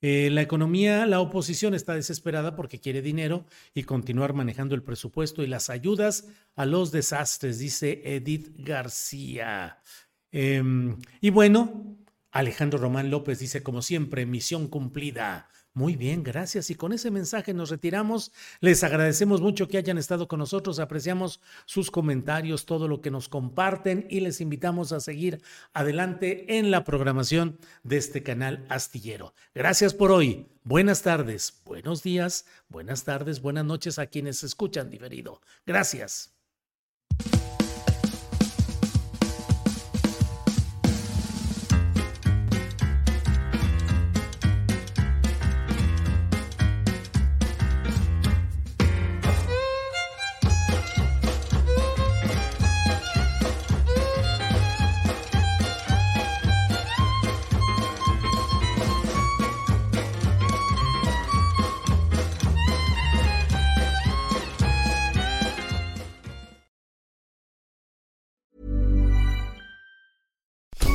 [0.00, 5.42] Eh, la economía, la oposición está desesperada porque quiere dinero y continuar manejando el presupuesto
[5.42, 9.82] y las ayudas a los desastres, dice Edith García.
[10.30, 11.98] Em, y bueno,
[12.30, 15.48] Alejandro Román López dice, como siempre, misión cumplida.
[15.74, 16.70] Muy bien, gracias.
[16.70, 18.32] Y con ese mensaje nos retiramos.
[18.60, 20.80] Les agradecemos mucho que hayan estado con nosotros.
[20.80, 25.40] Apreciamos sus comentarios, todo lo que nos comparten y les invitamos a seguir
[25.74, 29.34] adelante en la programación de este canal astillero.
[29.54, 30.46] Gracias por hoy.
[30.64, 35.40] Buenas tardes, buenos días, buenas tardes, buenas noches a quienes escuchan diferido.
[35.64, 36.37] Gracias.